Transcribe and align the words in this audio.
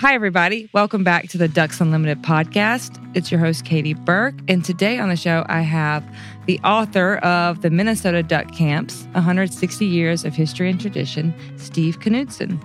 Hi, 0.00 0.14
everybody. 0.14 0.70
Welcome 0.72 1.04
back 1.04 1.28
to 1.28 1.36
the 1.36 1.46
Ducks 1.46 1.78
Unlimited 1.78 2.22
podcast. 2.22 2.98
It's 3.14 3.30
your 3.30 3.38
host, 3.38 3.66
Katie 3.66 3.92
Burke. 3.92 4.36
And 4.48 4.64
today 4.64 4.98
on 4.98 5.10
the 5.10 5.16
show, 5.16 5.44
I 5.46 5.60
have 5.60 6.02
the 6.46 6.58
author 6.60 7.16
of 7.16 7.60
the 7.60 7.68
Minnesota 7.68 8.22
Duck 8.22 8.50
Camps 8.50 9.02
160 9.12 9.84
Years 9.84 10.24
of 10.24 10.34
History 10.34 10.70
and 10.70 10.80
Tradition, 10.80 11.34
Steve 11.58 12.00
Knutson. 12.00 12.58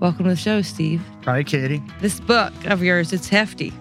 Welcome 0.00 0.24
to 0.24 0.30
the 0.30 0.36
show, 0.36 0.62
Steve. 0.62 1.00
Hi, 1.26 1.44
Katie. 1.44 1.80
This 2.00 2.18
book 2.18 2.52
of 2.64 2.82
yours, 2.82 3.12
it's 3.12 3.28
hefty. 3.28 3.72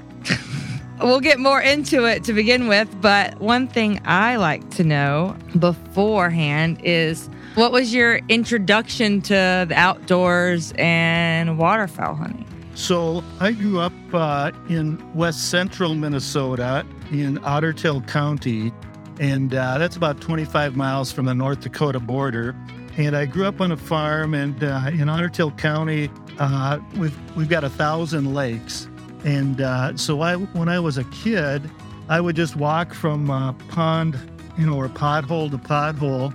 we'll 1.01 1.19
get 1.19 1.39
more 1.39 1.61
into 1.61 2.05
it 2.05 2.23
to 2.25 2.33
begin 2.33 2.67
with, 2.67 2.89
but 3.01 3.39
one 3.39 3.67
thing 3.67 3.99
I 4.05 4.35
like 4.35 4.69
to 4.75 4.83
know 4.83 5.35
beforehand 5.57 6.79
is 6.83 7.27
what 7.55 7.71
was 7.71 7.91
your 7.91 8.17
introduction 8.29 9.19
to 9.23 9.65
the 9.67 9.73
outdoors 9.75 10.73
and 10.77 11.57
waterfowl 11.57 12.13
hunting? 12.13 12.45
So 12.79 13.25
I 13.41 13.51
grew 13.51 13.81
up 13.81 13.91
uh, 14.13 14.51
in 14.69 15.13
west 15.13 15.49
central 15.49 15.95
Minnesota 15.95 16.85
in 17.11 17.37
Otter 17.43 17.73
Tail 17.73 17.99
County, 17.99 18.71
and 19.19 19.53
uh, 19.53 19.77
that's 19.77 19.97
about 19.97 20.21
25 20.21 20.77
miles 20.77 21.11
from 21.11 21.25
the 21.25 21.35
North 21.35 21.59
Dakota 21.59 21.99
border. 21.99 22.55
And 22.95 23.17
I 23.17 23.25
grew 23.25 23.45
up 23.45 23.59
on 23.59 23.73
a 23.73 23.77
farm, 23.77 24.33
and 24.33 24.63
uh, 24.63 24.91
in 24.93 25.09
Otter 25.09 25.27
Tail 25.27 25.51
County, 25.51 26.09
uh, 26.39 26.79
we've 26.95 27.35
we've 27.35 27.49
got 27.49 27.65
a 27.65 27.69
thousand 27.69 28.33
lakes. 28.33 28.87
And 29.25 29.59
uh, 29.59 29.97
so 29.97 30.21
I, 30.21 30.37
when 30.37 30.69
I 30.69 30.79
was 30.79 30.97
a 30.97 31.03
kid, 31.03 31.69
I 32.07 32.21
would 32.21 32.37
just 32.37 32.55
walk 32.55 32.93
from 32.93 33.29
uh, 33.29 33.51
pond, 33.67 34.17
you 34.57 34.65
know, 34.65 34.77
or 34.77 34.87
pothole 34.87 35.51
to 35.51 35.57
pothole 35.57 36.33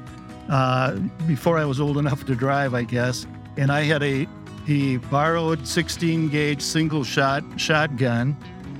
before 1.27 1.57
I 1.57 1.65
was 1.65 1.81
old 1.81 1.97
enough 1.97 2.27
to 2.27 2.35
drive, 2.35 2.75
I 2.75 2.83
guess. 2.83 3.27
And 3.57 3.73
I 3.73 3.85
had 3.85 4.03
a 4.03 4.29
he 4.65 4.97
borrowed 4.97 5.67
16 5.67 6.29
gauge 6.29 6.63
single 6.63 7.05
shot 7.05 7.45
shotgun 7.57 8.37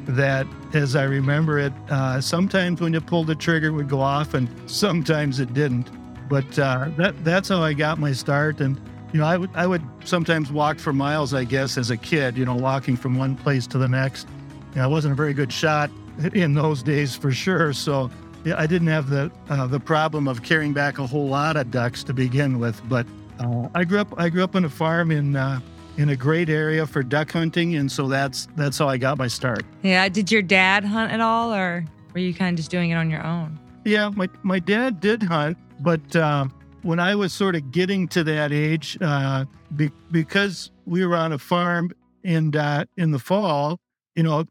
that 0.07 0.47
as 0.75 0.97
i 0.97 1.03
remember 1.05 1.59
it 1.59 1.73
uh, 1.91 2.21
sometimes 2.21 2.81
when 2.81 2.93
you 2.93 3.01
pulled 3.01 3.27
the 3.27 3.35
trigger 3.35 3.69
it 3.69 3.73
would 3.73 3.89
go 3.89 4.01
off 4.01 4.35
and 4.35 4.49
sometimes 4.71 5.41
it 5.41 5.53
didn't. 5.55 5.91
But 6.29 6.59
uh, 6.59 6.89
that, 6.97 7.23
that's 7.25 7.49
how 7.49 7.63
i 7.63 7.73
got 7.73 7.99
my 7.99 8.13
start. 8.13 8.61
And 8.61 8.81
you 9.13 9.21
know 9.21 9.27
I 9.27 9.37
would, 9.37 9.55
would 9.55 9.83
sometimes 10.05 10.51
walk 10.51 10.79
for 10.79 10.93
miles 10.93 11.35
i 11.35 11.45
guess 11.45 11.79
as 11.79 11.91
a 11.91 11.97
kid 11.97 12.37
you 12.37 12.45
know 12.45 12.55
walking 12.55 12.97
from 12.97 13.17
one 13.17 13.37
place 13.37 13.67
to 13.69 13.79
the 13.79 13.89
next. 13.89 14.27
You 14.73 14.77
know, 14.77 14.85
i 14.85 14.87
wasn't 14.87 15.13
a 15.13 15.17
very 15.17 15.35
good 15.35 15.53
shot 15.53 15.91
in 16.33 16.55
those 16.55 16.83
days 16.83 17.15
for 17.15 17.31
sure. 17.31 17.73
So 17.73 18.11
yeah, 18.45 18.55
i 18.59 18.67
didn't 18.67 18.89
have 18.89 19.11
the 19.11 19.31
uh, 19.49 19.67
the 19.67 19.81
problem 19.81 20.29
of 20.29 20.43
carrying 20.43 20.73
back 20.73 20.99
a 20.99 21.07
whole 21.07 21.29
lot 21.29 21.57
of 21.57 21.71
ducks 21.71 22.03
to 22.05 22.15
begin 22.15 22.59
with. 22.59 22.81
But 22.89 23.07
uh, 23.39 23.69
I 23.75 23.85
grew 23.85 23.99
up. 23.99 24.15
I 24.19 24.29
grew 24.29 24.45
up 24.45 24.57
on 24.57 24.65
a 24.65 24.71
farm 24.71 25.11
in 25.11 25.37
uh, 25.37 25.61
in 25.97 26.09
a 26.09 26.17
great 26.17 26.49
area 26.49 26.87
for 26.87 27.03
duck 27.03 27.33
hunting, 27.33 27.77
and 27.77 27.91
so 27.91 28.09
that's 28.09 28.49
that's 28.57 28.79
how 28.79 28.89
I 28.89 28.97
got 28.97 29.19
my 29.19 29.29
start. 29.29 29.65
Yeah. 29.83 30.09
Did 30.09 30.31
your 30.31 30.43
dad 30.43 30.85
hunt 30.85 31.13
at 31.13 31.21
all, 31.21 31.53
or 31.55 31.85
were 32.13 32.21
you 32.21 32.35
kind 32.35 32.55
of 32.55 32.57
just 32.57 32.71
doing 32.71 32.91
it 32.91 32.95
on 32.95 33.11
your 33.11 33.25
own? 33.25 33.59
Yeah, 33.85 34.11
my 34.11 34.29
my 34.43 34.59
dad 34.59 35.01
did 35.01 35.23
hunt, 35.23 35.59
but 35.81 36.17
uh, 36.17 36.47
when 36.83 37.01
I 37.01 37.15
was 37.15 37.33
sort 37.33 37.57
of 37.57 37.71
getting 37.71 38.09
to 38.09 38.25
that 38.25 38.53
age, 38.53 38.99
uh, 39.01 39.45
be, 39.77 39.91
because 40.11 40.71
we 40.87 41.05
were 41.05 41.17
on 41.17 41.33
a 41.33 41.39
farm 41.39 41.91
and 42.25 42.57
uh, 42.57 42.85
in 42.97 43.11
the 43.11 43.19
fall, 43.19 43.79
you 44.15 44.23
know, 44.23 44.45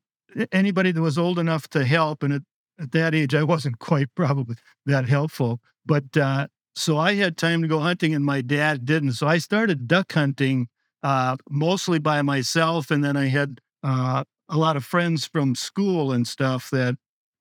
anybody 0.52 0.92
that 0.92 1.02
was 1.02 1.18
old 1.18 1.40
enough 1.40 1.68
to 1.70 1.84
help, 1.84 2.24
and 2.24 2.34
at, 2.34 2.42
at 2.80 2.92
that 2.92 3.16
age, 3.16 3.36
I 3.36 3.44
wasn't 3.44 3.80
quite 3.80 4.08
probably 4.16 4.56
that 4.86 5.08
helpful, 5.08 5.60
but 5.86 6.16
uh, 6.16 6.48
so 6.76 6.98
I 6.98 7.14
had 7.16 7.38
time 7.38 7.62
to 7.62 7.68
go 7.68 7.80
hunting, 7.80 8.16
and 8.16 8.26
my 8.26 8.42
dad 8.42 8.86
didn't. 8.86 9.14
So 9.14 9.28
I 9.28 9.38
started 9.38 9.88
duck 9.88 10.12
hunting 10.14 10.68
uh, 11.04 11.38
mostly 11.50 12.00
by 12.00 12.22
myself, 12.22 12.90
and 12.90 13.04
then 13.04 13.18
I 13.18 13.28
had 13.28 13.60
uh, 13.84 14.24
a 14.50 14.58
lot 14.58 14.78
of 14.78 14.86
friends 14.86 15.26
from 15.26 15.56
school 15.56 16.12
and 16.12 16.28
stuff 16.28 16.70
that 16.72 16.96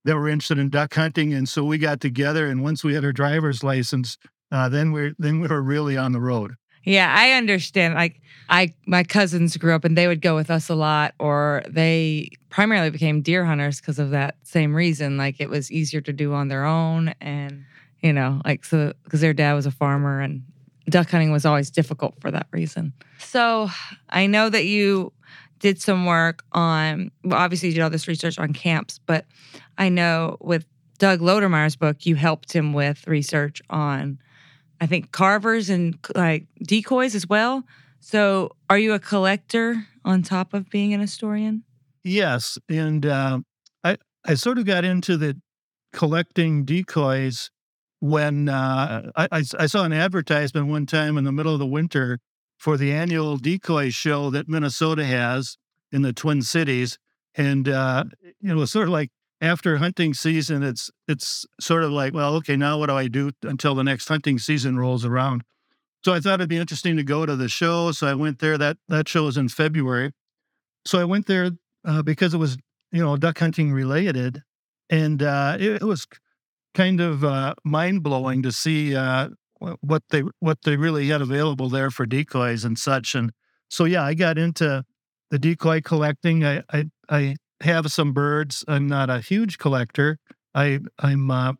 that 0.04 0.16
were 0.16 0.28
interested 0.28 0.58
in 0.58 0.68
duck 0.68 0.94
hunting, 0.94 1.32
and 1.32 1.48
so 1.48 1.64
we 1.64 1.78
got 1.78 2.00
together. 2.00 2.48
And 2.48 2.62
once 2.62 2.82
we 2.82 2.94
had 2.94 3.04
our 3.04 3.12
driver's 3.12 3.62
license, 3.62 4.18
uh, 4.50 4.68
then 4.68 4.92
we 4.92 5.14
then 5.18 5.40
we 5.40 5.48
were 5.48 5.62
really 5.62 5.96
on 5.96 6.12
the 6.12 6.20
road. 6.20 6.56
Yeah, 6.84 7.14
I 7.16 7.32
understand. 7.32 7.94
Like 7.94 8.20
I 8.48 8.74
my 8.86 9.04
cousins 9.04 9.56
grew 9.56 9.74
up 9.74 9.84
and 9.84 9.96
they 9.96 10.08
would 10.08 10.20
go 10.20 10.34
with 10.34 10.50
us 10.50 10.68
a 10.68 10.74
lot 10.74 11.14
or 11.18 11.62
they 11.68 12.30
primarily 12.50 12.90
became 12.90 13.22
deer 13.22 13.44
hunters 13.44 13.80
because 13.80 13.98
of 13.98 14.10
that 14.10 14.36
same 14.42 14.74
reason. 14.74 15.16
Like 15.16 15.40
it 15.40 15.48
was 15.48 15.70
easier 15.70 16.00
to 16.00 16.12
do 16.12 16.34
on 16.34 16.48
their 16.48 16.64
own 16.64 17.14
and 17.20 17.64
you 18.00 18.12
know, 18.12 18.42
like 18.44 18.64
so 18.64 18.92
because 19.04 19.20
their 19.20 19.32
dad 19.32 19.54
was 19.54 19.66
a 19.66 19.70
farmer 19.70 20.20
and 20.20 20.42
duck 20.88 21.10
hunting 21.10 21.32
was 21.32 21.46
always 21.46 21.70
difficult 21.70 22.14
for 22.20 22.30
that 22.30 22.46
reason. 22.52 22.92
So 23.18 23.70
I 24.08 24.26
know 24.26 24.48
that 24.48 24.66
you 24.66 25.12
did 25.60 25.80
some 25.80 26.06
work 26.06 26.42
on, 26.52 27.10
well, 27.22 27.38
obviously 27.38 27.68
you 27.68 27.74
did 27.76 27.82
all 27.82 27.90
this 27.90 28.08
research 28.08 28.38
on 28.38 28.52
camps, 28.52 28.98
but 28.98 29.26
I 29.78 29.88
know 29.88 30.36
with 30.40 30.66
Doug 30.98 31.20
Lodermeyer's 31.20 31.76
book, 31.76 32.04
you 32.04 32.16
helped 32.16 32.52
him 32.52 32.72
with 32.72 33.06
research 33.06 33.62
on, 33.70 34.18
I 34.80 34.86
think, 34.86 35.12
carvers 35.12 35.70
and 35.70 35.98
like 36.14 36.46
decoys 36.62 37.14
as 37.14 37.28
well. 37.28 37.64
So 38.00 38.50
are 38.68 38.78
you 38.78 38.92
a 38.92 38.98
collector 38.98 39.86
on 40.04 40.22
top 40.22 40.52
of 40.52 40.68
being 40.68 40.92
an 40.92 41.00
historian? 41.00 41.62
Yes. 42.02 42.58
And 42.68 43.06
uh, 43.06 43.40
I, 43.84 43.98
I 44.24 44.34
sort 44.34 44.58
of 44.58 44.66
got 44.66 44.84
into 44.84 45.16
the 45.16 45.40
collecting 45.92 46.64
decoys 46.64 47.50
when 48.02 48.48
uh, 48.48 49.12
I, 49.14 49.44
I, 49.56 49.66
saw 49.66 49.84
an 49.84 49.92
advertisement 49.92 50.66
one 50.66 50.86
time 50.86 51.16
in 51.16 51.22
the 51.22 51.30
middle 51.30 51.52
of 51.52 51.60
the 51.60 51.66
winter 51.66 52.18
for 52.58 52.76
the 52.76 52.90
annual 52.90 53.36
decoy 53.36 53.90
show 53.90 54.28
that 54.30 54.48
Minnesota 54.48 55.04
has 55.04 55.56
in 55.92 56.02
the 56.02 56.12
Twin 56.12 56.42
Cities, 56.42 56.98
and 57.36 57.68
uh, 57.68 58.02
you 58.40 58.52
know, 58.56 58.64
sort 58.64 58.88
of 58.88 58.92
like 58.92 59.10
after 59.40 59.76
hunting 59.76 60.14
season, 60.14 60.64
it's 60.64 60.90
it's 61.06 61.46
sort 61.60 61.84
of 61.84 61.92
like, 61.92 62.12
well, 62.12 62.34
okay, 62.34 62.56
now 62.56 62.76
what 62.76 62.86
do 62.86 62.94
I 62.96 63.06
do 63.06 63.30
until 63.44 63.76
the 63.76 63.84
next 63.84 64.08
hunting 64.08 64.40
season 64.40 64.76
rolls 64.76 65.04
around? 65.04 65.44
So 66.04 66.12
I 66.12 66.18
thought 66.18 66.40
it'd 66.40 66.48
be 66.48 66.56
interesting 66.56 66.96
to 66.96 67.04
go 67.04 67.24
to 67.24 67.36
the 67.36 67.48
show, 67.48 67.92
so 67.92 68.08
I 68.08 68.14
went 68.14 68.40
there. 68.40 68.58
That 68.58 68.78
that 68.88 69.08
show 69.08 69.28
is 69.28 69.36
in 69.36 69.48
February, 69.48 70.10
so 70.84 70.98
I 70.98 71.04
went 71.04 71.28
there 71.28 71.52
uh, 71.84 72.02
because 72.02 72.34
it 72.34 72.38
was 72.38 72.58
you 72.90 73.00
know 73.00 73.16
duck 73.16 73.38
hunting 73.38 73.72
related, 73.72 74.42
and 74.90 75.22
uh, 75.22 75.56
it, 75.60 75.82
it 75.82 75.84
was 75.84 76.04
kind 76.74 77.00
of 77.00 77.24
uh, 77.24 77.54
mind 77.64 78.02
blowing 78.02 78.42
to 78.42 78.52
see 78.52 78.94
uh, 78.94 79.28
what 79.80 80.02
they 80.10 80.22
what 80.40 80.58
they 80.64 80.76
really 80.76 81.08
had 81.08 81.22
available 81.22 81.68
there 81.68 81.90
for 81.90 82.06
decoys 82.06 82.64
and 82.64 82.78
such. 82.78 83.14
And 83.14 83.32
so, 83.68 83.84
yeah, 83.84 84.04
I 84.04 84.14
got 84.14 84.38
into 84.38 84.84
the 85.30 85.38
decoy 85.38 85.80
collecting. 85.80 86.44
I 86.44 86.62
I, 86.70 86.86
I 87.08 87.36
have 87.60 87.90
some 87.92 88.12
birds. 88.12 88.64
I'm 88.68 88.88
not 88.88 89.10
a 89.10 89.20
huge 89.20 89.58
collector. 89.58 90.18
I 90.54 90.80
I'm 90.98 91.30
uh, 91.30 91.54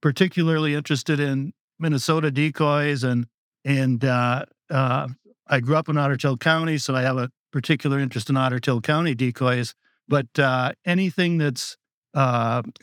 particularly 0.00 0.74
interested 0.74 1.20
in 1.20 1.52
Minnesota 1.78 2.30
decoys 2.30 3.04
and 3.04 3.26
and 3.64 4.04
uh, 4.04 4.44
uh, 4.70 5.08
I 5.46 5.60
grew 5.60 5.76
up 5.76 5.88
in 5.88 5.98
Otter 5.98 6.16
Tail 6.16 6.36
County, 6.36 6.78
so 6.78 6.94
I 6.94 7.02
have 7.02 7.18
a 7.18 7.30
particular 7.52 7.98
interest 7.98 8.30
in 8.30 8.36
Ottertail 8.36 8.82
County 8.82 9.14
decoys, 9.14 9.74
but 10.06 10.26
uh, 10.38 10.72
anything 10.84 11.38
that's 11.38 11.76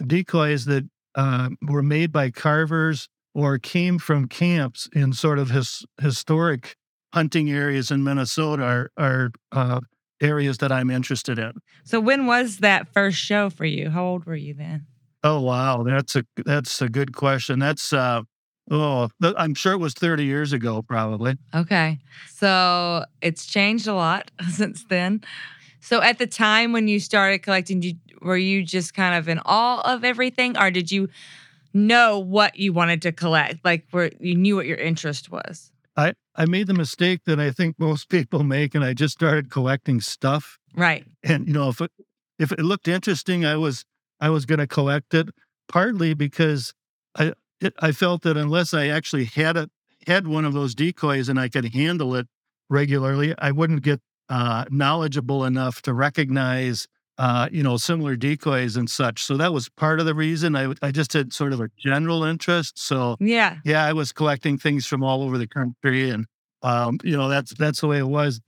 decoys 0.05 0.65
that 0.65 0.87
uh, 1.15 1.49
were 1.61 1.83
made 1.83 2.11
by 2.11 2.29
carvers 2.29 3.07
or 3.33 3.57
came 3.57 3.97
from 3.99 4.27
camps 4.27 4.87
in 4.93 5.13
sort 5.13 5.39
of 5.39 5.49
his, 5.49 5.85
historic 6.01 6.75
hunting 7.13 7.49
areas 7.49 7.91
in 7.91 8.03
Minnesota 8.03 8.63
are, 8.63 8.91
are 8.97 9.31
uh, 9.51 9.79
areas 10.21 10.57
that 10.59 10.71
I'm 10.71 10.89
interested 10.89 11.39
in. 11.39 11.53
So 11.83 11.99
when 11.99 12.25
was 12.25 12.57
that 12.57 12.87
first 12.93 13.17
show 13.17 13.49
for 13.49 13.65
you? 13.65 13.89
How 13.89 14.05
old 14.05 14.25
were 14.25 14.35
you 14.35 14.53
then? 14.53 14.87
Oh 15.23 15.41
wow, 15.41 15.83
that's 15.83 16.15
a 16.15 16.23
that's 16.45 16.81
a 16.81 16.89
good 16.89 17.15
question. 17.15 17.57
That's 17.57 17.91
uh 17.91 18.21
oh, 18.69 19.09
I'm 19.21 19.55
sure 19.55 19.73
it 19.73 19.79
was 19.79 19.93
30 19.93 20.23
years 20.23 20.53
ago 20.53 20.83
probably. 20.83 21.35
Okay. 21.53 21.99
So 22.29 23.05
it's 23.21 23.45
changed 23.45 23.87
a 23.87 23.93
lot 23.93 24.29
since 24.51 24.85
then. 24.87 25.21
So 25.85 26.01
at 26.01 26.17
the 26.17 26.25
time 26.25 26.71
when 26.71 26.87
you 26.87 26.99
started 26.99 27.43
collecting, 27.43 27.83
you, 27.83 27.93
were 28.19 28.37
you 28.37 28.63
just 28.63 28.95
kind 28.95 29.13
of 29.13 29.29
in 29.29 29.39
awe 29.45 29.81
of 29.93 30.03
everything 30.03 30.57
or 30.57 30.71
did 30.71 30.91
you 30.91 31.09
know 31.75 32.17
what 32.17 32.57
you 32.57 32.73
wanted 32.73 33.03
to 33.03 33.11
collect? 33.11 33.63
Like 33.63 33.85
where 33.91 34.09
you 34.19 34.33
knew 34.33 34.55
what 34.55 34.65
your 34.65 34.79
interest 34.79 35.29
was? 35.29 35.71
I, 35.95 36.13
I 36.35 36.45
made 36.45 36.65
the 36.65 36.73
mistake 36.73 37.21
that 37.27 37.39
I 37.39 37.51
think 37.51 37.77
most 37.77 38.09
people 38.09 38.43
make, 38.43 38.73
and 38.73 38.83
I 38.83 38.95
just 38.95 39.13
started 39.13 39.51
collecting 39.51 40.01
stuff. 40.01 40.57
Right. 40.73 41.05
And 41.23 41.47
you 41.47 41.53
know, 41.53 41.69
if 41.69 41.79
it, 41.79 41.91
if 42.39 42.51
it 42.51 42.61
looked 42.61 42.87
interesting, 42.87 43.45
I 43.45 43.55
was 43.55 43.85
I 44.19 44.31
was 44.31 44.47
going 44.47 44.59
to 44.59 44.67
collect 44.67 45.13
it. 45.13 45.29
Partly 45.67 46.15
because 46.15 46.73
I 47.15 47.33
it, 47.61 47.75
I 47.79 47.91
felt 47.91 48.23
that 48.23 48.37
unless 48.37 48.73
I 48.73 48.87
actually 48.87 49.25
had 49.25 49.55
it 49.55 49.69
had 50.07 50.25
one 50.27 50.45
of 50.45 50.53
those 50.53 50.73
decoys 50.73 51.29
and 51.29 51.39
I 51.39 51.47
could 51.47 51.73
handle 51.75 52.15
it 52.15 52.27
regularly, 52.69 53.35
I 53.37 53.51
wouldn't 53.51 53.83
get 53.83 54.01
uh, 54.29 54.65
knowledgeable 54.69 55.45
enough 55.45 55.81
to 55.83 55.93
recognize 55.93 56.87
uh, 57.17 57.47
you 57.51 57.63
know, 57.63 57.77
similar 57.77 58.15
decoys 58.15 58.75
and 58.75 58.89
such. 58.89 59.23
So 59.23 59.37
that 59.37 59.53
was 59.53 59.69
part 59.69 59.99
of 59.99 60.05
the 60.05 60.13
reason 60.13 60.55
I, 60.55 60.73
I 60.81 60.91
just 60.91 61.13
had 61.13 61.31
sort 61.31 61.53
of 61.53 61.61
a 61.61 61.69
general 61.77 62.23
interest. 62.23 62.77
So 62.77 63.15
yeah, 63.19 63.57
yeah, 63.63 63.85
I 63.85 63.93
was 63.93 64.11
collecting 64.11 64.57
things 64.57 64.85
from 64.85 65.03
all 65.03 65.23
over 65.23 65.37
the 65.37 65.47
country, 65.47 66.09
and 66.09 66.25
um, 66.61 66.99
you 67.03 67.15
know, 67.15 67.29
that's 67.29 67.53
that's 67.53 67.81
the 67.81 67.87
way 67.87 67.99
it 67.99 68.07
was. 68.07 68.41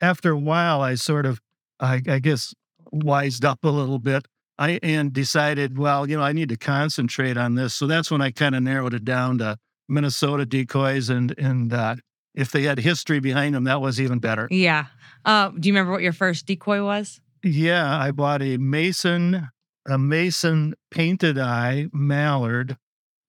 After 0.00 0.30
a 0.30 0.38
while, 0.38 0.80
I 0.80 0.94
sort 0.94 1.26
of, 1.26 1.40
I, 1.80 2.00
I 2.08 2.18
guess, 2.18 2.54
wised 2.92 3.44
up 3.44 3.64
a 3.64 3.68
little 3.68 3.98
bit. 3.98 4.26
I 4.58 4.78
and 4.82 5.12
decided, 5.12 5.78
well, 5.78 6.08
you 6.08 6.16
know, 6.16 6.22
I 6.22 6.32
need 6.32 6.50
to 6.50 6.56
concentrate 6.56 7.36
on 7.36 7.56
this. 7.56 7.74
So 7.74 7.86
that's 7.86 8.10
when 8.10 8.20
I 8.20 8.30
kind 8.30 8.54
of 8.54 8.62
narrowed 8.62 8.94
it 8.94 9.04
down 9.04 9.38
to 9.38 9.56
Minnesota 9.88 10.46
decoys, 10.46 11.08
and 11.08 11.34
and 11.38 11.72
uh, 11.72 11.96
if 12.34 12.50
they 12.50 12.62
had 12.62 12.78
history 12.78 13.20
behind 13.20 13.54
them, 13.54 13.64
that 13.64 13.80
was 13.80 14.00
even 14.00 14.18
better. 14.18 14.48
Yeah. 14.50 14.86
Uh, 15.24 15.50
do 15.50 15.68
you 15.68 15.72
remember 15.72 15.92
what 15.92 16.02
your 16.02 16.12
first 16.12 16.46
decoy 16.46 16.84
was? 16.84 17.20
Yeah, 17.42 17.98
I 17.98 18.10
bought 18.12 18.42
a 18.42 18.56
Mason, 18.56 19.48
a 19.86 19.98
Mason 19.98 20.74
painted 20.90 21.38
eye 21.38 21.88
mallard 21.92 22.76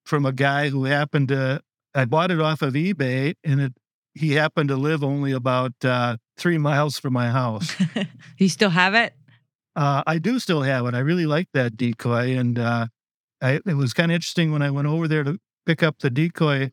from 0.05 0.25
a 0.25 0.31
guy 0.31 0.69
who 0.69 0.85
happened 0.85 1.29
to. 1.29 1.61
I 1.95 2.05
bought 2.05 2.31
it 2.31 2.39
off 2.39 2.61
of 2.61 2.73
eBay, 2.73 3.35
and 3.43 3.61
it 3.61 3.73
he 4.15 4.33
happened 4.33 4.69
to 4.69 4.75
live 4.75 5.03
only 5.03 5.31
about 5.31 5.73
uh, 5.83 6.17
three 6.37 6.57
miles 6.57 6.99
from 6.99 7.13
my 7.13 7.31
house. 7.31 7.75
you 8.37 8.47
still 8.47 8.69
have 8.69 8.93
it? 8.93 9.13
Uh, 9.75 10.03
I 10.05 10.19
do 10.19 10.37
still 10.37 10.61
have 10.61 10.85
it. 10.85 10.93
I 10.93 10.99
really 10.99 11.25
like 11.25 11.47
that 11.53 11.75
decoy, 11.75 12.37
and 12.37 12.59
uh, 12.59 12.87
I, 13.41 13.59
it 13.65 13.75
was 13.75 13.93
kind 13.93 14.11
of 14.11 14.15
interesting 14.15 14.51
when 14.51 14.61
I 14.61 14.69
went 14.69 14.87
over 14.87 15.07
there 15.07 15.23
to 15.23 15.39
pick 15.65 15.81
up 15.81 15.99
the 15.99 16.11
decoy 16.11 16.71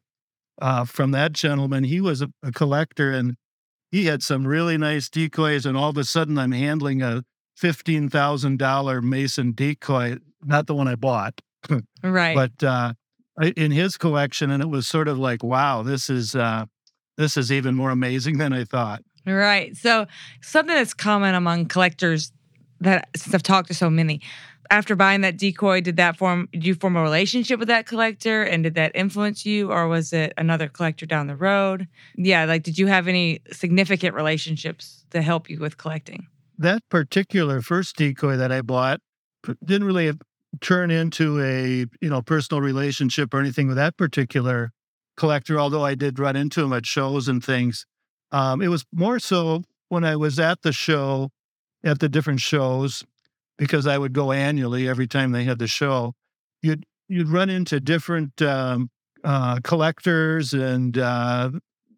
uh, 0.60 0.84
from 0.84 1.10
that 1.12 1.32
gentleman. 1.32 1.84
He 1.84 2.00
was 2.00 2.22
a, 2.22 2.30
a 2.42 2.52
collector, 2.52 3.10
and 3.10 3.36
he 3.90 4.06
had 4.06 4.22
some 4.22 4.46
really 4.46 4.76
nice 4.78 5.08
decoys, 5.08 5.66
and 5.66 5.76
all 5.76 5.90
of 5.90 5.96
a 5.96 6.04
sudden 6.04 6.38
I'm 6.38 6.52
handling 6.52 7.02
a 7.02 7.24
$15,000 7.60 9.02
Mason 9.02 9.52
decoy, 9.52 10.16
not 10.42 10.66
the 10.66 10.74
one 10.74 10.88
I 10.88 10.94
bought. 10.94 11.40
right. 12.02 12.34
But 12.34 12.66
uh, 12.66 12.94
in 13.56 13.70
his 13.70 13.96
collection, 13.96 14.50
and 14.50 14.62
it 14.62 14.68
was 14.68 14.86
sort 14.86 15.08
of 15.08 15.18
like, 15.18 15.42
wow, 15.42 15.82
this 15.82 16.08
is 16.08 16.34
uh, 16.34 16.66
this 17.16 17.36
is 17.36 17.52
even 17.52 17.74
more 17.74 17.90
amazing 17.90 18.38
than 18.38 18.52
I 18.52 18.64
thought. 18.64 19.02
Right. 19.26 19.76
So 19.76 20.06
something 20.40 20.74
that's 20.74 20.94
common 20.94 21.34
among 21.34 21.66
collectors 21.66 22.32
that 22.80 23.08
since 23.14 23.34
I've 23.34 23.42
talked 23.42 23.68
to 23.68 23.74
so 23.74 23.90
many, 23.90 24.22
after 24.70 24.96
buying 24.96 25.20
that 25.22 25.36
decoy, 25.36 25.80
did 25.80 25.96
that 25.96 26.16
form 26.16 26.48
did 26.52 26.64
you 26.64 26.74
form 26.74 26.96
a 26.96 27.02
relationship 27.02 27.58
with 27.58 27.68
that 27.68 27.86
collector 27.86 28.42
and 28.42 28.64
did 28.64 28.74
that 28.74 28.92
influence 28.94 29.44
you 29.44 29.70
or 29.70 29.88
was 29.88 30.12
it 30.12 30.32
another 30.38 30.68
collector 30.68 31.06
down 31.06 31.26
the 31.26 31.36
road? 31.36 31.88
Yeah, 32.16 32.44
like 32.44 32.62
did 32.62 32.78
you 32.78 32.86
have 32.86 33.08
any 33.08 33.40
significant 33.52 34.14
relationships 34.14 35.04
to 35.10 35.22
help 35.22 35.50
you 35.50 35.58
with 35.58 35.76
collecting? 35.76 36.28
that 36.60 36.86
particular 36.90 37.62
first 37.62 37.96
decoy 37.96 38.36
that 38.36 38.52
I 38.52 38.60
bought 38.60 39.00
didn't 39.64 39.86
really 39.86 40.12
turn 40.60 40.90
into 40.90 41.40
a 41.40 41.86
you 42.00 42.10
know 42.10 42.22
personal 42.22 42.60
relationship 42.60 43.32
or 43.32 43.40
anything 43.40 43.66
with 43.66 43.76
that 43.76 43.96
particular 43.96 44.70
collector. 45.16 45.58
Although 45.58 45.84
I 45.84 45.94
did 45.94 46.18
run 46.18 46.36
into 46.36 46.62
him 46.62 46.72
at 46.74 46.86
shows 46.86 47.28
and 47.28 47.42
things, 47.42 47.86
um, 48.30 48.60
it 48.60 48.68
was 48.68 48.84
more 48.92 49.18
so 49.18 49.62
when 49.88 50.04
I 50.04 50.16
was 50.16 50.38
at 50.38 50.60
the 50.60 50.72
show, 50.72 51.30
at 51.82 51.98
the 51.98 52.08
different 52.08 52.40
shows, 52.40 53.04
because 53.60 53.86
I 53.86 53.98
would 53.98 54.14
go 54.14 54.32
annually 54.32 54.88
every 54.88 55.06
time 55.06 55.32
they 55.32 55.44
had 55.44 55.58
the 55.58 55.66
show. 55.66 56.14
You'd 56.62 56.86
you'd 57.08 57.28
run 57.28 57.50
into 57.50 57.78
different 57.78 58.40
um, 58.40 58.90
uh, 59.22 59.60
collectors 59.62 60.54
and 60.54 60.96
uh, 60.96 61.50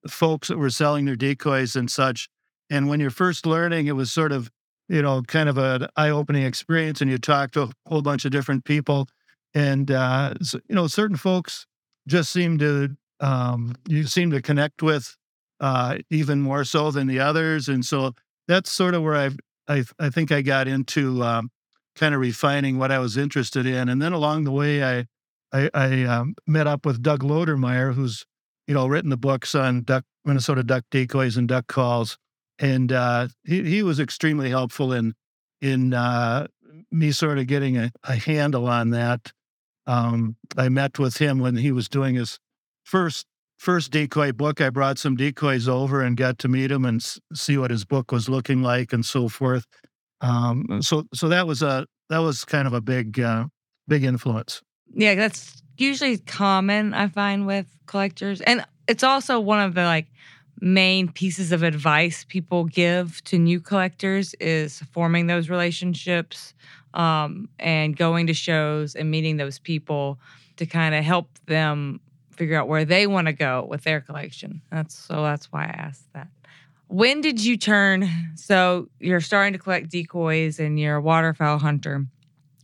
folks 0.08 0.48
that 0.48 0.58
were 0.58 0.70
selling 0.70 1.04
their 1.04 1.14
decoys 1.16 1.76
and 1.76 1.88
such. 1.88 2.28
And 2.68 2.88
when 2.88 2.98
you're 2.98 3.10
first 3.10 3.46
learning, 3.46 3.86
it 3.86 3.92
was 3.92 4.10
sort 4.10 4.32
of, 4.32 4.50
you 4.88 5.02
know, 5.02 5.22
kind 5.22 5.48
of 5.48 5.56
an 5.56 5.86
eye 5.96 6.10
opening 6.10 6.42
experience. 6.42 7.00
And 7.00 7.08
you 7.08 7.18
talk 7.18 7.52
to 7.52 7.62
a 7.62 7.70
whole 7.86 8.02
bunch 8.02 8.24
of 8.24 8.32
different 8.32 8.64
people. 8.64 9.06
And, 9.54 9.90
uh, 9.90 10.34
so, 10.42 10.58
you 10.68 10.74
know, 10.74 10.88
certain 10.88 11.16
folks 11.16 11.66
just 12.08 12.32
seem 12.32 12.58
to, 12.58 12.96
um, 13.20 13.76
you 13.86 14.04
seem 14.04 14.32
to 14.32 14.42
connect 14.42 14.82
with 14.82 15.16
uh, 15.60 15.98
even 16.10 16.40
more 16.40 16.64
so 16.64 16.90
than 16.90 17.06
the 17.06 17.20
others. 17.20 17.68
And 17.68 17.84
so 17.84 18.14
that's 18.48 18.72
sort 18.72 18.94
of 18.94 19.02
where 19.02 19.14
I've, 19.14 19.36
I, 19.68 19.84
I 19.98 20.10
think 20.10 20.32
I 20.32 20.42
got 20.42 20.68
into 20.68 21.22
um, 21.22 21.50
kind 21.94 22.14
of 22.14 22.20
refining 22.20 22.78
what 22.78 22.90
I 22.90 22.98
was 22.98 23.16
interested 23.16 23.66
in. 23.66 23.88
And 23.88 24.00
then 24.00 24.12
along 24.12 24.44
the 24.44 24.52
way, 24.52 24.82
I, 24.82 25.06
I, 25.52 25.70
I 25.74 26.02
um, 26.04 26.34
met 26.46 26.66
up 26.66 26.84
with 26.84 27.02
Doug 27.02 27.22
Lodermeyer, 27.22 27.94
who's, 27.94 28.24
you 28.66 28.74
know, 28.74 28.86
written 28.86 29.10
the 29.10 29.16
books 29.16 29.54
on 29.54 29.82
duck, 29.82 30.04
Minnesota 30.24 30.62
duck 30.62 30.84
decoys 30.90 31.36
and 31.36 31.48
duck 31.48 31.66
calls 31.66 32.18
and 32.62 32.92
uh, 32.92 33.28
he 33.44 33.62
he 33.64 33.82
was 33.82 34.00
extremely 34.00 34.48
helpful 34.48 34.92
in 34.92 35.14
in 35.60 35.92
uh, 35.92 36.46
me 36.90 37.10
sort 37.10 37.38
of 37.38 37.46
getting 37.46 37.76
a, 37.76 37.92
a 38.04 38.14
handle 38.14 38.68
on 38.68 38.90
that. 38.90 39.32
Um, 39.86 40.36
I 40.56 40.68
met 40.68 40.98
with 40.98 41.18
him 41.18 41.40
when 41.40 41.56
he 41.56 41.72
was 41.72 41.88
doing 41.88 42.14
his 42.14 42.38
first 42.84 43.26
first 43.62 43.92
decoy 43.92 44.32
book. 44.32 44.60
I 44.60 44.70
brought 44.70 44.98
some 44.98 45.14
decoys 45.14 45.68
over 45.68 46.02
and 46.02 46.16
got 46.16 46.38
to 46.40 46.48
meet 46.48 46.72
him 46.72 46.84
and 46.84 47.00
s- 47.00 47.20
see 47.32 47.56
what 47.56 47.70
his 47.70 47.84
book 47.84 48.10
was 48.10 48.28
looking 48.28 48.60
like 48.60 48.92
and 48.92 49.06
so 49.06 49.28
forth. 49.28 49.66
Um, 50.20 50.82
so 50.82 51.04
so 51.14 51.28
that 51.28 51.46
was 51.46 51.62
a 51.62 51.86
that 52.10 52.18
was 52.18 52.44
kind 52.44 52.66
of 52.66 52.74
a 52.74 52.80
big 52.80 53.20
uh, 53.20 53.46
big 53.86 54.02
influence. 54.02 54.60
Yeah, 54.94 55.14
that's 55.14 55.62
usually 55.76 56.18
common 56.18 56.92
I 56.92 57.06
find 57.06 57.46
with 57.46 57.66
collectors, 57.86 58.40
and 58.40 58.64
it's 58.88 59.04
also 59.04 59.38
one 59.38 59.60
of 59.60 59.74
the 59.74 59.84
like 59.84 60.08
main 60.60 61.10
pieces 61.10 61.52
of 61.52 61.62
advice 61.62 62.24
people 62.28 62.64
give 62.64 63.22
to 63.24 63.38
new 63.38 63.60
collectors 63.60 64.34
is 64.34 64.80
forming 64.92 65.26
those 65.26 65.48
relationships 65.48 66.54
um, 66.94 67.48
and 67.58 67.96
going 67.96 68.26
to 68.26 68.34
shows 68.34 68.94
and 68.94 69.10
meeting 69.10 69.38
those 69.38 69.58
people 69.58 70.18
to 70.56 70.66
kind 70.66 70.94
of 70.94 71.02
help 71.02 71.28
them 71.46 72.00
figure 72.32 72.58
out 72.58 72.68
where 72.68 72.84
they 72.84 73.06
want 73.06 73.26
to 73.26 73.32
go 73.32 73.66
with 73.68 73.84
their 73.84 74.00
collection. 74.00 74.62
That's 74.70 74.94
so 74.94 75.22
that's 75.22 75.52
why 75.52 75.64
I 75.64 75.68
asked 75.68 76.12
that. 76.14 76.28
When 76.88 77.20
did 77.20 77.42
you 77.42 77.56
turn? 77.56 78.08
So 78.34 78.88
you're 79.00 79.20
starting 79.20 79.54
to 79.54 79.58
collect 79.58 79.88
decoys 79.88 80.58
and 80.60 80.78
you're 80.78 80.96
a 80.96 81.00
waterfowl 81.00 81.58
hunter. 81.58 82.06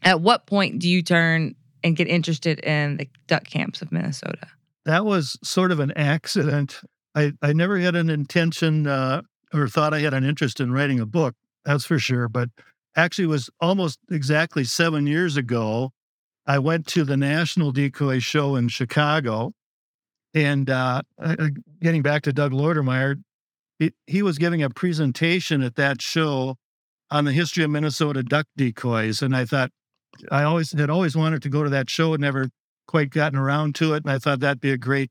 At 0.03 0.21
what 0.21 0.47
point 0.47 0.81
do 0.81 0.89
you 0.89 1.03
turn 1.03 1.55
and 1.83 1.97
get 1.97 2.09
interested 2.09 2.59
in 2.61 2.99
the 2.99 3.09
duck 3.27 3.45
camps 3.45 3.83
of 3.83 3.91
Minnesota? 3.91 4.47
That 4.85 5.05
was 5.05 5.39
sort 5.43 5.73
of 5.73 5.81
an 5.81 5.93
accident. 5.97 6.81
I, 7.15 7.33
I 7.43 7.53
never 7.53 7.79
had 7.79 7.95
an 7.95 8.11
intention 8.11 8.87
uh, 8.87 9.23
or 9.53 9.69
thought 9.69 9.95
I 9.95 10.01
had 10.01 10.15
an 10.15 10.25
interest 10.25 10.61
in 10.61 10.73
writing 10.73 11.01
a 11.01 11.07
book, 11.07 11.35
that's 11.65 11.85
for 11.85 11.99
sure. 11.99 12.29
But 12.29 12.51
actually, 12.97 13.25
it 13.25 13.29
was 13.29 13.51
almost 13.61 13.99
exactly 14.11 14.65
seven 14.65 15.07
years 15.07 15.37
ago. 15.37 15.93
I 16.47 16.59
went 16.59 16.87
to 16.89 17.05
the 17.05 17.17
National 17.17 17.73
Decoy 17.73 18.21
Show 18.21 18.57
in 18.57 18.69
Chicago. 18.69 19.53
And 20.35 20.69
uh, 20.69 21.03
getting 21.81 22.03
back 22.03 22.23
to 22.23 22.33
Doug 22.33 22.53
Lodermeyer, 22.53 23.23
he, 23.79 23.93
he 24.07 24.23
was 24.23 24.39
giving 24.39 24.63
a 24.63 24.71
presentation 24.71 25.63
at 25.63 25.77
that 25.77 26.03
show 26.03 26.57
on 27.11 27.25
the 27.25 27.33
history 27.33 27.65
of 27.65 27.71
Minnesota 27.71 28.23
duck 28.23 28.47
decoys. 28.57 29.23
And 29.23 29.35
I 29.35 29.45
thought, 29.45 29.71
I 30.31 30.43
always 30.43 30.73
had 30.73 30.91
always 30.91 31.17
wanted 31.17 31.43
to 31.43 31.49
go 31.49 31.65
to 31.65 31.71
that 31.71 31.89
show 31.89 32.13
and 32.13 32.21
never 32.21 32.49
quite 32.87 33.11
gotten 33.11 33.39
around 33.39 33.75
to 33.77 33.95
it. 33.95 34.05
And 34.05 34.13
I 34.13 34.19
thought 34.19 34.41
that'd 34.41 34.61
be 34.61 34.73
a 34.73 34.79
great 34.79 35.11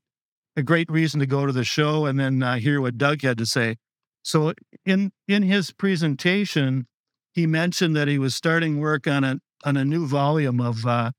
a 0.56 0.64
great 0.64 0.90
reason 0.90 1.20
to 1.20 1.28
go 1.28 1.46
to 1.46 1.52
the 1.52 1.64
show 1.64 2.08
and 2.08 2.20
then 2.20 2.42
uh, 2.42 2.56
hear 2.56 2.82
what 2.82 2.98
Doug 2.98 3.22
had 3.22 3.38
to 3.38 3.46
say. 3.46 3.78
So 4.24 4.54
in 4.86 5.12
in 5.28 5.44
his 5.44 5.72
presentation, 5.72 6.88
he 7.32 7.46
mentioned 7.46 7.96
that 7.96 8.08
he 8.08 8.18
was 8.18 8.36
starting 8.36 8.80
work 8.80 9.08
on 9.08 9.24
a 9.24 9.40
on 9.64 9.78
a 9.78 9.86
new 9.86 10.08
volume 10.08 10.60
of 10.60 10.86
uh, 10.86 11.12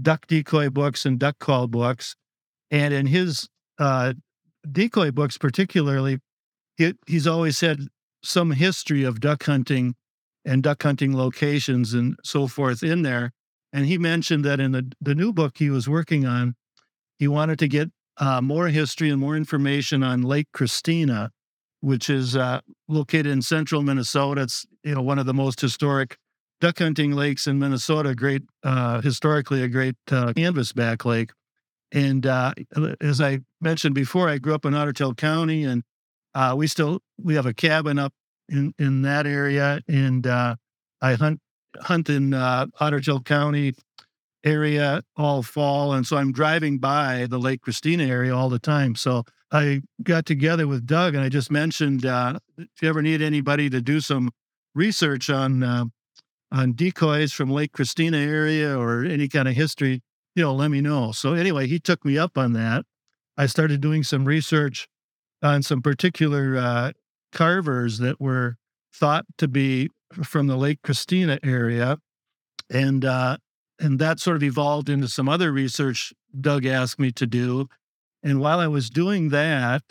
duck 0.00 0.26
decoy 0.26 0.68
books 0.68 1.06
and 1.06 1.18
duck 1.18 1.38
call 1.38 1.68
books, 1.68 2.16
and 2.70 2.94
in 2.94 3.06
his 3.06 3.48
uh, 3.78 4.14
decoy 4.70 5.10
books, 5.10 5.38
particularly, 5.38 6.20
he, 6.76 6.94
he's 7.06 7.26
always 7.26 7.60
had 7.60 7.88
some 8.22 8.52
history 8.52 9.02
of 9.04 9.20
duck 9.20 9.44
hunting 9.44 9.94
and 10.44 10.62
duck 10.62 10.82
hunting 10.82 11.16
locations 11.16 11.94
and 11.94 12.16
so 12.24 12.46
forth 12.46 12.82
in 12.82 13.02
there. 13.02 13.32
And 13.72 13.86
he 13.86 13.98
mentioned 13.98 14.44
that 14.44 14.60
in 14.60 14.72
the, 14.72 14.92
the 15.00 15.14
new 15.14 15.32
book 15.32 15.58
he 15.58 15.70
was 15.70 15.88
working 15.88 16.26
on, 16.26 16.54
he 17.18 17.28
wanted 17.28 17.58
to 17.60 17.68
get 17.68 17.90
uh, 18.16 18.40
more 18.40 18.68
history 18.68 19.10
and 19.10 19.20
more 19.20 19.36
information 19.36 20.02
on 20.02 20.22
Lake 20.22 20.48
Christina, 20.52 21.30
which 21.80 22.10
is 22.10 22.36
uh, 22.36 22.60
located 22.88 23.26
in 23.26 23.42
central 23.42 23.82
Minnesota. 23.82 24.42
It's 24.42 24.66
you 24.82 24.94
know 24.94 25.02
one 25.02 25.18
of 25.18 25.26
the 25.26 25.34
most 25.34 25.60
historic 25.60 26.18
duck 26.60 26.78
hunting 26.78 27.12
lakes 27.12 27.46
in 27.46 27.58
Minnesota. 27.58 28.14
Great 28.14 28.42
uh, 28.62 29.00
historically 29.00 29.62
a 29.62 29.68
great 29.68 29.96
uh, 30.10 30.32
canvasback 30.34 31.04
lake. 31.04 31.30
And 31.92 32.26
uh, 32.26 32.54
as 33.00 33.20
I 33.20 33.40
mentioned 33.60 33.94
before, 33.94 34.28
I 34.28 34.38
grew 34.38 34.54
up 34.54 34.64
in 34.64 34.74
Otter 34.74 34.92
Tail 34.92 35.14
County, 35.14 35.64
and 35.64 35.82
uh, 36.34 36.54
we 36.56 36.66
still 36.66 37.00
we 37.22 37.34
have 37.34 37.46
a 37.46 37.54
cabin 37.54 37.98
up 37.98 38.12
in 38.48 38.74
in 38.78 39.02
that 39.02 39.26
area, 39.26 39.80
and 39.88 40.26
uh, 40.26 40.56
I 41.00 41.14
hunt 41.14 41.40
hunt 41.80 42.08
in 42.08 42.34
uh, 42.34 42.66
Otter 42.78 43.00
Tail 43.00 43.20
County 43.20 43.74
area 44.44 45.02
all 45.16 45.42
fall, 45.42 45.92
and 45.92 46.06
so 46.06 46.16
I'm 46.16 46.32
driving 46.32 46.78
by 46.78 47.26
the 47.28 47.38
Lake 47.38 47.62
Christina 47.62 48.04
area 48.04 48.34
all 48.34 48.48
the 48.48 48.58
time. 48.58 48.94
So 48.94 49.24
I 49.52 49.82
got 50.02 50.26
together 50.26 50.66
with 50.66 50.86
Doug, 50.86 51.14
and 51.14 51.24
I 51.24 51.28
just 51.28 51.50
mentioned 51.50 52.06
uh, 52.06 52.38
if 52.56 52.82
you 52.82 52.88
ever 52.88 53.02
need 53.02 53.20
anybody 53.20 53.68
to 53.70 53.80
do 53.80 54.00
some 54.00 54.30
research 54.74 55.28
on 55.28 55.62
uh, 55.62 55.84
on 56.52 56.72
decoys 56.72 57.32
from 57.32 57.50
Lake 57.50 57.72
Christina 57.72 58.18
area 58.18 58.78
or 58.78 59.04
any 59.04 59.28
kind 59.28 59.48
of 59.48 59.54
history, 59.54 60.02
you 60.40 60.46
know, 60.46 60.54
let 60.54 60.70
me 60.70 60.80
know. 60.80 61.12
So 61.12 61.34
anyway, 61.34 61.66
he 61.66 61.78
took 61.78 62.02
me 62.02 62.16
up 62.16 62.38
on 62.38 62.54
that. 62.54 62.86
I 63.36 63.44
started 63.44 63.82
doing 63.82 64.02
some 64.02 64.24
research 64.24 64.88
on 65.42 65.62
some 65.62 65.82
particular 65.82 66.56
uh, 66.56 66.92
carvers 67.30 67.98
that 67.98 68.18
were 68.18 68.56
thought 68.90 69.26
to 69.36 69.46
be 69.46 69.90
from 70.24 70.46
the 70.46 70.56
Lake 70.56 70.78
Christina 70.82 71.38
area, 71.42 71.98
and 72.70 73.04
uh, 73.04 73.36
and 73.78 73.98
that 73.98 74.18
sort 74.18 74.36
of 74.36 74.42
evolved 74.42 74.88
into 74.88 75.08
some 75.08 75.28
other 75.28 75.52
research 75.52 76.14
Doug 76.40 76.64
asked 76.64 76.98
me 76.98 77.12
to 77.12 77.26
do. 77.26 77.66
And 78.22 78.40
while 78.40 78.60
I 78.60 78.66
was 78.66 78.88
doing 78.88 79.28
that, 79.28 79.82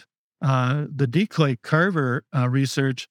uh, 0.42 0.86
the 0.92 1.06
decoy 1.06 1.58
carver 1.62 2.24
uh, 2.36 2.50
research, 2.50 3.08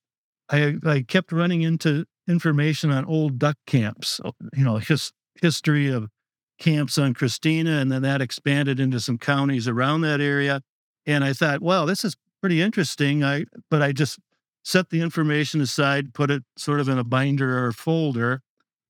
I, 0.50 0.75
I 0.85 1.04
kept 1.07 1.30
running 1.30 1.62
into 1.62 2.04
information 2.26 2.90
on 2.90 3.04
old 3.04 3.38
duck 3.38 3.59
camps, 3.64 4.21
you 4.57 4.64
know, 4.64 4.78
his, 4.78 5.12
history 5.40 5.88
of 5.88 6.09
camps 6.58 6.98
on 6.98 7.14
Christina, 7.14 7.78
and 7.78 7.90
then 7.90 8.02
that 8.02 8.20
expanded 8.20 8.80
into 8.80 9.00
some 9.00 9.18
counties 9.18 9.68
around 9.68 10.02
that 10.02 10.20
area. 10.20 10.62
And 11.06 11.24
I 11.24 11.32
thought, 11.32 11.62
well, 11.62 11.86
this 11.86 12.04
is 12.04 12.16
pretty 12.40 12.60
interesting. 12.60 13.24
I 13.24 13.44
but 13.70 13.82
I 13.82 13.92
just 13.92 14.18
set 14.64 14.90
the 14.90 15.00
information 15.00 15.60
aside, 15.60 16.12
put 16.14 16.30
it 16.30 16.42
sort 16.56 16.80
of 16.80 16.88
in 16.88 16.98
a 16.98 17.04
binder 17.04 17.58
or 17.58 17.68
a 17.68 17.72
folder, 17.72 18.42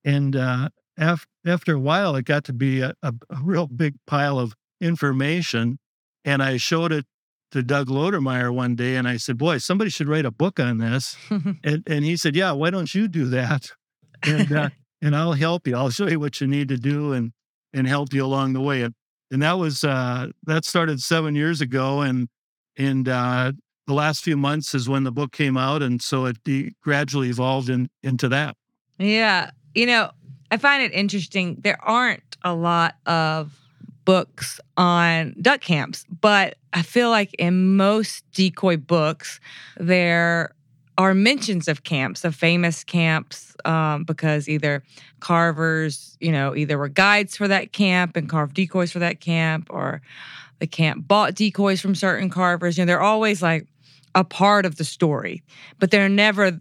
and 0.04 0.34
uh, 0.34 0.70
after 0.98 1.28
after 1.46 1.74
a 1.74 1.78
while, 1.78 2.16
it 2.16 2.24
got 2.24 2.44
to 2.44 2.52
be 2.52 2.80
a, 2.80 2.94
a, 3.02 3.14
a, 3.30 3.38
real 3.42 3.66
big 3.66 3.94
pile 4.06 4.38
of 4.38 4.54
information. 4.80 5.78
And 6.24 6.42
I 6.42 6.56
showed 6.56 6.92
it 6.92 7.06
to 7.52 7.62
Doug 7.62 7.88
Lodermeyer 7.88 8.52
one 8.52 8.74
day, 8.74 8.96
and 8.96 9.06
I 9.06 9.16
said, 9.16 9.38
"Boy, 9.38 9.58
somebody 9.58 9.90
should 9.90 10.08
write 10.08 10.26
a 10.26 10.30
book 10.30 10.58
on 10.58 10.78
this." 10.78 11.16
and, 11.30 11.82
and 11.86 12.04
he 12.04 12.16
said, 12.16 12.34
"Yeah, 12.34 12.52
why 12.52 12.70
don't 12.70 12.94
you 12.94 13.08
do 13.08 13.26
that?" 13.26 13.70
And 14.24 14.52
uh, 14.52 14.70
and 15.02 15.14
I'll 15.14 15.32
help 15.32 15.66
you. 15.66 15.76
I'll 15.76 15.90
show 15.90 16.08
you 16.08 16.20
what 16.20 16.40
you 16.40 16.46
need 16.46 16.68
to 16.68 16.76
do 16.76 17.12
and 17.12 17.32
and 17.78 17.88
help 17.88 18.12
you 18.12 18.24
along 18.24 18.52
the 18.52 18.60
way. 18.60 18.82
And 18.82 18.94
and 19.30 19.42
that 19.42 19.58
was 19.58 19.84
uh, 19.84 20.28
that 20.44 20.64
started 20.64 21.02
seven 21.02 21.34
years 21.34 21.60
ago, 21.60 22.00
and 22.00 22.28
and 22.76 23.08
uh, 23.08 23.52
the 23.86 23.94
last 23.94 24.22
few 24.22 24.36
months 24.36 24.74
is 24.74 24.88
when 24.88 25.04
the 25.04 25.12
book 25.12 25.32
came 25.32 25.56
out, 25.56 25.82
and 25.82 26.00
so 26.00 26.26
it 26.26 26.42
de- 26.44 26.74
gradually 26.82 27.28
evolved 27.28 27.68
in, 27.68 27.88
into 28.02 28.28
that. 28.28 28.56
Yeah, 28.98 29.50
you 29.74 29.86
know, 29.86 30.10
I 30.50 30.56
find 30.56 30.82
it 30.82 30.92
interesting. 30.92 31.56
There 31.60 31.82
aren't 31.82 32.36
a 32.42 32.54
lot 32.54 32.96
of 33.06 33.58
books 34.04 34.60
on 34.76 35.34
duck 35.40 35.60
camps, 35.60 36.04
but 36.20 36.56
I 36.72 36.82
feel 36.82 37.10
like 37.10 37.34
in 37.34 37.76
most 37.76 38.24
decoy 38.32 38.76
books, 38.78 39.40
there 39.76 40.54
are 40.98 41.14
mentions 41.14 41.68
of 41.68 41.84
camps, 41.84 42.24
of 42.24 42.34
famous 42.34 42.82
camps, 42.82 43.54
um, 43.64 44.02
because 44.02 44.48
either 44.48 44.82
carvers, 45.20 46.18
you 46.20 46.32
know, 46.32 46.56
either 46.56 46.76
were 46.76 46.88
guides 46.88 47.36
for 47.36 47.46
that 47.46 47.72
camp 47.72 48.16
and 48.16 48.28
carved 48.28 48.54
decoys 48.54 48.90
for 48.90 48.98
that 48.98 49.20
camp, 49.20 49.68
or 49.70 50.02
the 50.58 50.66
camp 50.66 51.06
bought 51.06 51.36
decoys 51.36 51.80
from 51.80 51.94
certain 51.94 52.28
carvers. 52.28 52.76
You 52.76 52.82
know, 52.82 52.86
they're 52.86 53.00
always 53.00 53.40
like 53.40 53.68
a 54.16 54.24
part 54.24 54.66
of 54.66 54.74
the 54.76 54.84
story, 54.84 55.44
but 55.78 55.92
they're 55.92 56.08
never, 56.08 56.58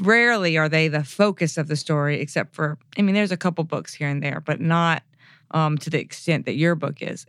rarely 0.00 0.56
are 0.56 0.68
they 0.68 0.86
the 0.86 1.02
focus 1.02 1.58
of 1.58 1.66
the 1.66 1.76
story, 1.76 2.20
except 2.20 2.54
for, 2.54 2.78
I 2.96 3.02
mean, 3.02 3.16
there's 3.16 3.32
a 3.32 3.36
couple 3.36 3.64
books 3.64 3.92
here 3.92 4.08
and 4.08 4.22
there, 4.22 4.40
but 4.40 4.60
not 4.60 5.02
um, 5.50 5.76
to 5.78 5.90
the 5.90 5.98
extent 5.98 6.46
that 6.46 6.54
your 6.54 6.76
book 6.76 7.02
is. 7.02 7.26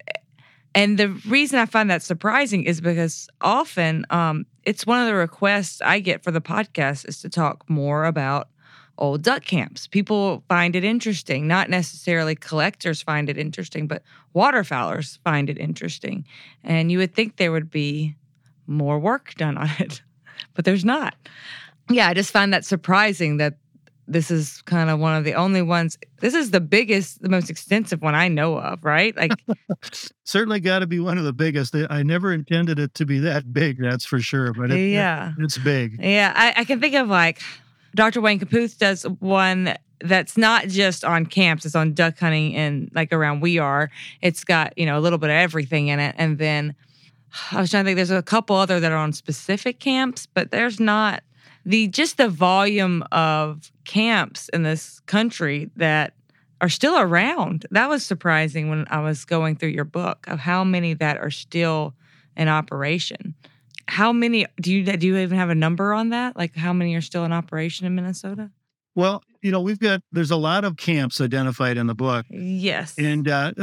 And 0.74 0.98
the 0.98 1.10
reason 1.28 1.60
I 1.60 1.66
find 1.66 1.90
that 1.90 2.02
surprising 2.02 2.64
is 2.64 2.80
because 2.80 3.28
often 3.42 4.06
um, 4.10 4.46
it's 4.64 4.86
one 4.86 5.02
of 5.02 5.08
the 5.08 5.16
requests 5.16 5.82
I 5.82 6.00
get 6.00 6.24
for 6.24 6.32
the 6.32 6.42
podcast 6.42 7.08
is 7.08 7.22
to 7.22 7.30
talk 7.30 7.70
more 7.70 8.06
about 8.06 8.48
old 8.98 9.22
duck 9.24 9.44
camps. 9.44 9.88
People 9.88 10.44
find 10.48 10.76
it 10.76 10.84
interesting. 10.84 11.48
Not 11.48 11.70
necessarily 11.70 12.36
collectors 12.36 13.02
find 13.02 13.30
it 13.30 13.38
interesting, 13.38 13.88
but 13.88 14.04
waterfowlers 14.36 15.18
find 15.24 15.50
it 15.50 15.58
interesting. 15.58 16.26
And 16.64 16.92
you 16.92 17.00
would 17.00 17.14
think 17.14 17.36
there 17.36 17.52
would 17.52 17.72
be 17.72 18.16
more 18.68 19.00
work 19.00 19.34
done 19.36 19.58
on 19.58 19.70
it, 19.80 20.02
but 20.54 20.64
there's 20.64 20.86
not. 20.86 21.16
Yeah, 21.90 22.08
I 22.08 22.14
just 22.14 22.32
find 22.32 22.54
that 22.54 22.64
surprising 22.64 23.38
that 23.38 23.56
this 24.12 24.30
is 24.30 24.62
kind 24.64 24.90
of 24.90 25.00
one 25.00 25.16
of 25.16 25.24
the 25.24 25.34
only 25.36 25.62
ones. 25.62 25.98
This 26.20 26.34
is 26.34 26.52
the 26.52 26.60
biggest, 26.60 27.22
the 27.22 27.30
most 27.30 27.50
extensive 27.50 28.02
one 28.02 28.14
I 28.14 28.28
know 28.28 28.58
of, 28.58 28.84
right? 28.84 29.16
Like, 29.16 29.32
certainly 30.26 30.60
got 30.60 30.80
to 30.80 30.88
be 30.88 31.00
one 31.00 31.18
of 31.18 31.24
the 31.24 31.34
biggest. 31.34 31.74
I 31.90 32.04
never 32.04 32.34
intended 32.34 32.78
it 32.78 32.94
to 32.96 33.06
be 33.06 33.20
that 33.20 33.54
big, 33.54 33.80
that's 33.80 34.06
for 34.06 34.20
sure. 34.20 34.54
But 34.54 34.72
it, 34.72 34.92
yeah, 34.92 35.30
it, 35.38 35.44
it's 35.44 35.58
big. 35.58 35.98
Yeah, 36.02 36.34
I, 36.36 36.54
I, 36.58 36.64
can 36.66 36.82
think 36.82 36.96
of 36.96 37.08
like 37.08 37.42
Dr. 37.96 38.20
Wayne 38.20 38.40
Caputh 38.40 38.78
does 38.78 39.04
one 39.20 39.76
that's 40.02 40.38
not 40.38 40.68
just 40.68 41.06
on 41.06 41.26
camps; 41.26 41.66
it's 41.66 41.76
on 41.76 41.94
duck 41.94 42.20
hunting 42.20 42.56
and 42.56 42.92
like 42.94 43.14
around 43.14 43.40
we 43.40 43.60
are. 43.60 43.90
It's 44.22 44.44
got 44.44 44.78
you 44.78 44.86
know 44.86 44.98
a 44.98 45.02
little 45.02 45.20
bit 45.20 45.30
of 45.30 45.36
everything 45.36 45.88
in 45.88 46.00
it, 46.00 46.16
and 46.18 46.38
then 46.38 46.76
I 47.52 47.62
was 47.62 47.72
trying 47.72 47.86
to 47.86 47.90
think. 47.90 47.96
There's 47.96 48.12
a 48.12 48.22
couple 48.22 48.58
other 48.58 48.82
that 48.82 48.92
are 48.92 48.98
on 48.98 49.14
specific 49.14 49.80
camps, 49.80 50.26
but 50.26 50.52
there's 50.52 50.82
not 50.82 51.24
the 51.66 51.88
just 51.88 52.18
the 52.18 52.30
volume 52.30 53.04
of 53.12 53.72
camps 53.86 54.50
in 54.50 54.64
this 54.64 55.00
country 55.02 55.70
that 55.76 56.14
are 56.62 56.70
still 56.70 56.98
around. 56.98 57.66
That 57.72 57.90
was 57.90 58.06
surprising 58.06 58.70
when 58.70 58.86
I 58.90 59.02
was 59.02 59.26
going 59.26 59.56
through 59.56 59.70
your 59.70 59.86
book 59.86 60.26
of 60.28 60.40
how 60.40 60.64
many 60.64 60.94
that 60.94 61.18
are 61.18 61.32
still 61.32 61.96
in 62.38 62.48
operation. 62.48 63.36
How 63.88 64.14
many 64.14 64.46
do 64.62 64.72
you 64.72 64.86
do 64.86 65.08
you 65.08 65.18
even 65.18 65.38
have 65.38 65.50
a 65.50 65.56
number 65.56 65.94
on 65.94 66.10
that? 66.10 66.38
Like 66.38 66.56
how 66.56 66.72
many 66.72 66.96
are 66.96 67.02
still 67.02 67.26
in 67.26 67.34
operation 67.34 67.86
in 67.86 67.96
Minnesota? 67.96 68.52
Well, 68.96 69.24
you 69.42 69.52
know, 69.52 69.62
we've 69.62 69.80
got 69.80 70.02
there's 70.12 70.32
a 70.32 70.38
lot 70.38 70.64
of 70.64 70.78
camps 70.78 71.20
identified 71.20 71.78
in 71.78 71.88
the 71.88 71.96
book. 71.96 72.26
Yes. 72.30 72.96
And 72.98 73.28
uh, 73.28 73.54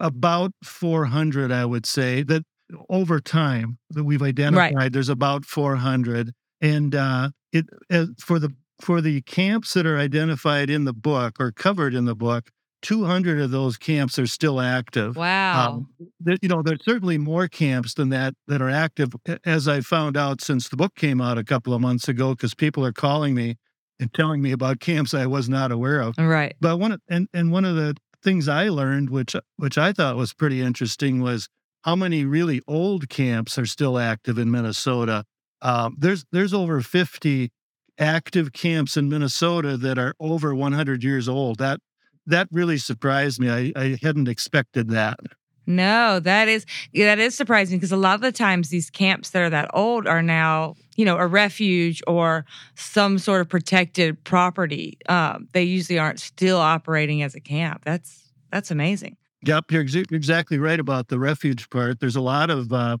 about 0.00 0.52
400 0.64 1.52
I 1.52 1.64
would 1.64 1.86
say 1.86 2.22
that 2.24 2.44
over 2.88 3.20
time 3.20 3.78
that 3.90 4.04
we've 4.04 4.22
identified 4.22 4.74
right. 4.74 4.92
there's 4.92 5.08
about 5.08 5.44
400 5.44 6.32
and 6.60 6.94
uh, 6.94 7.30
it 7.52 7.66
uh, 7.90 8.06
for 8.18 8.38
the 8.38 8.54
for 8.80 9.00
the 9.00 9.22
camps 9.22 9.74
that 9.74 9.86
are 9.86 9.98
identified 9.98 10.68
in 10.68 10.84
the 10.84 10.92
book 10.92 11.36
or 11.40 11.50
covered 11.50 11.94
in 11.94 12.04
the 12.04 12.14
book 12.14 12.50
200 12.82 13.40
of 13.40 13.50
those 13.50 13.76
camps 13.76 14.18
are 14.18 14.26
still 14.26 14.60
active. 14.60 15.16
Wow. 15.16 15.68
Um, 15.68 15.88
there, 16.20 16.36
you 16.42 16.48
know 16.48 16.62
there's 16.62 16.84
certainly 16.84 17.18
more 17.18 17.48
camps 17.48 17.94
than 17.94 18.10
that 18.10 18.34
that 18.46 18.62
are 18.62 18.70
active 18.70 19.12
as 19.44 19.66
i 19.66 19.80
found 19.80 20.16
out 20.16 20.40
since 20.40 20.68
the 20.68 20.76
book 20.76 20.94
came 20.94 21.20
out 21.20 21.38
a 21.38 21.44
couple 21.44 21.74
of 21.74 21.80
months 21.80 22.08
ago 22.08 22.30
because 22.30 22.54
people 22.54 22.84
are 22.84 22.92
calling 22.92 23.34
me 23.34 23.56
and 23.98 24.12
telling 24.12 24.42
me 24.42 24.52
about 24.52 24.78
camps 24.80 25.14
i 25.14 25.26
was 25.26 25.48
not 25.48 25.72
aware 25.72 26.00
of. 26.00 26.14
Right. 26.18 26.54
But 26.60 26.78
one 26.78 26.92
of, 26.92 27.00
and, 27.08 27.28
and 27.32 27.50
one 27.50 27.64
of 27.64 27.76
the 27.76 27.96
things 28.22 28.48
i 28.48 28.68
learned 28.68 29.10
which 29.10 29.34
which 29.56 29.78
i 29.78 29.92
thought 29.92 30.16
was 30.16 30.32
pretty 30.32 30.60
interesting 30.60 31.20
was 31.20 31.48
how 31.82 31.96
many 31.96 32.24
really 32.24 32.60
old 32.66 33.08
camps 33.08 33.58
are 33.58 33.66
still 33.66 33.98
active 33.98 34.38
in 34.38 34.50
minnesota 34.50 35.24
um, 35.62 35.96
there's 35.98 36.24
there's 36.32 36.54
over 36.54 36.80
50 36.80 37.50
active 37.98 38.52
camps 38.52 38.96
in 38.96 39.08
Minnesota 39.08 39.76
that 39.76 39.98
are 39.98 40.14
over 40.20 40.54
100 40.54 41.02
years 41.02 41.28
old. 41.28 41.58
That 41.58 41.80
that 42.26 42.48
really 42.50 42.78
surprised 42.78 43.40
me. 43.40 43.50
I, 43.50 43.72
I 43.76 43.98
hadn't 44.02 44.28
expected 44.28 44.90
that. 44.90 45.18
No, 45.66 46.20
that 46.20 46.48
is 46.48 46.64
that 46.94 47.18
is 47.18 47.36
surprising 47.36 47.78
because 47.78 47.92
a 47.92 47.96
lot 47.96 48.14
of 48.14 48.20
the 48.20 48.32
times 48.32 48.68
these 48.68 48.88
camps 48.88 49.30
that 49.30 49.42
are 49.42 49.50
that 49.50 49.68
old 49.74 50.06
are 50.06 50.22
now, 50.22 50.76
you 50.96 51.04
know, 51.04 51.16
a 51.16 51.26
refuge 51.26 52.02
or 52.06 52.44
some 52.76 53.18
sort 53.18 53.40
of 53.40 53.48
protected 53.48 54.22
property. 54.22 54.96
Um, 55.08 55.48
they 55.52 55.64
usually 55.64 55.98
aren't 55.98 56.20
still 56.20 56.58
operating 56.58 57.22
as 57.22 57.34
a 57.34 57.40
camp. 57.40 57.82
That's 57.84 58.30
that's 58.52 58.70
amazing. 58.70 59.16
Yep, 59.44 59.70
you're 59.70 59.82
ex- 59.82 59.94
exactly 59.94 60.58
right 60.58 60.78
about 60.78 61.08
the 61.08 61.18
refuge 61.18 61.68
part. 61.68 62.00
There's 62.00 62.16
a 62.16 62.20
lot 62.20 62.48
of 62.48 62.72
uh, 62.72 62.98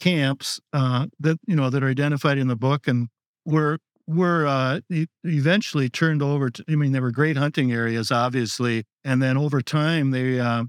camps 0.00 0.60
uh, 0.72 1.06
that 1.20 1.38
you 1.46 1.56
know 1.56 1.70
that 1.70 1.82
are 1.82 1.88
identified 1.88 2.38
in 2.38 2.48
the 2.48 2.56
book, 2.56 2.86
and 2.86 3.08
were 3.44 3.78
were 4.06 4.46
uh, 4.46 4.80
eventually 5.24 5.88
turned 5.88 6.22
over. 6.22 6.50
to 6.50 6.64
I 6.68 6.76
mean, 6.76 6.92
they 6.92 7.00
were 7.00 7.10
great 7.10 7.36
hunting 7.36 7.72
areas, 7.72 8.10
obviously, 8.10 8.84
and 9.04 9.22
then 9.22 9.36
over 9.36 9.60
time, 9.60 10.10
they 10.10 10.40
uh, 10.40 10.64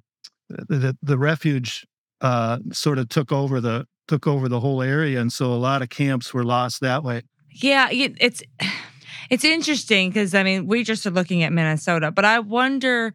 the, 0.49 0.75
the 0.75 0.97
the 1.01 1.17
refuge 1.17 1.85
uh, 2.21 2.59
sort 2.71 2.97
of 2.97 3.09
took 3.09 3.31
over 3.31 3.59
the 3.59 3.87
took 4.07 4.27
over 4.27 4.47
the 4.47 4.59
whole 4.59 4.81
area, 4.81 5.19
and 5.19 5.31
so 5.31 5.53
a 5.53 5.55
lot 5.55 5.81
of 5.81 5.89
camps 5.89 6.33
were 6.33 6.43
lost 6.43 6.81
that 6.81 7.03
way. 7.03 7.23
Yeah, 7.51 7.89
it's 7.91 8.43
it's 9.29 9.43
interesting 9.43 10.09
because 10.09 10.33
I 10.33 10.43
mean 10.43 10.67
we 10.67 10.83
just 10.83 11.05
are 11.05 11.11
looking 11.11 11.43
at 11.43 11.51
Minnesota, 11.51 12.11
but 12.11 12.25
I 12.25 12.39
wonder, 12.39 13.13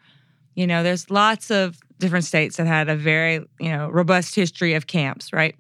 you 0.55 0.67
know, 0.67 0.83
there's 0.83 1.11
lots 1.11 1.51
of 1.51 1.79
different 1.99 2.25
states 2.25 2.57
that 2.57 2.67
had 2.67 2.89
a 2.89 2.97
very 2.97 3.35
you 3.59 3.71
know 3.71 3.89
robust 3.89 4.35
history 4.35 4.75
of 4.75 4.87
camps, 4.87 5.33
right, 5.33 5.55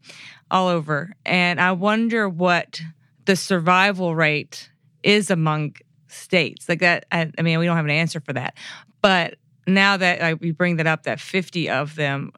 all 0.50 0.68
over, 0.68 1.14
and 1.24 1.60
I 1.60 1.72
wonder 1.72 2.28
what 2.28 2.80
the 3.24 3.36
survival 3.36 4.14
rate 4.14 4.70
is 5.02 5.30
among 5.30 5.76
states 6.08 6.68
like 6.68 6.80
that. 6.80 7.06
I, 7.12 7.30
I 7.38 7.42
mean, 7.42 7.58
we 7.58 7.66
don't 7.66 7.76
have 7.76 7.84
an 7.84 7.90
answer 7.90 8.20
for 8.20 8.32
that, 8.32 8.56
but 9.02 9.36
now 9.66 9.96
that 9.96 10.22
I, 10.22 10.34
we 10.34 10.50
bring 10.50 10.76
that 10.76 10.86
up, 10.86 11.04
that 11.04 11.20
50 11.20 11.70
of 11.70 11.94
them 11.94 12.32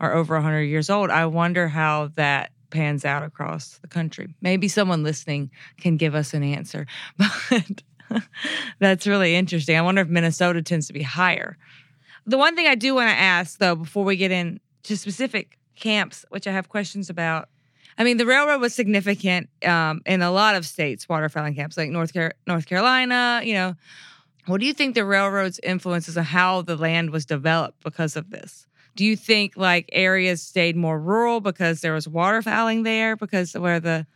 are 0.00 0.14
over 0.14 0.34
100 0.34 0.62
years 0.62 0.90
old, 0.90 1.10
I 1.10 1.26
wonder 1.26 1.68
how 1.68 2.10
that 2.14 2.52
pans 2.70 3.04
out 3.04 3.22
across 3.22 3.78
the 3.78 3.88
country. 3.88 4.34
Maybe 4.40 4.68
someone 4.68 5.02
listening 5.02 5.50
can 5.80 5.96
give 5.96 6.14
us 6.14 6.34
an 6.34 6.42
answer. 6.42 6.86
But 8.08 8.24
that's 8.78 9.06
really 9.06 9.34
interesting. 9.34 9.76
I 9.76 9.82
wonder 9.82 10.00
if 10.00 10.08
Minnesota 10.08 10.62
tends 10.62 10.86
to 10.86 10.92
be 10.92 11.02
higher. 11.02 11.58
The 12.26 12.38
one 12.38 12.56
thing 12.56 12.66
I 12.66 12.74
do 12.74 12.94
want 12.94 13.10
to 13.10 13.14
ask, 13.14 13.58
though, 13.58 13.74
before 13.74 14.04
we 14.04 14.16
get 14.16 14.30
into 14.30 14.96
specific 14.96 15.58
camps, 15.76 16.24
which 16.30 16.46
I 16.46 16.52
have 16.52 16.68
questions 16.68 17.10
about. 17.10 17.48
I 17.98 18.04
mean, 18.04 18.16
the 18.16 18.26
railroad 18.26 18.60
was 18.60 18.74
significant 18.74 19.50
um, 19.66 20.00
in 20.06 20.22
a 20.22 20.30
lot 20.30 20.54
of 20.54 20.64
states, 20.64 21.06
waterfowling 21.06 21.56
camps 21.56 21.76
like 21.76 21.90
North 21.90 22.14
Car- 22.14 22.34
North 22.46 22.66
Carolina. 22.66 23.40
You 23.42 23.54
know, 23.54 23.74
what 24.46 24.60
do 24.60 24.66
you 24.66 24.72
think 24.72 24.94
the 24.94 25.04
railroad's 25.04 25.58
influences 25.62 26.16
on 26.16 26.24
how 26.24 26.62
the 26.62 26.76
land 26.76 27.10
was 27.10 27.26
developed 27.26 27.82
because 27.82 28.14
of 28.14 28.30
this? 28.30 28.66
Do 28.94 29.04
you 29.04 29.16
think 29.16 29.56
like 29.56 29.88
areas 29.92 30.42
stayed 30.42 30.76
more 30.76 30.98
rural 30.98 31.40
because 31.40 31.80
there 31.80 31.92
was 31.92 32.06
waterfowling 32.06 32.84
there 32.84 33.16
because 33.16 33.54
where 33.54 33.80
the 33.80 34.06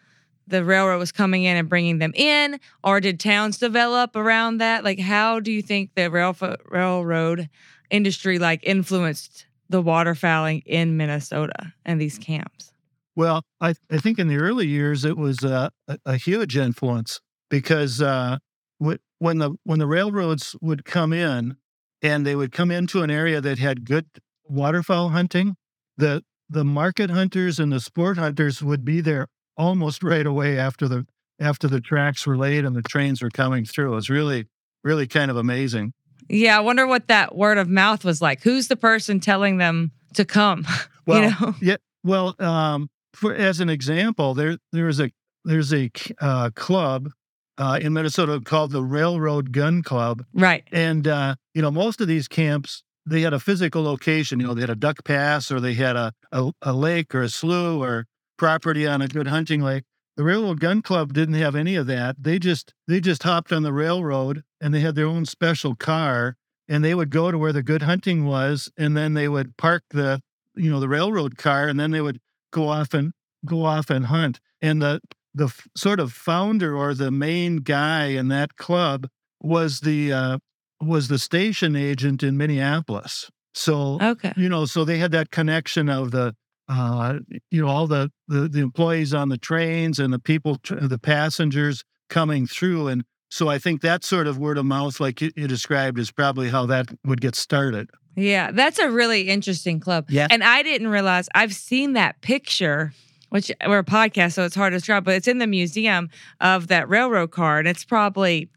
the 0.47 0.65
railroad 0.65 0.99
was 0.99 1.13
coming 1.13 1.45
in 1.45 1.57
and 1.57 1.69
bringing 1.69 1.99
them 1.99 2.13
in, 2.15 2.59
or 2.83 3.01
did 3.01 3.21
towns 3.21 3.59
develop 3.59 4.17
around 4.17 4.59
that? 4.59 4.85
Like, 4.85 4.99
how 4.99 5.41
do 5.41 5.53
you 5.53 5.63
think 5.63 5.95
the 5.95 6.11
rail 6.11 6.37
railroad 6.69 7.49
industry 7.91 8.39
like 8.39 8.61
influenced 8.63 9.47
the 9.69 9.83
waterfowling 9.83 10.63
in 10.67 10.97
Minnesota 10.97 11.73
and 11.85 12.01
these 12.01 12.19
camps? 12.19 12.72
Well, 13.15 13.43
I, 13.61 13.75
I 13.91 13.99
think 13.99 14.19
in 14.19 14.29
the 14.29 14.39
early 14.39 14.67
years 14.67 15.05
it 15.05 15.17
was 15.17 15.45
uh, 15.45 15.69
a, 15.87 15.99
a 16.07 16.17
huge 16.17 16.57
influence 16.57 17.21
because 17.51 18.01
uh, 18.01 18.39
wh- 18.83 18.97
when 19.19 19.39
the 19.39 19.53
when 19.65 19.79
the 19.79 19.87
railroads 19.87 20.57
would 20.61 20.85
come 20.85 21.13
in 21.13 21.57
and 22.01 22.27
they 22.27 22.35
would 22.35 22.53
come 22.53 22.71
into 22.71 23.03
an 23.03 23.11
area 23.11 23.41
that 23.41 23.59
had 23.59 23.85
good 23.85 24.07
waterfowl 24.49 25.11
hunting, 25.11 25.57
the 25.97 26.23
the 26.49 26.65
market 26.65 27.11
hunters 27.11 27.59
and 27.59 27.73
the 27.73 27.81
sport 27.81 28.19
hunters 28.19 28.63
would 28.63 28.85
be 28.85 29.01
there 29.01 29.27
almost 29.57 30.03
right 30.03 30.27
away 30.27 30.59
after 30.59 30.89
the 30.89 31.07
after 31.39 31.69
the 31.69 31.81
tracks 31.81 32.27
were 32.27 32.37
laid 32.37 32.65
and 32.65 32.75
the 32.75 32.83
trains 32.83 33.23
were 33.23 33.31
coming 33.31 33.65
through. 33.65 33.93
It 33.93 33.97
was 33.97 34.11
really 34.11 34.47
really 34.83 35.07
kind 35.07 35.31
of 35.31 35.37
amazing. 35.37 35.93
Yeah, 36.29 36.57
I 36.57 36.61
wonder 36.61 36.87
what 36.87 37.09
that 37.09 37.37
word 37.37 37.59
of 37.59 37.69
mouth 37.69 38.05
was 38.05 38.23
like. 38.23 38.43
Who's 38.43 38.69
the 38.69 38.77
person 38.77 39.21
telling 39.21 39.59
them 39.59 39.93
to 40.15 40.25
come? 40.25 40.67
Well, 41.05 41.21
you 41.21 41.31
know? 41.31 41.55
yeah. 41.61 41.77
Well, 42.05 42.37
um, 42.39 42.89
for 43.15 43.35
as 43.35 43.61
an 43.61 43.69
example, 43.69 44.35
there 44.35 44.59
there 44.73 44.89
is 44.89 45.01
a 45.01 45.11
there's 45.45 45.73
a 45.73 45.91
uh, 46.21 46.51
club 46.55 47.11
uh, 47.59 47.79
in 47.83 47.93
Minnesota 47.93 48.41
called 48.45 48.71
the 48.73 48.83
Railroad 48.83 49.53
Gun 49.53 49.83
Club, 49.83 50.25
Right. 50.33 50.65
and 50.73 51.07
uh, 51.07 51.35
you 51.55 51.63
know 51.63 51.71
most 51.71 52.01
of 52.01 52.09
these 52.09 52.29
camps 52.29 52.83
they 53.05 53.23
had 53.23 53.33
a 53.35 53.41
physical 53.41 53.83
location. 53.83 54.39
You 54.41 54.47
know, 54.47 54.55
they 54.55 54.61
had 54.61 54.71
a 54.71 54.77
duck 54.77 55.05
pass, 55.05 55.51
or 55.51 55.59
they 55.61 55.75
had 55.75 55.97
a, 55.97 56.13
a 56.31 56.53
a 56.63 56.73
lake 56.73 57.15
or 57.15 57.23
a 57.23 57.29
slough 57.29 57.81
or 57.83 58.07
property 58.39 58.87
on 58.87 59.03
a 59.03 59.09
good 59.09 59.27
hunting 59.29 59.61
lake. 59.63 59.85
The 60.17 60.25
Railroad 60.25 60.61
Gun 60.61 60.83
Club 60.83 61.13
didn't 61.13 61.35
have 61.37 61.57
any 61.57 61.75
of 61.75 61.87
that. 61.89 62.17
They 62.23 62.39
just 62.39 62.75
they 62.87 63.01
just 63.01 63.23
hopped 63.25 63.53
on 63.53 63.63
the 63.63 63.73
railroad 63.73 64.43
and 64.61 64.73
they 64.75 64.81
had 64.81 64.95
their 64.95 65.07
own 65.07 65.25
special 65.27 65.75
car 65.75 66.37
and 66.69 66.85
they 66.85 66.95
would 66.95 67.11
go 67.11 67.31
to 67.31 67.39
where 67.39 67.53
the 67.53 67.63
good 67.63 67.83
hunting 67.83 68.25
was 68.27 68.71
and 68.77 68.97
then 68.97 69.15
they 69.15 69.27
would 69.29 69.57
park 69.57 69.83
the 69.91 70.21
you 70.55 70.71
know 70.71 70.81
the 70.81 70.89
railroad 70.89 71.37
car 71.39 71.67
and 71.67 71.81
then 71.81 71.91
they 71.93 72.01
would 72.03 72.21
go 72.53 72.69
off 72.69 72.95
and 72.95 73.13
go 73.45 73.65
off 73.65 73.91
and 73.91 74.07
hunt. 74.07 74.39
And 74.61 74.81
the 74.81 75.01
the 75.35 75.47
f- 75.47 75.67
sort 75.77 75.99
of 75.99 76.13
founder 76.13 76.77
or 76.77 76.95
the 76.95 77.11
main 77.11 77.57
guy 77.57 78.07
in 78.09 78.29
that 78.29 78.57
club 78.57 79.09
was 79.41 79.81
the 79.81 80.13
uh, 80.13 80.39
was 80.81 81.09
the 81.09 81.19
station 81.19 81.75
agent 81.75 82.23
in 82.23 82.37
Minneapolis. 82.37 83.31
So 83.55 83.99
Okay. 84.01 84.33
you 84.37 84.49
know, 84.49 84.65
so 84.67 84.85
they 84.85 84.99
had 84.99 85.11
that 85.13 85.31
connection 85.31 85.89
of 85.89 86.11
the, 86.11 86.35
uh, 86.69 87.19
you 87.51 87.61
know, 87.63 87.69
all 87.69 87.87
the, 87.87 88.11
the 88.29 88.49
the 88.49 88.61
employees 88.61 89.13
on 89.13 89.29
the 89.29 89.39
trains 89.39 89.99
and 89.99 90.13
the 90.13 90.19
people, 90.19 90.59
the 90.69 90.99
passengers 90.99 91.83
coming 92.09 92.47
through, 92.47 92.89
and 92.89 93.05
so 93.31 93.49
I 93.49 93.59
think 93.59 93.81
that 93.81 94.05
sort 94.05 94.27
of 94.27 94.37
word 94.37 94.59
of 94.59 94.67
mouth, 94.67 95.01
like 95.01 95.23
you, 95.23 95.31
you 95.35 95.49
described, 95.49 95.99
is 95.99 96.11
probably 96.11 96.51
how 96.51 96.67
that 96.67 96.89
would 97.07 97.23
get 97.23 97.35
started. 97.35 97.89
Yeah, 98.17 98.51
that's 98.53 98.79
a 98.79 98.91
really 98.91 99.29
interesting 99.29 99.81
club. 99.81 100.07
Yeah. 100.09 100.27
And 100.31 100.43
I 100.45 100.63
didn't 100.63 100.89
realize 100.89 101.29
I've 101.35 101.55
seen 101.55 101.95
that 101.95 102.21
picture, 102.21 102.93
which 103.31 103.51
we're 103.67 103.79
a 103.79 103.85
podcast, 103.85 104.33
so 104.35 104.45
it's 104.45 104.55
hard 104.55 104.73
to 104.73 104.77
describe, 104.79 105.05
but 105.05 105.15
it's 105.15 105.29
in 105.29 105.39
the 105.39 105.47
museum 105.47 106.11
of 106.41 106.69
that 106.69 106.89
railroad 106.89 107.31
car. 107.31 107.59
And 107.59 107.67
it's 107.69 107.85
probably, 107.85 108.51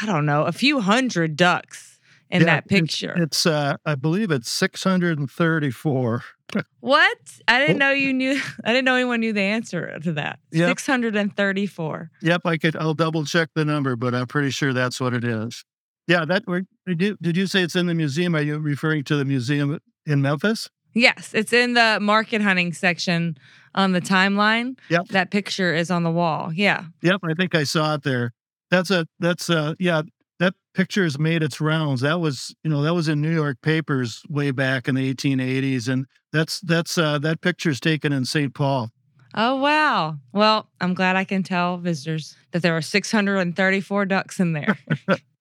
I 0.00 0.06
don't 0.06 0.26
know, 0.26 0.44
a 0.44 0.52
few 0.52 0.80
hundred 0.80 1.36
ducks 1.36 1.98
in 2.30 2.40
Yeah, 2.42 2.46
that 2.46 2.68
picture. 2.68 3.14
It's, 3.16 3.44
uh, 3.46 3.76
I 3.84 3.96
believe 3.96 4.30
it's 4.30 4.48
six 4.50 4.84
hundred 4.84 5.18
and 5.18 5.28
thirty-four. 5.28 6.22
what? 6.78 7.18
I 7.48 7.58
didn't 7.58 7.76
Oh. 7.82 7.86
know 7.86 7.90
you 7.92 8.12
knew, 8.12 8.40
I 8.64 8.72
didn't 8.72 8.84
know 8.84 8.94
anyone 8.94 9.18
knew 9.20 9.32
the 9.32 9.40
answer 9.40 9.98
to 10.00 10.12
that. 10.12 10.38
Yep. 10.52 10.68
634. 10.78 12.10
Yep, 12.22 12.40
I 12.44 12.56
could. 12.56 12.76
I'll 12.76 12.94
double 12.94 13.24
check 13.24 13.48
the 13.54 13.64
number, 13.64 13.96
but 13.96 14.14
I'm 14.14 14.26
pretty 14.26 14.50
sure 14.50 14.72
that's 14.72 15.00
what 15.00 15.14
it 15.14 15.24
is. 15.24 15.64
Yeah, 16.06 16.24
that. 16.24 16.44
Did 16.86 17.02
you, 17.02 17.16
did 17.20 17.36
you 17.36 17.46
say 17.46 17.62
it's 17.62 17.76
in 17.76 17.86
the 17.86 17.94
museum? 17.94 18.34
Are 18.34 18.42
you 18.42 18.58
referring 18.58 19.04
to 19.04 19.16
the 19.16 19.24
museum 19.24 19.78
in 20.06 20.22
Memphis? 20.22 20.70
Yes, 20.94 21.32
it's 21.34 21.52
in 21.52 21.74
the 21.74 21.98
market 22.00 22.40
hunting 22.40 22.72
section 22.72 23.38
on 23.74 23.92
the 23.92 24.00
timeline. 24.00 24.78
Yep. 24.88 25.08
That 25.08 25.30
picture 25.30 25.74
is 25.74 25.90
on 25.90 26.02
the 26.02 26.10
wall. 26.10 26.52
Yeah. 26.52 26.84
Yep, 27.02 27.20
I 27.22 27.34
think 27.34 27.54
I 27.54 27.64
saw 27.64 27.94
it 27.94 28.02
there. 28.02 28.32
That's 28.70 28.90
a 28.90 29.06
that's 29.18 29.50
a 29.50 29.76
yeah, 29.78 30.02
that 30.38 30.54
picture 30.74 31.04
has 31.04 31.18
made 31.18 31.42
its 31.42 31.60
rounds. 31.60 32.00
That 32.00 32.20
was, 32.20 32.54
you 32.64 32.70
know, 32.70 32.82
that 32.82 32.94
was 32.94 33.08
in 33.08 33.20
New 33.20 33.32
York 33.32 33.58
papers 33.62 34.22
way 34.28 34.50
back 34.50 34.88
in 34.88 34.94
the 34.94 35.14
1880s 35.14 35.88
and 35.88 36.06
that's 36.32 36.60
that's 36.60 36.96
uh 36.98 37.18
that 37.20 37.40
picture's 37.40 37.80
taken 37.80 38.12
in 38.12 38.24
St. 38.24 38.54
Paul. 38.54 38.90
Oh 39.34 39.56
wow. 39.56 40.16
Well, 40.32 40.68
I'm 40.80 40.94
glad 40.94 41.16
I 41.16 41.24
can 41.24 41.42
tell 41.42 41.78
visitors 41.78 42.36
that 42.50 42.62
there 42.62 42.76
are 42.76 42.82
634 42.82 44.06
ducks 44.06 44.40
in 44.40 44.52
there. 44.52 44.76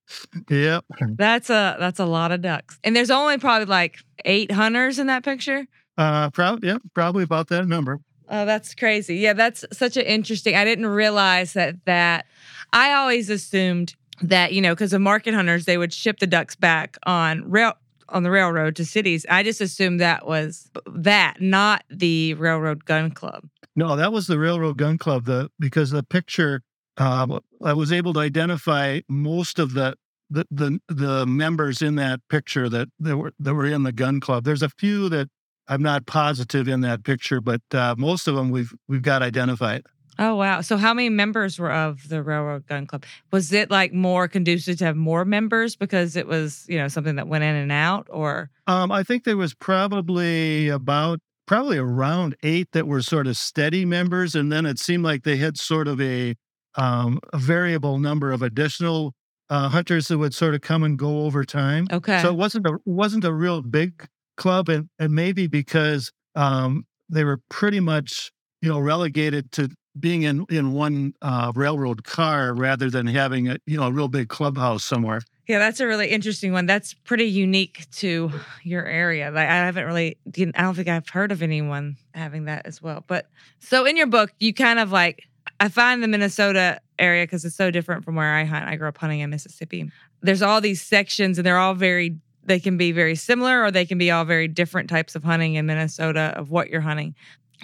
Yep. 0.49 0.85
that's 1.17 1.49
a 1.49 1.77
that's 1.79 1.99
a 1.99 2.05
lot 2.05 2.31
of 2.31 2.41
ducks. 2.41 2.79
And 2.83 2.95
there's 2.95 3.11
only 3.11 3.37
probably 3.37 3.65
like 3.65 3.97
8 4.25 4.51
hunters 4.51 4.99
in 4.99 5.07
that 5.07 5.23
picture. 5.23 5.67
Uh 5.97 6.29
probably 6.29 6.69
yeah, 6.69 6.77
probably 6.93 7.23
about 7.23 7.47
that 7.49 7.67
number. 7.67 7.99
Oh, 8.29 8.45
that's 8.45 8.75
crazy. 8.75 9.15
Yeah, 9.17 9.33
that's 9.33 9.65
such 9.71 9.97
an 9.97 10.05
interesting. 10.05 10.55
I 10.55 10.63
didn't 10.63 10.85
realize 10.87 11.53
that 11.53 11.83
that 11.85 12.25
I 12.73 12.93
always 12.93 13.29
assumed 13.29 13.95
that, 14.21 14.53
you 14.53 14.61
know, 14.61 14.73
because 14.75 14.93
of 14.93 15.01
market 15.01 15.33
hunters, 15.33 15.65
they 15.65 15.77
would 15.77 15.93
ship 15.93 16.19
the 16.19 16.27
ducks 16.27 16.55
back 16.55 16.97
on 17.03 17.49
rail 17.49 17.73
on 18.09 18.23
the 18.23 18.31
railroad 18.31 18.75
to 18.75 18.85
cities. 18.85 19.25
I 19.29 19.43
just 19.43 19.61
assumed 19.61 19.99
that 19.99 20.25
was 20.27 20.69
that, 20.87 21.41
not 21.41 21.83
the 21.89 22.33
railroad 22.35 22.85
gun 22.85 23.11
club. 23.11 23.47
No, 23.75 23.95
that 23.95 24.11
was 24.11 24.27
the 24.27 24.37
Railroad 24.39 24.77
Gun 24.77 24.97
Club. 24.97 25.25
The 25.25 25.49
because 25.59 25.91
the 25.91 26.03
picture, 26.03 26.63
um, 26.99 27.39
I 27.63 27.73
was 27.73 27.91
able 27.91 28.13
to 28.13 28.19
identify 28.19 28.99
most 29.07 29.59
of 29.59 29.73
the 29.73 29.95
the 30.29 30.45
the, 30.51 30.79
the 30.88 31.25
members 31.25 31.81
in 31.81 31.95
that 31.95 32.19
picture 32.29 32.69
that, 32.69 32.89
that 32.99 33.17
were 33.17 33.33
that 33.39 33.53
were 33.53 33.65
in 33.65 33.83
the 33.83 33.91
gun 33.91 34.19
club. 34.19 34.43
There's 34.43 34.62
a 34.62 34.69
few 34.69 35.09
that 35.09 35.29
I'm 35.67 35.81
not 35.81 36.05
positive 36.05 36.67
in 36.67 36.81
that 36.81 37.03
picture, 37.03 37.41
but 37.41 37.62
uh, 37.71 37.95
most 37.97 38.27
of 38.27 38.35
them 38.35 38.51
we've 38.51 38.73
we've 38.88 39.01
got 39.01 39.21
identified. 39.21 39.83
Oh 40.17 40.35
wow! 40.35 40.59
So 40.59 40.75
how 40.75 40.93
many 40.93 41.07
members 41.07 41.57
were 41.57 41.71
of 41.71 42.09
the 42.09 42.21
Railroad 42.21 42.67
Gun 42.67 42.85
Club? 42.85 43.05
Was 43.31 43.53
it 43.53 43.71
like 43.71 43.93
more 43.93 44.27
conducive 44.27 44.77
to 44.79 44.85
have 44.85 44.97
more 44.97 45.23
members 45.23 45.77
because 45.77 46.17
it 46.17 46.27
was 46.27 46.65
you 46.67 46.77
know 46.77 46.89
something 46.89 47.15
that 47.15 47.27
went 47.27 47.45
in 47.45 47.55
and 47.55 47.71
out, 47.71 48.07
or? 48.09 48.49
Um, 48.67 48.91
I 48.91 49.03
think 49.03 49.23
there 49.23 49.38
was 49.38 49.53
probably 49.53 50.67
about 50.67 51.19
probably 51.47 51.77
around 51.77 52.35
eight 52.43 52.67
that 52.73 52.85
were 52.85 53.01
sort 53.01 53.27
of 53.27 53.38
steady 53.38 53.85
members, 53.85 54.35
and 54.35 54.51
then 54.51 54.65
it 54.65 54.77
seemed 54.77 55.03
like 55.03 55.23
they 55.23 55.38
had 55.38 55.57
sort 55.57 55.88
of 55.88 56.01
a 56.01 56.35
um, 56.79 57.19
a 57.33 57.37
variable 57.37 57.99
number 57.99 58.31
of 58.31 58.41
additional 58.41 59.13
uh, 59.49 59.69
hunters 59.69 60.07
that 60.07 60.17
would 60.17 60.33
sort 60.33 60.53
of 60.55 60.61
come 60.61 60.83
and 60.83 60.97
go 60.97 61.25
over 61.25 61.43
time. 61.43 61.87
Okay. 61.91 62.21
So 62.21 62.29
it 62.29 62.35
wasn't 62.35 62.67
a 62.67 62.77
wasn't 62.85 63.25
a 63.25 63.33
real 63.33 63.61
big 63.61 64.07
club, 64.37 64.69
and, 64.69 64.89
and 64.97 65.13
maybe 65.13 65.47
because 65.47 66.11
um, 66.35 66.85
they 67.09 67.23
were 67.23 67.39
pretty 67.49 67.79
much 67.79 68.31
you 68.61 68.69
know 68.69 68.79
relegated 68.79 69.51
to 69.53 69.69
being 69.99 70.23
in 70.23 70.45
in 70.49 70.71
one 70.73 71.13
uh, 71.21 71.51
railroad 71.55 72.03
car 72.03 72.53
rather 72.53 72.89
than 72.89 73.07
having 73.07 73.49
a 73.49 73.57
you 73.65 73.77
know 73.77 73.87
a 73.87 73.91
real 73.91 74.07
big 74.07 74.29
clubhouse 74.29 74.85
somewhere. 74.85 75.21
Yeah, 75.47 75.57
that's 75.57 75.79
a 75.79 75.87
really 75.87 76.09
interesting 76.09 76.53
one. 76.53 76.67
That's 76.67 76.93
pretty 76.93 77.25
unique 77.25 77.87
to 77.93 78.31
your 78.63 78.85
area. 78.85 79.31
Like 79.31 79.49
I 79.49 79.55
haven't 79.55 79.85
really, 79.85 80.15
I 80.37 80.61
don't 80.61 80.75
think 80.75 80.87
I've 80.87 81.09
heard 81.09 81.31
of 81.31 81.41
anyone 81.41 81.97
having 82.13 82.45
that 82.45 82.67
as 82.67 82.83
well. 82.83 83.03
But 83.07 83.25
so 83.57 83.87
in 83.87 83.97
your 83.97 84.05
book, 84.05 84.31
you 84.37 84.53
kind 84.53 84.77
of 84.77 84.91
like 84.91 85.27
I 85.59 85.69
find 85.69 86.01
the 86.01 86.07
Minnesota 86.07 86.79
area 86.97 87.23
because 87.23 87.43
it's 87.43 87.55
so 87.55 87.71
different 87.71 88.05
from 88.05 88.15
where 88.15 88.33
I 88.33 88.45
hunt. 88.45 88.67
I 88.67 88.75
grew 88.75 88.87
up 88.87 88.97
hunting 88.97 89.19
in 89.19 89.29
Mississippi. 89.29 89.91
There's 90.21 90.41
all 90.41 90.61
these 90.61 90.81
sections, 90.81 91.37
and 91.37 91.45
they're 91.45 91.57
all 91.57 91.75
very. 91.75 92.17
They 92.43 92.59
can 92.59 92.77
be 92.77 92.91
very 92.91 93.15
similar, 93.15 93.63
or 93.63 93.69
they 93.69 93.85
can 93.85 93.97
be 93.97 94.09
all 94.09 94.25
very 94.25 94.47
different 94.47 94.89
types 94.89 95.15
of 95.15 95.23
hunting 95.23 95.55
in 95.55 95.65
Minnesota 95.65 96.33
of 96.35 96.49
what 96.49 96.69
you're 96.69 96.81
hunting 96.81 97.15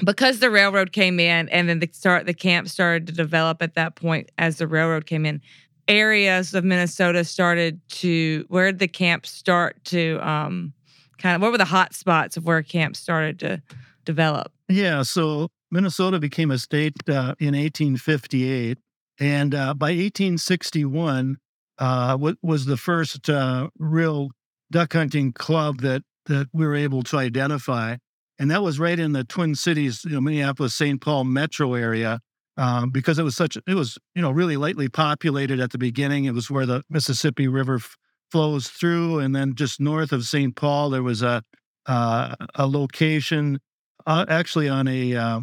because 0.03 0.39
the 0.39 0.51
railroad 0.51 0.91
came 0.91 1.19
in 1.19 1.47
and 1.49 1.69
then 1.69 1.79
the 1.79 1.89
start 1.93 2.25
the 2.25 2.33
camp 2.33 2.67
started 2.67 3.07
to 3.07 3.13
develop 3.13 3.61
at 3.61 3.75
that 3.75 3.95
point 3.95 4.29
as 4.37 4.57
the 4.57 4.67
railroad 4.67 5.05
came 5.05 5.25
in 5.25 5.41
areas 5.87 6.53
of 6.53 6.65
minnesota 6.65 7.23
started 7.23 7.79
to 7.87 8.43
where 8.49 8.73
did 8.73 8.79
the 8.79 8.89
camp 8.89 9.25
start 9.25 9.81
to 9.85 10.19
um 10.27 10.73
kind 11.17 11.33
of 11.33 11.41
what 11.41 11.49
were 11.49 11.57
the 11.57 11.63
hot 11.63 11.93
spots 11.93 12.35
of 12.35 12.45
where 12.45 12.61
camps 12.61 12.99
started 12.99 13.39
to 13.39 13.61
develop 14.03 14.51
Yeah, 14.67 15.03
so 15.03 15.49
Minnesota 15.75 16.19
became 16.19 16.51
a 16.51 16.57
state 16.57 16.93
uh, 17.09 17.35
in 17.37 17.53
1858, 17.53 18.77
and 19.19 19.53
uh, 19.53 19.73
by 19.73 19.87
1861 19.87 21.35
uh, 21.77 22.17
wa- 22.17 22.33
was 22.41 22.63
the 22.65 22.77
first 22.77 23.29
uh, 23.29 23.67
real 23.77 24.29
duck 24.71 24.93
hunting 24.93 25.33
club 25.33 25.81
that 25.81 26.03
that 26.27 26.47
we 26.53 26.65
were 26.65 26.77
able 26.77 27.03
to 27.03 27.17
identify, 27.17 27.97
and 28.39 28.49
that 28.49 28.63
was 28.63 28.79
right 28.79 28.97
in 28.97 29.11
the 29.11 29.25
Twin 29.25 29.53
Cities, 29.53 30.05
you 30.05 30.11
know, 30.11 30.21
Minneapolis, 30.21 30.73
St. 30.73 31.01
Paul 31.01 31.25
metro 31.25 31.73
area. 31.73 32.21
Um, 32.57 32.89
because 32.89 33.19
it 33.19 33.23
was 33.23 33.35
such, 33.35 33.57
it 33.67 33.75
was 33.75 33.97
you 34.15 34.21
know 34.21 34.31
really 34.31 34.55
lightly 34.55 34.87
populated 34.87 35.59
at 35.59 35.73
the 35.73 35.77
beginning. 35.77 36.23
It 36.23 36.33
was 36.33 36.49
where 36.49 36.65
the 36.65 36.83
Mississippi 36.89 37.49
River 37.49 37.75
f- 37.75 37.97
flows 38.31 38.69
through, 38.69 39.19
and 39.19 39.35
then 39.35 39.55
just 39.55 39.81
north 39.81 40.13
of 40.13 40.23
St. 40.23 40.55
Paul 40.55 40.89
there 40.91 41.03
was 41.03 41.21
a 41.21 41.43
uh, 41.85 42.33
a 42.55 42.65
location 42.65 43.59
uh, 44.07 44.25
actually 44.29 44.69
on 44.69 44.87
a 44.87 45.15
uh, 45.15 45.39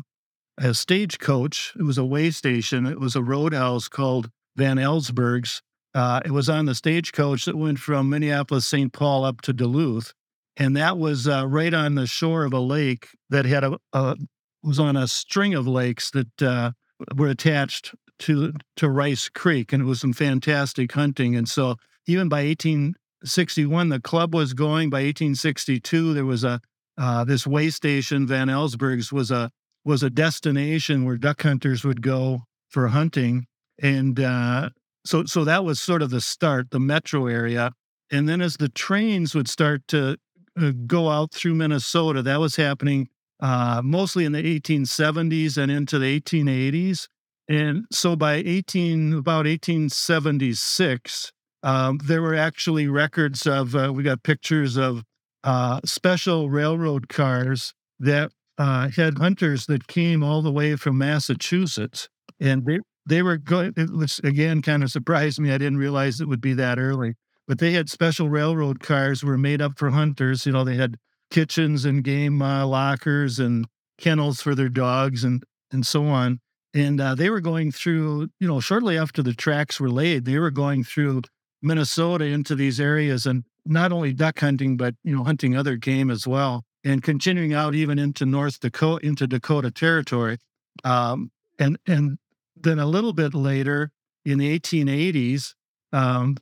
a 0.58 0.74
stagecoach. 0.74 1.72
It 1.78 1.82
was 1.82 1.98
a 1.98 2.04
way 2.04 2.30
station. 2.30 2.86
It 2.86 3.00
was 3.00 3.16
a 3.16 3.22
roadhouse 3.22 3.88
called 3.88 4.30
Van 4.56 4.76
Ellsberg's. 4.76 5.62
Uh, 5.94 6.20
it 6.24 6.30
was 6.30 6.48
on 6.48 6.66
the 6.66 6.74
stagecoach 6.74 7.44
that 7.44 7.56
went 7.56 7.78
from 7.78 8.08
Minneapolis, 8.08 8.66
St. 8.66 8.92
Paul 8.92 9.24
up 9.24 9.42
to 9.42 9.52
Duluth, 9.52 10.14
and 10.56 10.76
that 10.76 10.96
was 10.96 11.28
uh, 11.28 11.46
right 11.46 11.72
on 11.72 11.94
the 11.96 12.06
shore 12.06 12.44
of 12.44 12.52
a 12.52 12.60
lake 12.60 13.08
that 13.28 13.44
had 13.44 13.64
a, 13.64 13.78
a 13.92 14.16
was 14.62 14.78
on 14.78 14.96
a 14.96 15.08
string 15.08 15.54
of 15.54 15.66
lakes 15.66 16.10
that 16.12 16.42
uh, 16.42 16.72
were 17.16 17.28
attached 17.28 17.94
to 18.20 18.52
to 18.76 18.88
Rice 18.88 19.28
Creek, 19.28 19.72
and 19.72 19.82
it 19.82 19.86
was 19.86 20.00
some 20.00 20.12
fantastic 20.12 20.92
hunting. 20.92 21.36
And 21.36 21.48
so, 21.48 21.76
even 22.06 22.28
by 22.28 22.44
1861, 22.44 23.88
the 23.90 24.00
club 24.00 24.34
was 24.34 24.54
going. 24.54 24.88
By 24.88 25.02
1862, 25.02 26.14
there 26.14 26.24
was 26.24 26.44
a 26.44 26.60
uh, 26.96 27.24
this 27.24 27.46
way 27.46 27.70
station, 27.70 28.26
Van 28.26 28.48
Ellsberg's, 28.48 29.12
was 29.12 29.30
a 29.30 29.50
was 29.84 30.02
a 30.02 30.10
destination 30.10 31.04
where 31.04 31.16
duck 31.16 31.42
hunters 31.42 31.84
would 31.84 32.02
go 32.02 32.42
for 32.68 32.88
hunting, 32.88 33.46
and 33.80 34.18
uh, 34.20 34.70
so 35.04 35.24
so 35.24 35.44
that 35.44 35.64
was 35.64 35.80
sort 35.80 36.02
of 36.02 36.10
the 36.10 36.20
start, 36.20 36.70
the 36.70 36.80
metro 36.80 37.26
area. 37.26 37.72
And 38.10 38.28
then 38.28 38.40
as 38.40 38.58
the 38.58 38.68
trains 38.68 39.34
would 39.34 39.48
start 39.48 39.88
to 39.88 40.18
uh, 40.60 40.72
go 40.86 41.08
out 41.08 41.32
through 41.32 41.54
Minnesota, 41.54 42.22
that 42.22 42.40
was 42.40 42.56
happening 42.56 43.08
uh, 43.40 43.80
mostly 43.82 44.24
in 44.24 44.32
the 44.32 44.60
1870s 44.60 45.56
and 45.56 45.70
into 45.72 45.98
the 45.98 46.20
1880s. 46.20 47.08
And 47.48 47.86
so 47.90 48.14
by 48.14 48.34
18 48.34 49.14
about 49.14 49.46
1876, 49.46 51.32
um, 51.64 51.98
there 52.04 52.22
were 52.22 52.34
actually 52.34 52.86
records 52.86 53.46
of 53.46 53.74
uh, 53.74 53.92
we 53.92 54.02
got 54.02 54.22
pictures 54.22 54.76
of 54.76 55.02
uh, 55.44 55.80
special 55.84 56.50
railroad 56.50 57.08
cars 57.08 57.74
that 57.98 58.30
uh, 58.62 58.88
had 58.94 59.18
hunters 59.18 59.66
that 59.66 59.88
came 59.88 60.22
all 60.22 60.40
the 60.40 60.52
way 60.52 60.76
from 60.76 60.96
Massachusetts, 60.96 62.08
and 62.38 62.64
they 62.64 62.78
they 63.04 63.20
were 63.20 63.36
going. 63.36 63.72
It 63.76 63.90
was 63.90 64.20
again 64.22 64.62
kind 64.62 64.84
of 64.84 64.90
surprised 64.92 65.40
me. 65.40 65.50
I 65.50 65.58
didn't 65.58 65.78
realize 65.78 66.20
it 66.20 66.28
would 66.28 66.40
be 66.40 66.54
that 66.54 66.78
early, 66.78 67.14
but 67.48 67.58
they 67.58 67.72
had 67.72 67.90
special 67.90 68.28
railroad 68.28 68.78
cars 68.78 69.24
were 69.24 69.36
made 69.36 69.60
up 69.60 69.76
for 69.76 69.90
hunters. 69.90 70.46
You 70.46 70.52
know, 70.52 70.62
they 70.62 70.76
had 70.76 70.96
kitchens 71.28 71.84
and 71.84 72.04
game 72.04 72.40
uh, 72.40 72.64
lockers 72.64 73.40
and 73.40 73.66
kennels 73.98 74.40
for 74.40 74.54
their 74.54 74.68
dogs 74.68 75.24
and 75.24 75.42
and 75.72 75.84
so 75.84 76.06
on. 76.06 76.38
And 76.72 77.00
uh, 77.00 77.16
they 77.16 77.30
were 77.30 77.40
going 77.40 77.72
through, 77.72 78.28
you 78.38 78.46
know, 78.46 78.60
shortly 78.60 78.96
after 78.96 79.24
the 79.24 79.34
tracks 79.34 79.80
were 79.80 79.90
laid, 79.90 80.24
they 80.24 80.38
were 80.38 80.52
going 80.52 80.84
through 80.84 81.22
Minnesota 81.62 82.26
into 82.26 82.54
these 82.54 82.78
areas 82.78 83.26
and 83.26 83.42
not 83.66 83.90
only 83.90 84.12
duck 84.12 84.38
hunting, 84.38 84.76
but 84.76 84.94
you 85.02 85.16
know, 85.16 85.24
hunting 85.24 85.56
other 85.56 85.74
game 85.74 86.12
as 86.12 86.28
well, 86.28 86.64
and 86.84 87.02
continuing 87.02 87.52
out 87.52 87.74
even 87.74 87.98
into 87.98 88.26
North 88.26 88.60
Dakota, 88.60 89.06
into 89.06 89.26
Dakota 89.26 89.70
Territory, 89.70 90.38
um, 90.84 91.30
and 91.58 91.78
and 91.86 92.18
then 92.56 92.78
a 92.78 92.86
little 92.86 93.12
bit 93.12 93.34
later 93.34 93.90
in 94.24 94.38
the 94.38 94.58
1880s, 94.58 95.54
um, 95.92 96.36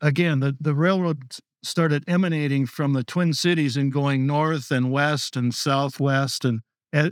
again 0.00 0.40
the 0.40 0.56
the 0.60 0.74
railroad 0.74 1.36
started 1.62 2.04
emanating 2.08 2.66
from 2.66 2.92
the 2.92 3.04
Twin 3.04 3.32
Cities 3.32 3.76
and 3.76 3.92
going 3.92 4.26
north 4.26 4.70
and 4.70 4.90
west 4.90 5.36
and 5.36 5.54
southwest, 5.54 6.44
and 6.44 6.60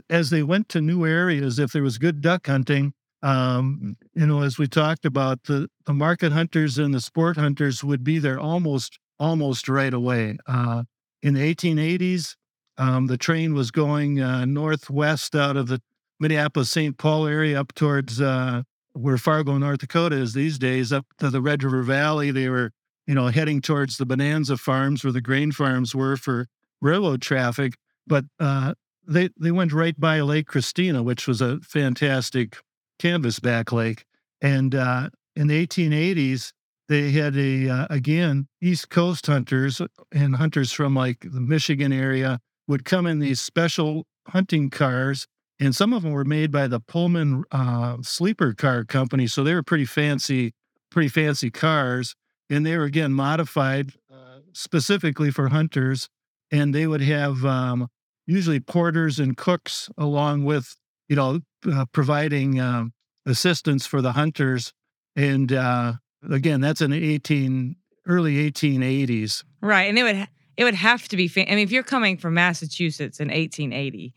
as 0.09 0.29
they 0.29 0.43
went 0.43 0.69
to 0.69 0.81
new 0.81 1.05
areas, 1.05 1.57
if 1.57 1.71
there 1.71 1.83
was 1.83 1.97
good 1.97 2.21
duck 2.21 2.47
hunting, 2.47 2.93
um, 3.23 3.97
you 4.13 4.25
know, 4.25 4.41
as 4.41 4.57
we 4.57 4.67
talked 4.67 5.05
about, 5.05 5.43
the, 5.43 5.67
the 5.85 5.93
market 5.93 6.31
hunters 6.31 6.77
and 6.77 6.93
the 6.93 7.01
sport 7.01 7.37
hunters 7.37 7.83
would 7.83 8.03
be 8.03 8.19
there 8.19 8.39
almost 8.39 8.99
almost 9.19 9.69
right 9.69 9.93
away. 9.93 10.37
Uh, 10.47 10.83
in 11.21 11.35
the 11.35 11.55
1880s, 11.55 12.35
um, 12.81 13.05
the 13.05 13.17
train 13.17 13.53
was 13.53 13.69
going 13.69 14.19
uh, 14.19 14.43
northwest 14.45 15.35
out 15.35 15.55
of 15.55 15.67
the 15.67 15.79
Minneapolis 16.19 16.71
St. 16.71 16.97
Paul 16.97 17.27
area 17.27 17.59
up 17.59 17.75
towards 17.75 18.19
uh, 18.19 18.63
where 18.93 19.19
Fargo, 19.19 19.55
North 19.59 19.81
Dakota 19.81 20.15
is 20.15 20.33
these 20.33 20.57
days, 20.57 20.91
up 20.91 21.05
to 21.19 21.29
the 21.29 21.41
Red 21.41 21.61
River 21.61 21.83
Valley. 21.83 22.31
They 22.31 22.49
were, 22.49 22.71
you 23.05 23.13
know, 23.13 23.27
heading 23.27 23.61
towards 23.61 23.97
the 23.97 24.05
Bonanza 24.07 24.57
farms 24.57 25.03
where 25.03 25.13
the 25.13 25.21
grain 25.21 25.51
farms 25.51 25.93
were 25.93 26.17
for 26.17 26.47
railroad 26.81 27.21
traffic. 27.21 27.75
But 28.07 28.25
uh, 28.39 28.73
they 29.07 29.29
they 29.39 29.51
went 29.51 29.73
right 29.73 29.99
by 29.99 30.21
Lake 30.21 30.47
Christina, 30.47 31.03
which 31.03 31.27
was 31.27 31.39
a 31.39 31.59
fantastic 31.59 32.57
canvasback 32.99 33.71
lake. 33.71 34.05
And 34.41 34.73
uh, 34.73 35.09
in 35.35 35.45
the 35.45 35.67
1880s, 35.67 36.51
they 36.89 37.11
had 37.11 37.37
a 37.37 37.69
uh, 37.69 37.87
again 37.91 38.47
East 38.59 38.89
Coast 38.89 39.27
hunters 39.27 39.83
and 40.11 40.37
hunters 40.37 40.71
from 40.71 40.95
like 40.95 41.19
the 41.21 41.41
Michigan 41.41 41.93
area 41.93 42.39
would 42.67 42.85
come 42.85 43.05
in 43.05 43.19
these 43.19 43.41
special 43.41 44.05
hunting 44.27 44.69
cars, 44.69 45.27
and 45.59 45.75
some 45.75 45.93
of 45.93 46.03
them 46.03 46.11
were 46.11 46.25
made 46.25 46.51
by 46.51 46.67
the 46.67 46.79
Pullman 46.79 47.43
uh, 47.51 47.97
sleeper 48.01 48.53
car 48.53 48.83
company, 48.83 49.27
so 49.27 49.43
they 49.43 49.53
were 49.53 49.63
pretty 49.63 49.85
fancy, 49.85 50.53
pretty 50.89 51.09
fancy 51.09 51.51
cars, 51.51 52.15
and 52.49 52.65
they 52.65 52.77
were 52.77 52.83
again 52.83 53.13
modified 53.13 53.93
uh, 54.11 54.39
specifically 54.53 55.31
for 55.31 55.49
hunters, 55.49 56.09
and 56.51 56.73
they 56.73 56.87
would 56.87 57.01
have 57.01 57.45
um, 57.45 57.87
usually 58.25 58.59
porters 58.59 59.19
and 59.19 59.37
cooks 59.37 59.89
along 59.97 60.45
with 60.45 60.75
you 61.09 61.15
know 61.15 61.39
uh, 61.71 61.85
providing 61.91 62.59
um, 62.59 62.93
assistance 63.25 63.85
for 63.85 64.01
the 64.01 64.13
hunters, 64.13 64.73
and 65.15 65.51
uh, 65.51 65.93
again 66.29 66.61
that's 66.61 66.81
in 66.81 66.91
the 66.91 67.13
18 67.13 67.75
early 68.07 68.51
1880s. 68.51 69.43
right 69.61 69.87
and 69.87 69.97
it 69.97 70.03
would 70.03 70.27
it 70.61 70.63
would 70.63 70.75
have 70.75 71.07
to 71.07 71.17
be 71.17 71.27
fa- 71.27 71.49
i 71.51 71.55
mean 71.55 71.63
if 71.63 71.71
you're 71.71 71.83
coming 71.83 72.17
from 72.17 72.33
massachusetts 72.33 73.19
in 73.19 73.27
1880 73.27 74.13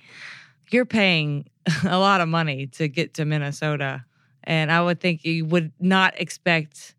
you're 0.70 0.84
paying 0.84 1.48
a 1.84 1.98
lot 1.98 2.20
of 2.20 2.28
money 2.28 2.66
to 2.66 2.88
get 2.88 3.14
to 3.14 3.24
minnesota. 3.24 4.04
And 4.44 4.70
i 4.70 4.82
would 4.82 5.00
think 5.00 5.24
you 5.24 5.46
would 5.46 5.72
not 5.80 6.20
expect 6.20 6.94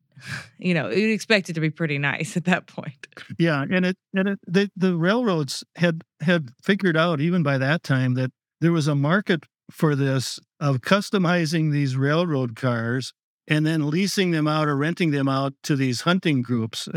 you 0.57 0.73
know 0.73 0.89
you'd 0.89 1.13
expect 1.13 1.49
it 1.49 1.53
to 1.53 1.61
be 1.61 1.69
pretty 1.69 1.97
nice 1.97 2.37
at 2.37 2.45
that 2.45 2.67
point. 2.67 3.07
Yeah, 3.37 3.65
and 3.69 3.85
it 3.85 3.97
and 4.13 4.29
it 4.29 4.39
the, 4.47 4.71
the 4.75 4.95
railroads 4.95 5.63
had 5.75 6.03
had 6.21 6.49
figured 6.63 6.97
out 6.97 7.19
even 7.19 7.43
by 7.43 7.57
that 7.57 7.83
time 7.83 8.13
that 8.15 8.31
there 8.61 8.71
was 8.71 8.87
a 8.87 8.95
market 8.95 9.43
for 9.69 9.95
this 9.95 10.39
of 10.59 10.77
customizing 10.77 11.71
these 11.71 11.97
railroad 11.97 12.55
cars 12.55 13.13
and 13.47 13.65
then 13.65 13.89
leasing 13.89 14.31
them 14.31 14.47
out 14.47 14.67
or 14.67 14.75
renting 14.75 15.11
them 15.11 15.27
out 15.27 15.53
to 15.63 15.75
these 15.75 16.01
hunting 16.01 16.41
groups, 16.41 16.89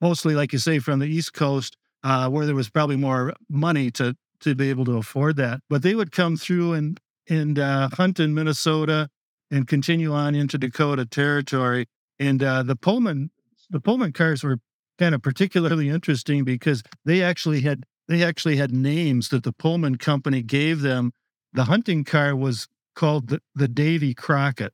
mostly, 0.00 0.34
like 0.34 0.52
you 0.52 0.58
say, 0.58 0.78
from 0.78 1.00
the 1.00 1.06
East 1.06 1.32
Coast, 1.32 1.76
uh, 2.02 2.28
where 2.28 2.46
there 2.46 2.54
was 2.54 2.70
probably 2.70 2.96
more 2.96 3.34
money 3.48 3.90
to 3.92 4.16
to 4.40 4.54
be 4.54 4.70
able 4.70 4.84
to 4.84 4.96
afford 4.96 5.36
that. 5.36 5.60
But 5.68 5.82
they 5.82 5.94
would 5.94 6.12
come 6.12 6.36
through 6.36 6.74
and 6.74 7.00
and 7.28 7.58
uh, 7.58 7.88
hunt 7.92 8.20
in 8.20 8.34
Minnesota 8.34 9.08
and 9.50 9.66
continue 9.66 10.12
on 10.12 10.34
into 10.34 10.58
Dakota 10.58 11.06
territory. 11.06 11.86
And 12.18 12.42
uh, 12.42 12.62
the 12.62 12.76
Pullman 12.76 13.30
the 13.70 13.80
Pullman 13.80 14.12
cars 14.12 14.42
were 14.42 14.58
kind 14.98 15.14
of 15.14 15.22
particularly 15.22 15.88
interesting 15.88 16.44
because 16.44 16.82
they 17.04 17.22
actually 17.22 17.62
had 17.62 17.84
they 18.08 18.22
actually 18.22 18.56
had 18.56 18.72
names 18.72 19.28
that 19.28 19.44
the 19.44 19.52
Pullman 19.52 19.96
company 19.96 20.42
gave 20.42 20.80
them. 20.80 21.12
The 21.52 21.64
hunting 21.64 22.04
car 22.04 22.34
was 22.34 22.68
called 22.94 23.28
the, 23.28 23.40
the 23.54 23.68
Davy 23.68 24.14
Crockett, 24.14 24.72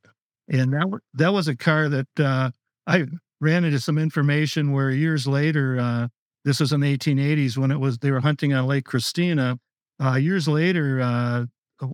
and 0.49 0.73
that 0.73 1.01
that 1.15 1.33
was 1.33 1.49
a 1.49 1.57
car 1.57 1.89
that 1.89 2.09
uh, 2.19 2.51
I 2.87 3.07
ran 3.41 3.65
into 3.65 3.81
some 3.81 3.99
information 3.99 4.73
where 4.73 4.91
years 4.91 5.27
later, 5.27 5.79
uh, 5.79 6.09
this 6.45 6.61
was 6.61 6.73
in 6.73 6.81
the 6.81 6.97
1880s 6.97 7.57
when 7.57 7.71
it 7.71 7.81
was 7.81 7.99
they 7.99 8.11
were 8.11 8.21
hunting 8.21 8.53
on 8.53 8.67
Lake 8.67 8.85
Christina. 8.85 9.59
Uh, 10.03 10.15
years 10.15 10.49
later, 10.49 11.01
uh, 11.01 11.45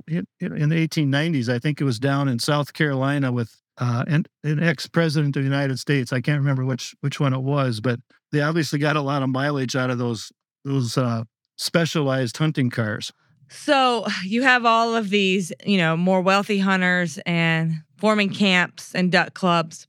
in, 0.08 0.26
in, 0.40 0.68
the 0.68 0.88
1890s, 0.88 1.48
I 1.48 1.58
think 1.58 1.80
it 1.80 1.84
was 1.84 1.98
down 1.98 2.28
in 2.28 2.38
South 2.38 2.72
Carolina 2.72 3.30
with 3.30 3.60
uh, 3.78 4.04
an, 4.08 4.24
an 4.42 4.62
ex-president 4.62 5.36
of 5.36 5.42
the 5.42 5.48
United 5.48 5.78
States. 5.78 6.12
I 6.12 6.20
can't 6.20 6.40
remember 6.40 6.64
which 6.64 6.94
which 7.00 7.20
one 7.20 7.32
it 7.32 7.42
was, 7.42 7.80
but 7.80 8.00
they 8.32 8.40
obviously 8.40 8.78
got 8.78 8.96
a 8.96 9.00
lot 9.00 9.22
of 9.22 9.28
mileage 9.28 9.76
out 9.76 9.90
of 9.90 9.98
those 9.98 10.32
those 10.64 10.98
uh, 10.98 11.24
specialized 11.56 12.36
hunting 12.36 12.70
cars. 12.70 13.12
So 13.48 14.06
you 14.24 14.42
have 14.42 14.64
all 14.64 14.94
of 14.94 15.10
these, 15.10 15.52
you 15.66 15.76
know, 15.76 15.96
more 15.96 16.20
wealthy 16.20 16.60
hunters 16.60 17.18
and 17.26 17.82
forming 17.96 18.30
camps 18.30 18.94
and 18.94 19.10
duck 19.10 19.34
clubs. 19.34 19.86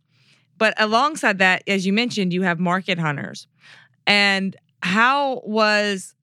But 0.58 0.74
alongside 0.78 1.38
that, 1.40 1.64
as 1.68 1.86
you 1.86 1.94
mentioned, 1.94 2.34
you 2.34 2.42
have 2.42 2.60
market 2.60 2.98
hunters. 2.98 3.48
And 4.12 4.58
how 4.84 5.42
was 5.46 6.16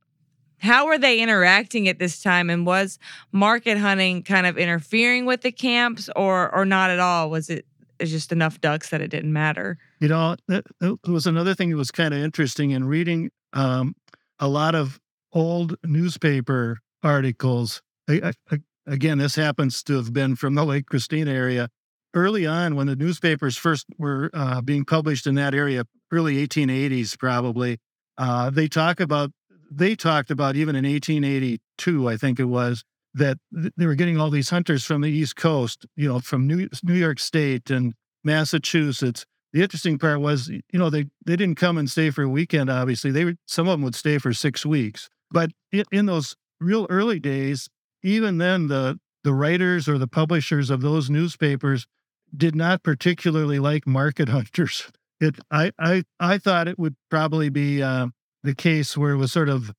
how 0.58 0.86
were 0.86 0.98
they 0.98 1.20
interacting 1.20 1.88
at 1.88 1.98
this 1.98 2.20
time? 2.20 2.50
And 2.50 2.66
was 2.66 2.98
market 3.32 3.78
hunting 3.78 4.24
kind 4.24 4.46
of 4.46 4.58
interfering 4.58 5.24
with 5.24 5.40
the 5.40 5.52
camps 5.52 6.10
or 6.14 6.54
or 6.54 6.66
not 6.66 6.90
at 6.90 6.98
all? 6.98 7.30
Was 7.30 7.48
it 7.48 7.64
just 7.98 8.30
enough 8.30 8.60
ducks 8.60 8.90
that 8.90 9.00
it 9.00 9.08
didn't 9.08 9.32
matter? 9.32 9.78
You 10.00 10.08
know 10.08 10.36
it 10.50 10.98
was 11.06 11.26
another 11.26 11.54
thing 11.54 11.70
that 11.70 11.78
was 11.78 11.90
kind 11.90 12.12
of 12.12 12.20
interesting 12.20 12.72
in 12.72 12.84
reading 12.84 13.30
um, 13.54 13.96
a 14.38 14.48
lot 14.48 14.74
of 14.74 15.00
old 15.32 15.76
newspaper 15.82 16.80
articles. 17.02 17.80
I, 18.06 18.34
I, 18.50 18.58
again 18.86 19.16
this 19.16 19.34
happens 19.34 19.82
to 19.84 19.94
have 19.94 20.12
been 20.12 20.36
from 20.36 20.56
the 20.56 20.64
lake 20.64 20.84
christina 20.86 21.30
area. 21.30 21.70
Early 22.12 22.46
on 22.46 22.74
when 22.74 22.86
the 22.86 22.96
newspapers 22.96 23.56
first 23.56 23.86
were 23.96 24.30
uh, 24.34 24.60
being 24.60 24.84
published 24.84 25.26
in 25.26 25.36
that 25.36 25.54
area 25.54 25.84
early 26.10 26.46
1880s 26.46 27.18
probably 27.18 27.78
uh, 28.18 28.50
they 28.50 28.68
talk 28.68 29.00
about 29.00 29.30
they 29.70 29.94
talked 29.94 30.30
about 30.30 30.56
even 30.56 30.74
in 30.74 30.84
1882, 30.84 32.08
I 32.08 32.16
think 32.16 32.40
it 32.40 32.44
was, 32.44 32.84
that 33.14 33.38
they 33.52 33.86
were 33.86 33.94
getting 33.94 34.18
all 34.18 34.30
these 34.30 34.50
hunters 34.50 34.84
from 34.84 35.02
the 35.02 35.10
East 35.10 35.36
Coast, 35.36 35.86
you 35.96 36.08
know, 36.08 36.20
from 36.20 36.46
New, 36.46 36.68
New 36.82 36.94
York 36.94 37.18
State 37.18 37.70
and 37.70 37.94
Massachusetts. 38.24 39.24
The 39.52 39.62
interesting 39.62 39.98
part 39.98 40.20
was, 40.20 40.48
you 40.48 40.62
know, 40.78 40.90
they, 40.90 41.06
they 41.24 41.36
didn't 41.36 41.56
come 41.56 41.78
and 41.78 41.90
stay 41.90 42.10
for 42.10 42.22
a 42.22 42.28
weekend, 42.28 42.70
obviously. 42.70 43.10
They 43.10 43.24
were, 43.24 43.34
some 43.46 43.66
of 43.66 43.72
them 43.72 43.82
would 43.82 43.94
stay 43.94 44.18
for 44.18 44.32
six 44.32 44.64
weeks. 44.64 45.08
But 45.30 45.50
in 45.92 46.06
those 46.06 46.36
real 46.60 46.86
early 46.90 47.20
days, 47.20 47.68
even 48.02 48.38
then, 48.38 48.68
the, 48.68 48.98
the 49.24 49.34
writers 49.34 49.88
or 49.88 49.98
the 49.98 50.08
publishers 50.08 50.70
of 50.70 50.80
those 50.80 51.10
newspapers 51.10 51.86
did 52.34 52.54
not 52.54 52.82
particularly 52.82 53.58
like 53.58 53.86
market 53.86 54.28
hunters. 54.30 54.90
It, 55.20 55.36
I, 55.50 55.72
I, 55.78 56.04
I 56.20 56.38
thought 56.38 56.68
it 56.68 56.78
would 56.78 56.96
probably 57.10 57.48
be 57.48 57.82
uh, 57.82 58.08
the 58.42 58.54
case 58.54 58.96
where 58.96 59.12
it 59.12 59.16
was 59.16 59.32
sort 59.32 59.48
of 59.48 59.72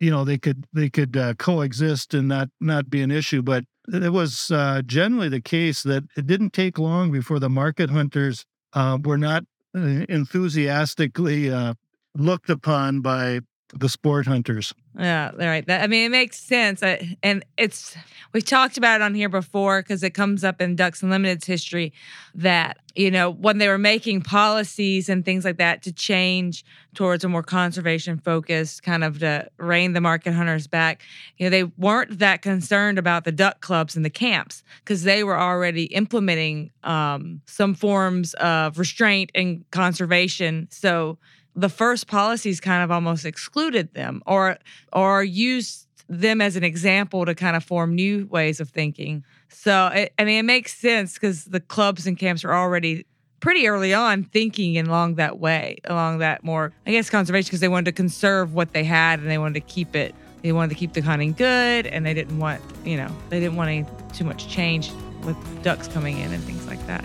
you 0.00 0.10
know 0.10 0.24
they 0.24 0.38
could 0.38 0.66
they 0.72 0.90
could 0.90 1.16
uh, 1.16 1.34
coexist 1.34 2.14
and 2.14 2.28
not 2.28 2.48
not 2.60 2.90
be 2.90 3.00
an 3.00 3.10
issue 3.10 3.42
but 3.42 3.64
it 3.92 4.12
was 4.12 4.50
uh, 4.50 4.82
generally 4.84 5.28
the 5.28 5.40
case 5.40 5.82
that 5.82 6.04
it 6.16 6.26
didn't 6.26 6.52
take 6.52 6.78
long 6.78 7.10
before 7.10 7.38
the 7.38 7.48
market 7.48 7.90
hunters 7.90 8.44
uh, 8.74 8.98
were 9.02 9.18
not 9.18 9.44
uh, 9.76 10.04
enthusiastically 10.08 11.50
uh, 11.50 11.74
looked 12.14 12.50
upon 12.50 13.00
by 13.00 13.40
the 13.74 13.88
sport 13.88 14.26
hunters 14.26 14.74
yeah, 14.98 15.30
right. 15.36 15.64
That, 15.64 15.82
I 15.82 15.86
mean, 15.86 16.06
it 16.06 16.08
makes 16.08 16.40
sense. 16.40 16.82
I, 16.82 17.16
and 17.22 17.44
it's, 17.56 17.96
we've 18.32 18.44
talked 18.44 18.76
about 18.76 19.00
it 19.00 19.04
on 19.04 19.14
here 19.14 19.28
before 19.28 19.80
because 19.80 20.02
it 20.02 20.10
comes 20.10 20.42
up 20.42 20.60
in 20.60 20.74
Ducks 20.74 21.04
Unlimited's 21.04 21.46
history 21.46 21.92
that, 22.34 22.78
you 22.96 23.08
know, 23.08 23.30
when 23.30 23.58
they 23.58 23.68
were 23.68 23.78
making 23.78 24.22
policies 24.22 25.08
and 25.08 25.24
things 25.24 25.44
like 25.44 25.58
that 25.58 25.84
to 25.84 25.92
change 25.92 26.64
towards 26.94 27.22
a 27.22 27.28
more 27.28 27.44
conservation 27.44 28.18
focused 28.18 28.82
kind 28.82 29.04
of 29.04 29.20
to 29.20 29.48
rein 29.58 29.92
the 29.92 30.00
market 30.00 30.32
hunters 30.32 30.66
back, 30.66 31.00
you 31.36 31.46
know, 31.46 31.50
they 31.50 31.62
weren't 31.62 32.18
that 32.18 32.42
concerned 32.42 32.98
about 32.98 33.22
the 33.22 33.30
duck 33.30 33.60
clubs 33.60 33.94
and 33.94 34.04
the 34.04 34.10
camps 34.10 34.64
because 34.80 35.04
they 35.04 35.22
were 35.22 35.38
already 35.38 35.84
implementing 35.84 36.72
um, 36.82 37.40
some 37.46 37.72
forms 37.72 38.34
of 38.34 38.80
restraint 38.80 39.30
and 39.32 39.64
conservation. 39.70 40.66
So, 40.72 41.18
the 41.58 41.68
first 41.68 42.06
policies 42.06 42.60
kind 42.60 42.84
of 42.84 42.90
almost 42.90 43.24
excluded 43.24 43.92
them 43.94 44.22
or 44.26 44.58
or 44.92 45.24
used 45.24 45.86
them 46.08 46.40
as 46.40 46.56
an 46.56 46.64
example 46.64 47.26
to 47.26 47.34
kind 47.34 47.56
of 47.56 47.64
form 47.64 47.94
new 47.94 48.26
ways 48.26 48.60
of 48.60 48.70
thinking. 48.70 49.24
So 49.48 49.88
it, 49.88 50.12
I 50.18 50.24
mean, 50.24 50.38
it 50.38 50.44
makes 50.44 50.74
sense 50.76 51.14
because 51.14 51.46
the 51.46 51.60
clubs 51.60 52.06
and 52.06 52.16
camps 52.16 52.44
are 52.44 52.54
already 52.54 53.04
pretty 53.40 53.66
early 53.66 53.92
on 53.92 54.24
thinking 54.24 54.78
along 54.78 55.16
that 55.16 55.38
way, 55.38 55.78
along 55.84 56.18
that 56.18 56.44
more, 56.44 56.72
I 56.86 56.92
guess, 56.92 57.10
conservation 57.10 57.48
because 57.48 57.60
they 57.60 57.68
wanted 57.68 57.86
to 57.86 57.92
conserve 57.92 58.54
what 58.54 58.72
they 58.72 58.84
had 58.84 59.18
and 59.18 59.28
they 59.28 59.38
wanted 59.38 59.54
to 59.54 59.72
keep 59.72 59.96
it. 59.96 60.14
They 60.42 60.52
wanted 60.52 60.70
to 60.70 60.76
keep 60.76 60.92
the 60.92 61.00
hunting 61.00 61.32
good, 61.32 61.88
and 61.88 62.06
they 62.06 62.14
didn't 62.14 62.38
want, 62.38 62.62
you 62.84 62.96
know, 62.96 63.10
they 63.28 63.40
didn't 63.40 63.56
want 63.56 63.70
any 63.70 63.84
too 64.14 64.24
much 64.24 64.48
change 64.48 64.92
with 65.24 65.36
ducks 65.64 65.88
coming 65.88 66.18
in 66.18 66.32
and 66.32 66.42
things 66.44 66.64
like 66.68 66.84
that. 66.86 67.04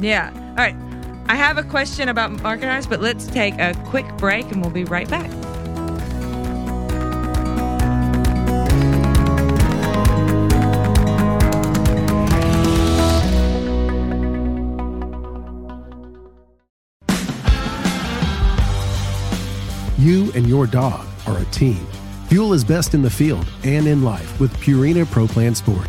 Yeah. 0.00 0.32
All 0.34 0.56
right. 0.56 0.89
I 1.26 1.36
have 1.36 1.58
a 1.58 1.62
question 1.62 2.08
about 2.08 2.30
market 2.42 2.66
hunters, 2.66 2.86
but 2.86 3.00
let's 3.00 3.26
take 3.26 3.54
a 3.58 3.74
quick 3.86 4.06
break 4.16 4.50
and 4.50 4.60
we'll 4.60 4.70
be 4.70 4.84
right 4.84 5.08
back. 5.08 5.30
You 20.00 20.32
and 20.32 20.48
your 20.48 20.66
dog 20.66 21.06
are 21.26 21.36
a 21.36 21.44
team. 21.46 21.86
Fuel 22.28 22.54
is 22.54 22.64
best 22.64 22.94
in 22.94 23.02
the 23.02 23.10
field 23.10 23.46
and 23.64 23.86
in 23.86 24.02
life 24.02 24.40
with 24.40 24.50
Purina 24.56 25.04
Pro 25.10 25.26
Plan 25.26 25.54
Sport. 25.54 25.88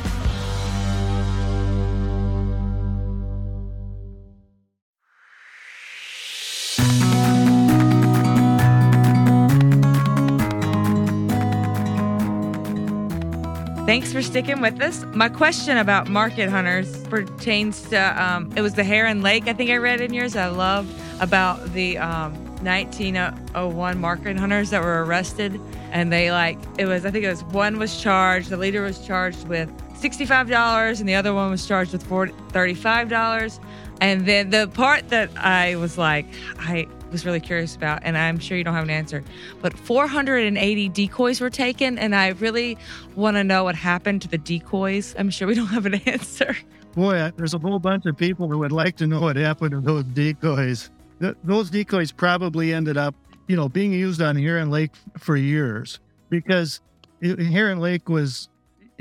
Thanks 13.91 14.13
for 14.13 14.21
sticking 14.21 14.61
with 14.61 14.81
us. 14.81 15.03
My 15.13 15.27
question 15.27 15.75
about 15.75 16.07
market 16.07 16.49
hunters 16.49 16.95
pertains 17.07 17.81
to 17.89 18.23
um, 18.23 18.49
it 18.55 18.61
was 18.61 18.73
the 18.73 18.85
Heron 18.85 19.21
Lake. 19.21 19.49
I 19.49 19.53
think 19.53 19.69
I 19.69 19.75
read 19.75 19.99
in 19.99 20.13
yours. 20.13 20.37
I 20.37 20.47
love 20.47 20.89
about 21.21 21.73
the 21.73 21.97
um, 21.97 22.33
1901 22.63 23.99
market 23.99 24.37
hunters 24.37 24.69
that 24.69 24.81
were 24.81 25.03
arrested, 25.03 25.59
and 25.91 26.09
they 26.09 26.31
like 26.31 26.57
it 26.77 26.85
was. 26.85 27.05
I 27.05 27.11
think 27.11 27.25
it 27.25 27.29
was 27.31 27.43
one 27.43 27.79
was 27.79 28.01
charged. 28.01 28.49
The 28.49 28.55
leader 28.55 28.81
was 28.81 29.05
charged 29.05 29.45
with 29.49 29.69
sixty-five 29.97 30.49
dollars, 30.49 31.01
and 31.01 31.09
the 31.09 31.15
other 31.15 31.33
one 31.33 31.51
was 31.51 31.67
charged 31.67 31.91
with 31.91 32.03
40, 32.03 32.31
thirty-five 32.51 33.09
dollars. 33.09 33.59
And 33.99 34.25
then 34.25 34.51
the 34.51 34.69
part 34.69 35.09
that 35.09 35.31
I 35.35 35.75
was 35.75 35.97
like, 35.97 36.27
I 36.57 36.87
was 37.11 37.25
really 37.25 37.39
curious 37.39 37.75
about, 37.75 38.01
and 38.03 38.17
I'm 38.17 38.39
sure 38.39 38.57
you 38.57 38.63
don't 38.63 38.73
have 38.73 38.83
an 38.83 38.89
answer. 38.89 39.23
But 39.61 39.77
480 39.77 40.89
decoys 40.89 41.41
were 41.41 41.49
taken, 41.49 41.97
and 41.97 42.15
I 42.15 42.29
really 42.29 42.77
want 43.15 43.37
to 43.37 43.43
know 43.43 43.63
what 43.63 43.75
happened 43.75 44.21
to 44.23 44.27
the 44.27 44.37
decoys. 44.37 45.15
I'm 45.17 45.29
sure 45.29 45.47
we 45.47 45.55
don't 45.55 45.67
have 45.67 45.85
an 45.85 45.95
answer. 46.05 46.55
Boy, 46.93 47.31
there's 47.37 47.53
a 47.53 47.59
whole 47.59 47.79
bunch 47.79 48.05
of 48.05 48.17
people 48.17 48.49
who 48.49 48.59
would 48.59 48.71
like 48.71 48.97
to 48.97 49.07
know 49.07 49.21
what 49.21 49.35
happened 49.35 49.71
to 49.71 49.81
those 49.81 50.03
decoys. 50.05 50.89
Th- 51.21 51.35
those 51.43 51.69
decoys 51.69 52.11
probably 52.11 52.73
ended 52.73 52.97
up, 52.97 53.15
you 53.47 53.55
know, 53.55 53.69
being 53.69 53.93
used 53.93 54.21
on 54.21 54.35
Heron 54.35 54.69
Lake 54.69 54.91
for 55.17 55.35
years 55.35 55.99
because 56.29 56.81
Heron 57.21 57.79
Lake 57.79 58.09
was 58.09 58.49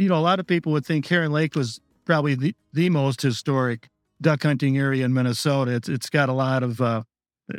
you 0.00 0.08
know, 0.08 0.16
a 0.16 0.20
lot 0.20 0.40
of 0.40 0.46
people 0.46 0.72
would 0.72 0.86
think 0.86 1.06
Heron 1.06 1.30
Lake 1.30 1.54
was 1.54 1.78
probably 2.06 2.34
the, 2.34 2.54
the 2.72 2.88
most 2.88 3.20
historic 3.20 3.88
duck 4.22 4.42
hunting 4.42 4.78
area 4.78 5.04
in 5.04 5.12
Minnesota. 5.12 5.72
It's 5.72 5.88
it's 5.90 6.08
got 6.08 6.30
a 6.30 6.32
lot 6.32 6.62
of 6.62 6.80
uh, 6.80 7.02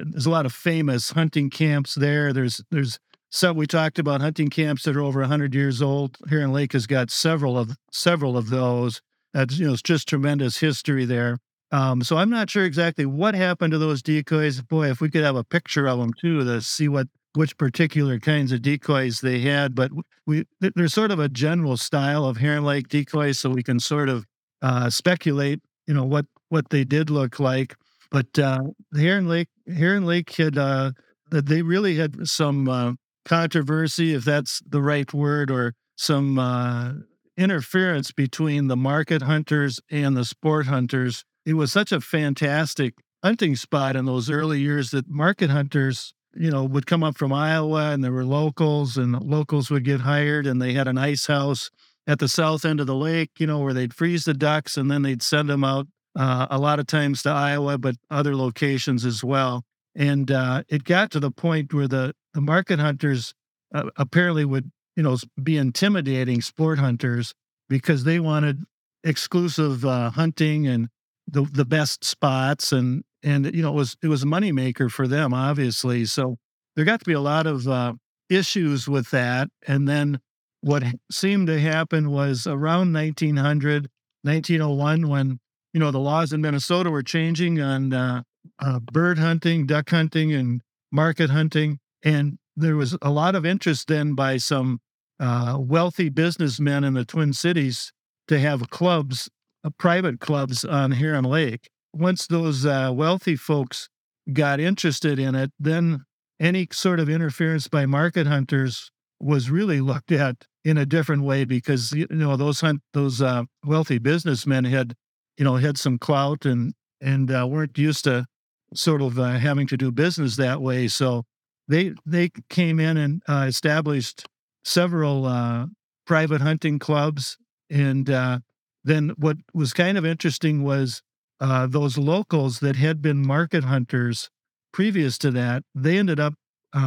there's 0.06 0.26
a 0.26 0.32
lot 0.32 0.46
of 0.46 0.54
famous 0.54 1.12
hunting 1.12 1.50
camps 1.50 1.96
there. 1.96 2.34
There's 2.34 2.64
there's 2.72 3.00
some 3.30 3.56
we 3.56 3.66
talked 3.66 3.98
about 3.98 4.22
hunting 4.22 4.50
camps 4.50 4.84
that 4.84 4.96
are 4.96 5.02
over 5.02 5.22
100 5.22 5.56
years 5.56 5.82
old. 5.82 6.18
Heron 6.30 6.52
Lake 6.52 6.74
has 6.74 6.86
got 6.86 7.10
several 7.10 7.58
of 7.58 7.78
several 7.92 8.38
of 8.38 8.50
those. 8.50 9.02
That's 9.34 9.58
you 9.58 9.68
know 9.68 9.74
it's 9.74 9.82
just 9.82 10.08
tremendous 10.08 10.58
history 10.58 11.06
there. 11.06 11.38
Um, 11.72 12.04
so 12.04 12.18
I'm 12.18 12.30
not 12.30 12.50
sure 12.50 12.66
exactly 12.66 13.06
what 13.06 13.34
happened 13.34 13.72
to 13.72 13.78
those 13.78 14.02
decoys. 14.02 14.62
Boy, 14.62 14.90
if 14.90 15.00
we 15.00 15.10
could 15.10 15.24
have 15.24 15.38
a 15.38 15.44
picture 15.44 15.88
of 15.88 16.00
them 16.00 16.14
too 16.14 16.44
to 16.44 16.62
see 16.62 16.90
what 16.90 17.08
which 17.34 17.58
particular 17.58 18.20
kinds 18.20 18.52
of 18.52 18.62
decoys 18.62 19.22
they 19.22 19.40
had, 19.40 19.74
but 19.74 19.92
we 20.28 20.46
there's 20.60 20.94
sort 20.94 21.12
of 21.12 21.20
a 21.20 21.30
general 21.30 21.78
style 21.78 22.26
of 22.26 22.38
Heron 22.38 22.66
Lake 22.66 22.90
decoys, 22.90 23.40
so 23.40 23.50
we 23.50 23.64
can 23.64 23.80
sort 23.80 24.10
of 24.10 24.26
uh, 24.62 24.90
speculate, 24.90 25.62
you 25.88 25.94
know, 25.94 26.04
what 26.04 26.26
what 26.50 26.70
they 26.70 26.84
did 26.84 27.10
look 27.10 27.40
like. 27.40 27.76
But 28.12 28.38
uh, 28.38 28.60
in 28.94 29.28
Lake, 29.28 29.48
Heron 29.68 30.06
Lake 30.06 30.36
had 30.36 30.58
uh, 30.58 30.92
they 31.32 31.62
really 31.62 31.96
had 31.96 32.28
some 32.28 32.68
uh, 32.68 32.94
controversy, 33.26 34.14
if 34.14 34.26
that's 34.26 34.62
the 34.68 34.82
right 34.82 35.12
word, 35.14 35.50
or 35.50 35.74
some 35.96 36.38
uh, 36.38 36.94
interference 37.38 38.12
between 38.12 38.68
the 38.68 38.76
market 38.76 39.22
hunters 39.22 39.80
and 39.90 40.18
the 40.18 40.26
sport 40.26 40.68
hunters. 40.68 41.24
It 41.46 41.54
was 41.54 41.72
such 41.72 41.92
a 41.92 42.02
fantastic 42.02 42.96
hunting 43.24 43.56
spot 43.56 43.96
in 43.96 44.06
those 44.06 44.30
early 44.30 44.60
years 44.60 44.92
that 44.92 45.10
market 45.10 45.50
hunters 45.50 46.14
you 46.34 46.50
know, 46.50 46.64
would 46.64 46.86
come 46.86 47.04
up 47.04 47.18
from 47.18 47.34
Iowa 47.34 47.92
and 47.92 48.04
there 48.04 48.12
were 48.12 48.26
locals 48.26 48.98
and 48.98 49.22
locals 49.22 49.70
would 49.70 49.84
get 49.84 50.02
hired 50.02 50.48
and 50.48 50.62
they 50.62 50.74
had 50.74 50.88
an 50.88 50.98
ice 50.98 51.28
house 51.28 51.70
at 52.08 52.20
the 52.20 52.28
south 52.28 52.66
end 52.66 52.80
of 52.80 52.88
the 52.88 52.96
lake, 52.96 53.32
you 53.38 53.48
know, 53.48 53.60
where 53.60 53.74
they'd 53.74 53.94
freeze 53.94 54.26
the 54.26 54.34
ducks 54.34 54.78
and 54.78 54.90
then 54.90 55.02
they'd 55.02 55.22
send 55.22 55.50
them 55.50 55.64
out 55.64 55.88
uh, 56.18 56.48
a 56.50 56.58
lot 56.58 56.80
of 56.80 56.88
times 56.88 57.24
to 57.24 57.30
Iowa, 57.30 57.78
but 57.78 57.96
other 58.10 58.36
locations 58.36 59.06
as 59.06 59.24
well. 59.24 59.64
And 59.96 60.32
uh, 60.32 60.64
it 60.70 60.84
got 60.84 61.12
to 61.12 61.20
the 61.20 61.32
point 61.32 61.74
where 61.74 61.88
the, 61.88 62.14
the 62.34 62.42
market 62.42 62.80
hunters 62.80 63.34
uh, 63.74 63.90
apparently 63.98 64.46
would, 64.46 64.72
you 64.96 65.04
know, 65.04 65.18
be 65.42 65.58
intimidating 65.58 66.42
sport 66.42 66.80
hunters 66.80 67.34
because 67.70 68.04
they 68.04 68.20
wanted 68.20 68.64
exclusive 69.04 69.86
uh, 69.86 70.10
hunting 70.12 70.68
and 70.68 70.90
the 71.28 71.44
the 71.44 71.66
best 71.66 72.04
spots 72.04 72.72
and 72.72 73.04
and 73.24 73.54
you 73.56 73.62
know 73.62 73.70
it 73.70 73.76
was 73.76 73.98
it 74.04 74.08
was 74.08 74.24
a 74.24 74.28
moneymaker 74.28 74.92
for 74.92 75.08
them 75.08 75.34
obviously 75.34 76.06
so 76.06 76.38
there 76.76 76.86
got 76.86 77.00
to 77.00 77.06
be 77.06 77.14
a 77.14 77.20
lot 77.20 77.48
of 77.48 77.68
uh, 77.68 77.94
issues 78.30 78.88
with 78.88 79.10
that 79.12 79.50
and 79.68 79.88
then 79.88 80.20
what 80.62 80.84
seemed 81.12 81.48
to 81.48 81.60
happen 81.60 82.12
was 82.12 82.46
around 82.46 82.94
1900 82.94 83.90
1901 84.24 85.08
when 85.08 85.40
you 85.74 85.80
know 85.80 85.92
the 85.92 86.00
laws 86.00 86.34
in 86.34 86.42
minnesota 86.42 86.90
were 86.90 87.04
changing 87.04 87.62
on 87.62 87.94
uh, 87.94 88.22
uh, 88.60 88.80
bird 88.80 89.18
hunting 89.18 89.66
duck 89.66 89.90
hunting 89.90 90.34
and 90.34 90.62
market 90.92 91.30
hunting 91.30 91.80
and 92.04 92.38
there 92.56 92.76
was 92.76 92.98
a 93.02 93.10
lot 93.10 93.36
of 93.36 93.46
interest 93.46 93.88
then 93.88 94.14
by 94.14 94.38
some 94.38 94.80
uh, 95.20 95.56
wealthy 95.60 96.10
businessmen 96.10 96.84
in 96.84 96.94
the 96.94 97.06
twin 97.06 97.32
cities 97.32 97.94
to 98.28 98.40
have 98.40 98.70
clubs 98.70 99.30
uh, 99.64 99.70
private 99.78 100.20
clubs 100.20 100.66
on 100.66 100.92
Heron 100.92 101.26
Lake. 101.26 101.70
Once 101.94 102.26
those 102.26 102.66
uh, 102.66 102.92
wealthy 102.94 103.36
folks 103.36 103.90
got 104.34 104.60
interested 104.60 105.20
in 105.20 105.36
it, 105.36 105.52
then 105.60 106.04
any 106.40 106.68
sort 106.72 107.00
of 107.00 107.10
interference 107.10 107.68
by 107.68 107.86
market 107.86 108.26
hunters 108.26 108.92
was 109.20 109.52
really 109.52 109.80
looked 109.80 110.12
at 110.12 110.48
in 110.66 110.78
a 110.78 110.86
different 110.86 111.24
way 111.24 111.46
because 111.46 111.92
you 111.92 112.08
know 112.10 112.36
those 112.36 112.62
hunt 112.62 112.82
those 112.94 113.22
uh, 113.22 113.44
wealthy 113.64 114.00
businessmen 114.00 114.66
had 114.66 114.96
you 115.42 115.46
know 115.46 115.56
had 115.56 115.76
some 115.76 115.98
clout 115.98 116.46
and 116.46 116.76
and 117.02 117.32
uh, 117.32 117.48
weren't 117.50 117.76
used 117.76 118.04
to 118.04 118.28
sort 118.76 119.02
of 119.02 119.18
uh, 119.18 119.40
having 119.40 119.66
to 119.66 119.76
do 119.76 119.92
business 119.92 120.36
that 120.36 120.62
way. 120.62 120.88
So 120.88 121.24
they 121.68 121.96
they 122.06 122.30
came 122.48 122.80
in 122.80 122.96
and 122.96 123.24
uh, 123.28 123.46
established 123.48 124.28
several 124.64 125.26
uh, 125.26 125.66
private 126.06 126.42
hunting 126.42 126.78
clubs 126.78 127.38
and 127.72 128.08
uh, 128.08 128.40
then 128.84 129.14
what 129.18 129.38
was 129.52 129.74
kind 129.74 129.98
of 129.98 130.06
interesting 130.06 130.62
was 130.62 131.02
uh, 131.40 131.66
those 131.66 131.98
locals 131.98 132.60
that 132.60 132.76
had 132.76 133.02
been 133.02 133.26
market 133.26 133.64
hunters 133.64 134.30
previous 134.72 135.18
to 135.18 135.32
that, 135.32 135.64
they 135.74 135.98
ended 135.98 136.20
up 136.20 136.36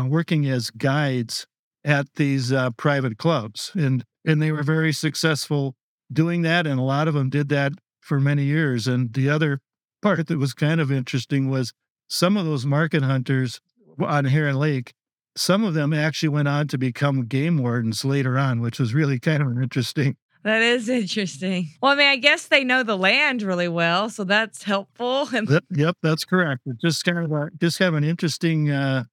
working 0.07 0.47
as 0.47 0.71
guides 0.71 1.49
at 1.85 2.07
these 2.15 2.53
private 2.77 3.19
clubs, 3.19 3.73
and 3.75 4.05
and 4.25 4.41
they 4.41 4.53
were 4.53 4.63
very 4.63 4.93
successful 4.93 5.75
doing 6.13 6.43
that, 6.43 6.69
and 6.69 6.79
a 6.79 6.85
lot 6.85 7.09
of 7.09 7.15
them 7.15 7.31
did 7.31 7.49
that 7.49 7.73
for 8.05 8.21
many 8.21 8.45
years. 8.45 8.87
And 8.87 9.13
the 9.13 9.29
other 9.29 9.61
part 10.03 10.27
that 10.27 10.39
was 10.39 10.55
kind 10.55 10.81
of 10.81 10.93
interesting 10.93 11.49
was 11.49 11.73
some 12.07 12.37
of 12.37 12.45
those 12.45 12.67
market 12.67 13.03
hunters 13.03 13.61
on 13.99 14.27
Heron 14.27 14.57
Lake, 14.57 14.93
some 15.37 15.65
of 15.65 15.75
them 15.75 15.93
actually 15.93 16.29
went 16.29 16.49
on 16.49 16.69
to 16.69 16.79
become 16.79 17.27
game 17.27 17.59
wardens 17.59 18.05
later 18.05 18.39
on, 18.39 18.61
which 18.61 18.79
was 18.79 18.95
really 18.95 19.19
kind 19.19 19.43
of 19.43 19.61
interesting 19.61 20.17
that 20.45 20.61
is 20.61 20.91
interesting. 20.91 21.71
Well, 21.83 21.93
I 21.93 21.95
mean, 21.95 22.07
I 22.07 22.17
guess 22.17 22.49
they 22.49 22.65
know 22.65 22.83
the 22.83 22.99
land 22.99 23.43
really 23.43 23.67
well, 23.67 24.11
so 24.11 24.25
that's 24.25 24.63
helpful. 24.63 25.29
Yep, 25.33 25.65
yep 25.71 25.97
that's 26.03 26.25
correct. 26.25 26.63
It's 26.67 26.81
just 26.81 27.05
kind 27.05 27.19
of 27.19 27.33
a, 27.33 27.51
just 27.59 27.79
kind 27.79 27.89
of 27.89 27.95
an 27.95 28.05
interesting 28.05 28.71
uh, 28.71 29.05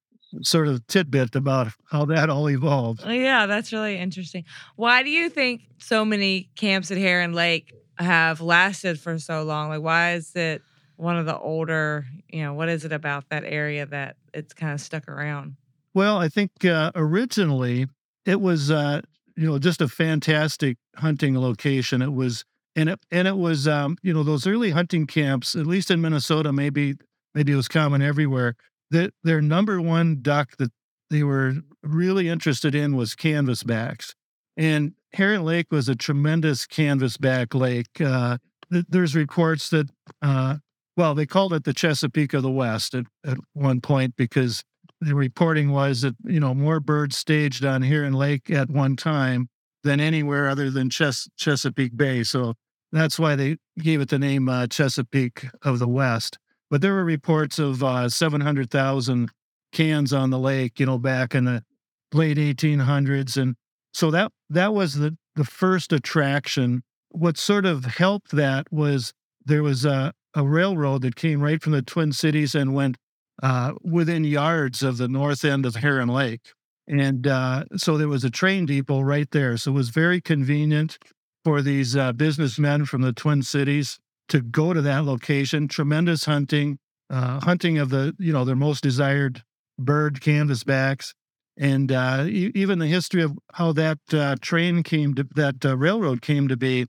sort 0.42 0.68
of 0.68 0.86
tidbit 0.86 1.34
about 1.34 1.68
how 1.90 2.04
that 2.06 2.28
all 2.28 2.48
evolved. 2.50 3.02
Yeah, 3.06 3.46
that's 3.46 3.72
really 3.72 3.98
interesting. 3.98 4.44
Why 4.76 5.02
do 5.02 5.10
you 5.10 5.30
think 5.30 5.62
so 5.78 6.04
many 6.04 6.50
camps 6.54 6.90
at 6.90 6.98
Heron 6.98 7.32
Lake 7.32 7.72
have 7.98 8.40
lasted 8.40 8.98
for 8.98 9.18
so 9.18 9.42
long? 9.42 9.68
Like, 9.68 9.82
why 9.82 10.14
is 10.14 10.34
it 10.34 10.62
one 10.96 11.16
of 11.16 11.26
the 11.26 11.38
older? 11.38 12.06
You 12.28 12.42
know, 12.44 12.54
what 12.54 12.68
is 12.68 12.84
it 12.84 12.92
about 12.92 13.28
that 13.30 13.44
area 13.44 13.86
that 13.86 14.16
it's 14.32 14.52
kind 14.54 14.72
of 14.72 14.80
stuck 14.80 15.08
around? 15.08 15.56
Well, 15.94 16.16
I 16.16 16.28
think 16.28 16.64
uh, 16.64 16.92
originally 16.94 17.86
it 18.24 18.40
was 18.40 18.70
uh, 18.70 19.02
you 19.36 19.46
know 19.46 19.58
just 19.58 19.80
a 19.80 19.88
fantastic 19.88 20.78
hunting 20.96 21.38
location. 21.38 22.02
It 22.02 22.12
was 22.12 22.44
and 22.76 22.88
it 22.88 23.00
and 23.10 23.28
it 23.28 23.36
was 23.36 23.68
um, 23.68 23.96
you 24.02 24.12
know 24.12 24.22
those 24.22 24.46
early 24.46 24.70
hunting 24.70 25.06
camps, 25.06 25.54
at 25.54 25.66
least 25.66 25.90
in 25.90 26.00
Minnesota, 26.00 26.52
maybe 26.52 26.94
maybe 27.34 27.52
it 27.52 27.56
was 27.56 27.68
common 27.68 28.02
everywhere. 28.02 28.54
That 28.90 29.14
their 29.22 29.40
number 29.40 29.80
one 29.80 30.18
duck 30.20 30.56
that 30.58 30.70
they 31.10 31.22
were 31.22 31.54
really 31.82 32.28
interested 32.28 32.74
in 32.74 32.96
was 32.96 33.14
canvasbacks, 33.14 34.14
and 34.56 34.94
Heron 35.14 35.44
Lake 35.44 35.66
was 35.70 35.88
a 35.88 35.96
tremendous 35.96 36.66
canvasback 36.66 37.54
lake. 37.54 38.00
Uh, 38.00 38.38
th- 38.72 38.86
there's 38.88 39.14
reports 39.14 39.68
that 39.70 39.90
uh, 40.22 40.56
well, 40.96 41.14
they 41.14 41.26
called 41.26 41.52
it 41.54 41.64
the 41.64 41.72
Chesapeake 41.72 42.34
of 42.34 42.42
the 42.42 42.50
West 42.50 42.94
at, 42.94 43.06
at 43.24 43.38
one 43.54 43.80
point 43.80 44.14
because 44.16 44.62
the 45.00 45.14
reporting 45.14 45.72
was 45.72 46.02
that 46.02 46.14
you 46.24 46.40
know 46.40 46.54
more 46.54 46.80
birds 46.80 47.16
staged 47.16 47.64
on 47.64 47.82
Heron 47.82 48.12
Lake 48.12 48.50
at 48.50 48.70
one 48.70 48.96
time 48.96 49.48
than 49.84 50.00
anywhere 50.00 50.48
other 50.48 50.70
than 50.70 50.90
Ches- 50.90 51.28
Chesapeake 51.36 51.96
Bay. 51.96 52.22
So 52.22 52.54
that's 52.92 53.18
why 53.18 53.36
they 53.36 53.56
gave 53.78 54.00
it 54.00 54.10
the 54.10 54.18
name 54.18 54.48
uh, 54.48 54.66
Chesapeake 54.66 55.46
of 55.62 55.78
the 55.78 55.88
West. 55.88 56.38
But 56.70 56.80
there 56.80 56.94
were 56.94 57.04
reports 57.04 57.58
of 57.58 57.82
uh, 57.82 58.08
700,000 58.08 59.30
cans 59.72 60.12
on 60.12 60.30
the 60.30 60.38
lake, 60.38 60.78
you 60.78 60.86
know, 60.86 60.98
back 60.98 61.34
in 61.34 61.44
the 61.44 61.64
late 62.12 62.36
1800s, 62.36 63.36
and 63.36 63.56
so 63.92 64.10
that 64.10 64.32
that 64.50 64.74
was 64.74 64.94
the 64.94 65.16
the 65.36 65.44
first 65.44 65.92
attraction. 65.92 66.82
What 67.10 67.36
sort 67.38 67.66
of 67.66 67.84
helped 67.84 68.32
that 68.32 68.72
was 68.72 69.12
there 69.44 69.62
was 69.62 69.84
a, 69.84 70.12
a 70.34 70.44
railroad 70.44 71.02
that 71.02 71.16
came 71.16 71.40
right 71.40 71.62
from 71.62 71.72
the 71.72 71.82
Twin 71.82 72.12
Cities 72.12 72.54
and 72.54 72.74
went 72.74 72.96
uh, 73.42 73.72
within 73.82 74.24
yards 74.24 74.82
of 74.82 74.96
the 74.96 75.08
north 75.08 75.44
end 75.44 75.66
of 75.66 75.76
Heron 75.76 76.08
Lake. 76.08 76.52
And 76.86 77.26
uh, 77.26 77.64
so 77.76 77.96
there 77.96 78.08
was 78.08 78.24
a 78.24 78.30
train 78.30 78.66
depot 78.66 79.00
right 79.00 79.30
there. 79.30 79.56
So 79.56 79.72
it 79.72 79.74
was 79.74 79.88
very 79.90 80.20
convenient 80.20 80.98
for 81.44 81.62
these 81.62 81.96
uh, 81.96 82.12
businessmen 82.12 82.84
from 82.84 83.02
the 83.02 83.12
Twin 83.12 83.42
Cities 83.42 83.98
to 84.28 84.40
go 84.40 84.72
to 84.72 84.82
that 84.82 85.04
location. 85.04 85.68
Tremendous 85.68 86.24
hunting, 86.24 86.78
uh, 87.10 87.40
hunting 87.40 87.78
of 87.78 87.90
the, 87.90 88.14
you 88.18 88.32
know, 88.32 88.44
their 88.44 88.56
most 88.56 88.82
desired 88.82 89.42
bird 89.78 90.20
canvasbacks. 90.20 91.14
And 91.58 91.92
uh, 91.92 92.24
e- 92.26 92.52
even 92.54 92.78
the 92.78 92.86
history 92.86 93.22
of 93.22 93.38
how 93.52 93.72
that 93.72 93.98
uh, 94.12 94.36
train 94.40 94.82
came 94.82 95.14
to, 95.14 95.26
that 95.34 95.56
railroad 95.76 96.22
came 96.22 96.48
to 96.48 96.56
be, 96.56 96.86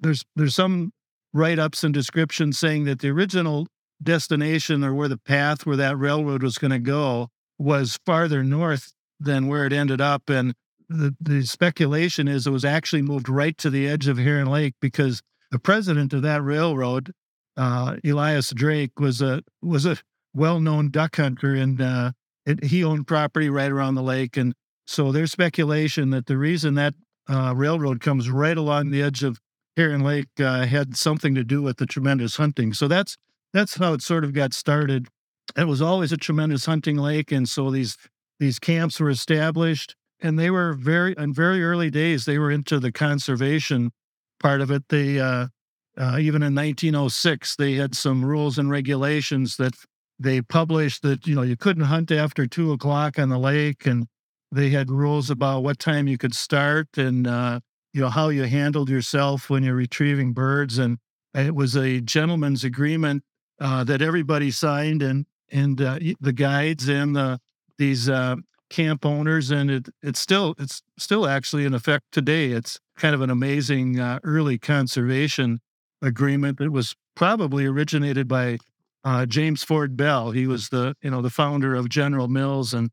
there's, 0.00 0.24
there's 0.36 0.54
some 0.54 0.92
write 1.32 1.58
ups 1.58 1.82
and 1.82 1.94
descriptions 1.94 2.58
saying 2.58 2.84
that 2.84 3.00
the 3.00 3.08
original 3.08 3.66
destination 4.02 4.84
or 4.84 4.94
where 4.94 5.08
the 5.08 5.18
path 5.18 5.64
where 5.64 5.76
that 5.76 5.96
railroad 5.96 6.42
was 6.42 6.58
going 6.58 6.70
to 6.70 6.78
go 6.78 7.28
was 7.58 7.98
farther 8.04 8.42
north 8.42 8.92
than 9.20 9.46
where 9.46 9.64
it 9.66 9.72
ended 9.72 10.00
up. 10.00 10.28
And 10.28 10.54
the, 10.88 11.14
the 11.20 11.44
speculation 11.44 12.28
is 12.28 12.46
it 12.46 12.50
was 12.50 12.64
actually 12.64 13.02
moved 13.02 13.28
right 13.28 13.56
to 13.58 13.70
the 13.70 13.88
edge 13.88 14.08
of 14.08 14.18
Heron 14.18 14.48
Lake 14.48 14.74
because 14.80 15.22
the 15.50 15.58
president 15.58 16.12
of 16.12 16.22
that 16.22 16.42
railroad, 16.42 17.12
uh, 17.56 17.96
Elias 18.04 18.50
Drake, 18.50 18.98
was 18.98 19.20
a 19.22 19.42
was 19.60 19.86
a 19.86 19.98
well 20.34 20.60
known 20.60 20.90
duck 20.90 21.16
hunter, 21.16 21.54
and 21.54 21.80
uh, 21.80 22.12
it, 22.46 22.64
he 22.64 22.84
owned 22.84 23.06
property 23.06 23.48
right 23.48 23.70
around 23.70 23.94
the 23.94 24.02
lake. 24.02 24.36
And 24.36 24.54
so 24.86 25.12
there's 25.12 25.32
speculation 25.32 26.10
that 26.10 26.26
the 26.26 26.36
reason 26.36 26.74
that 26.74 26.94
uh, 27.28 27.54
Railroad 27.54 28.00
comes 28.00 28.30
right 28.30 28.56
along 28.56 28.90
the 28.90 29.02
edge 29.02 29.22
of 29.22 29.40
Heron 29.76 30.02
Lake 30.02 30.28
uh, 30.38 30.66
had 30.66 30.96
something 30.96 31.34
to 31.34 31.44
do 31.44 31.62
with 31.62 31.78
the 31.78 31.86
tremendous 31.86 32.36
hunting. 32.36 32.72
So 32.72 32.88
that's 32.88 33.16
that's 33.52 33.76
how 33.76 33.92
it 33.92 34.02
sort 34.02 34.24
of 34.24 34.32
got 34.32 34.52
started. 34.52 35.08
It 35.56 35.66
was 35.66 35.82
always 35.82 36.12
a 36.12 36.16
tremendous 36.16 36.66
hunting 36.66 36.96
lake, 36.96 37.32
and 37.32 37.48
so 37.48 37.70
these 37.70 37.96
these 38.38 38.58
camps 38.58 39.00
were 39.00 39.10
established, 39.10 39.94
and 40.20 40.38
they 40.38 40.50
were 40.50 40.72
very 40.72 41.14
in 41.16 41.32
very 41.32 41.62
early 41.62 41.90
days. 41.90 42.24
They 42.24 42.38
were 42.38 42.50
into 42.50 42.78
the 42.78 42.92
conservation 42.92 43.92
part 44.40 44.60
of 44.60 44.70
it. 44.70 44.88
They 44.88 45.20
uh, 45.20 45.48
uh, 45.96 46.18
even 46.18 46.42
in 46.42 46.54
1906 46.54 47.56
they 47.56 47.74
had 47.74 47.94
some 47.94 48.24
rules 48.24 48.58
and 48.58 48.70
regulations 48.70 49.56
that 49.56 49.74
they 50.22 50.40
published 50.42 51.02
that 51.02 51.26
you 51.26 51.34
know 51.34 51.42
you 51.42 51.56
couldn't 51.56 51.84
hunt 51.84 52.10
after 52.10 52.46
two 52.46 52.72
o'clock 52.72 53.18
on 53.18 53.28
the 53.28 53.38
lake, 53.38 53.86
and 53.86 54.06
they 54.50 54.70
had 54.70 54.90
rules 54.90 55.30
about 55.30 55.62
what 55.62 55.78
time 55.78 56.06
you 56.06 56.18
could 56.18 56.34
start 56.34 56.88
and 56.96 57.26
uh, 57.26 57.60
you 57.92 58.00
know 58.00 58.08
how 58.08 58.28
you 58.28 58.44
handled 58.44 58.88
yourself 58.88 59.50
when 59.50 59.62
you're 59.62 59.74
retrieving 59.74 60.32
birds, 60.32 60.78
and 60.78 60.98
it 61.34 61.54
was 61.54 61.76
a 61.76 62.00
gentleman's 62.00 62.64
agreement 62.64 63.22
uh, 63.60 63.84
that 63.84 64.02
everybody 64.02 64.50
signed, 64.50 65.02
and 65.02 65.26
and 65.50 65.80
uh, 65.80 65.98
the 66.20 66.32
guides 66.32 66.88
and 66.88 67.14
the 67.14 67.38
these 67.78 68.08
uh, 68.08 68.36
camp 68.70 69.04
owners, 69.04 69.50
and 69.50 69.70
it 69.70 69.88
it's 70.02 70.20
still 70.20 70.54
it's 70.58 70.82
still 70.98 71.26
actually 71.26 71.64
in 71.64 71.74
effect 71.74 72.04
today. 72.12 72.50
It's 72.50 72.80
kind 72.96 73.14
of 73.14 73.20
an 73.20 73.30
amazing 73.30 74.00
uh, 74.00 74.18
early 74.24 74.58
conservation 74.58 75.60
agreement 76.00 76.58
that 76.58 76.72
was 76.72 76.96
probably 77.14 77.66
originated 77.66 78.26
by 78.26 78.58
uh, 79.04 79.26
James 79.26 79.62
Ford 79.62 79.96
Bell. 79.96 80.30
He 80.30 80.46
was 80.46 80.68
the 80.68 80.94
you 81.02 81.10
know 81.10 81.22
the 81.22 81.30
founder 81.30 81.74
of 81.74 81.88
General 81.88 82.28
Mills, 82.28 82.74
and 82.74 82.90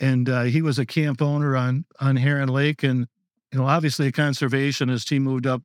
and 0.00 0.28
uh, 0.28 0.42
he 0.42 0.62
was 0.62 0.78
a 0.78 0.86
camp 0.86 1.22
owner 1.22 1.56
on 1.56 1.84
on 2.00 2.16
Heron 2.16 2.48
Lake, 2.48 2.82
and 2.82 3.06
you 3.52 3.58
know 3.58 3.66
obviously 3.66 4.08
a 4.08 4.12
conservationist. 4.12 5.08
He 5.10 5.18
moved 5.18 5.46
up 5.46 5.62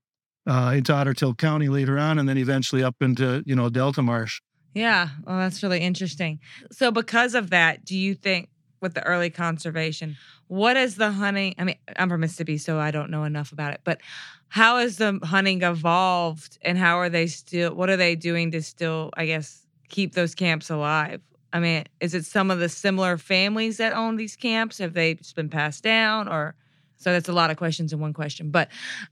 uh, 0.47 0.73
into 0.75 0.93
Otter 0.93 1.13
Tail 1.13 1.33
County 1.33 1.69
later 1.69 1.97
on, 1.97 2.19
and 2.19 2.27
then 2.27 2.37
eventually 2.37 2.83
up 2.83 2.95
into 3.01 3.43
you 3.45 3.55
know 3.55 3.69
Delta 3.69 4.01
Marsh. 4.01 4.41
Yeah, 4.73 5.09
well, 5.25 5.37
that's 5.37 5.63
really 5.63 5.79
interesting. 5.79 6.39
So, 6.71 6.91
because 6.91 7.33
of 7.33 7.49
that, 7.49 7.83
do 7.83 7.97
you 7.97 8.13
think 8.13 8.49
with 8.79 8.93
the 8.93 9.03
early 9.03 9.31
conservation, 9.31 10.17
what 10.47 10.77
is 10.77 10.95
the 10.97 11.11
hunting? 11.11 11.55
I 11.57 11.63
mean, 11.63 11.77
I'm 11.95 12.09
from 12.09 12.21
Mississippi, 12.21 12.59
so 12.59 12.79
I 12.79 12.91
don't 12.91 13.09
know 13.09 13.23
enough 13.23 13.51
about 13.51 13.73
it, 13.73 13.81
but 13.83 14.01
how 14.49 14.77
has 14.77 14.97
the 14.97 15.19
hunting 15.23 15.63
evolved, 15.63 16.59
and 16.61 16.77
how 16.77 16.97
are 16.99 17.09
they 17.09 17.27
still? 17.27 17.73
What 17.73 17.89
are 17.89 17.97
they 17.97 18.15
doing 18.15 18.51
to 18.51 18.61
still, 18.61 19.09
I 19.15 19.25
guess, 19.25 19.65
keep 19.89 20.13
those 20.13 20.35
camps 20.35 20.69
alive? 20.69 21.21
I 21.53 21.59
mean, 21.59 21.85
is 21.99 22.13
it 22.13 22.25
some 22.25 22.51
of 22.51 22.59
the 22.59 22.69
similar 22.69 23.17
families 23.17 23.77
that 23.77 23.93
own 23.93 24.17
these 24.17 24.35
camps? 24.35 24.77
Have 24.79 24.93
they 24.93 25.15
just 25.15 25.35
been 25.35 25.49
passed 25.49 25.83
down 25.83 26.27
or 26.27 26.55
so 26.97 27.13
that's 27.13 27.29
a 27.29 27.33
lot 27.33 27.51
of 27.51 27.57
questions 27.57 27.93
in 27.93 27.99
one 27.99 28.13
question. 28.13 28.49
But 28.49 28.69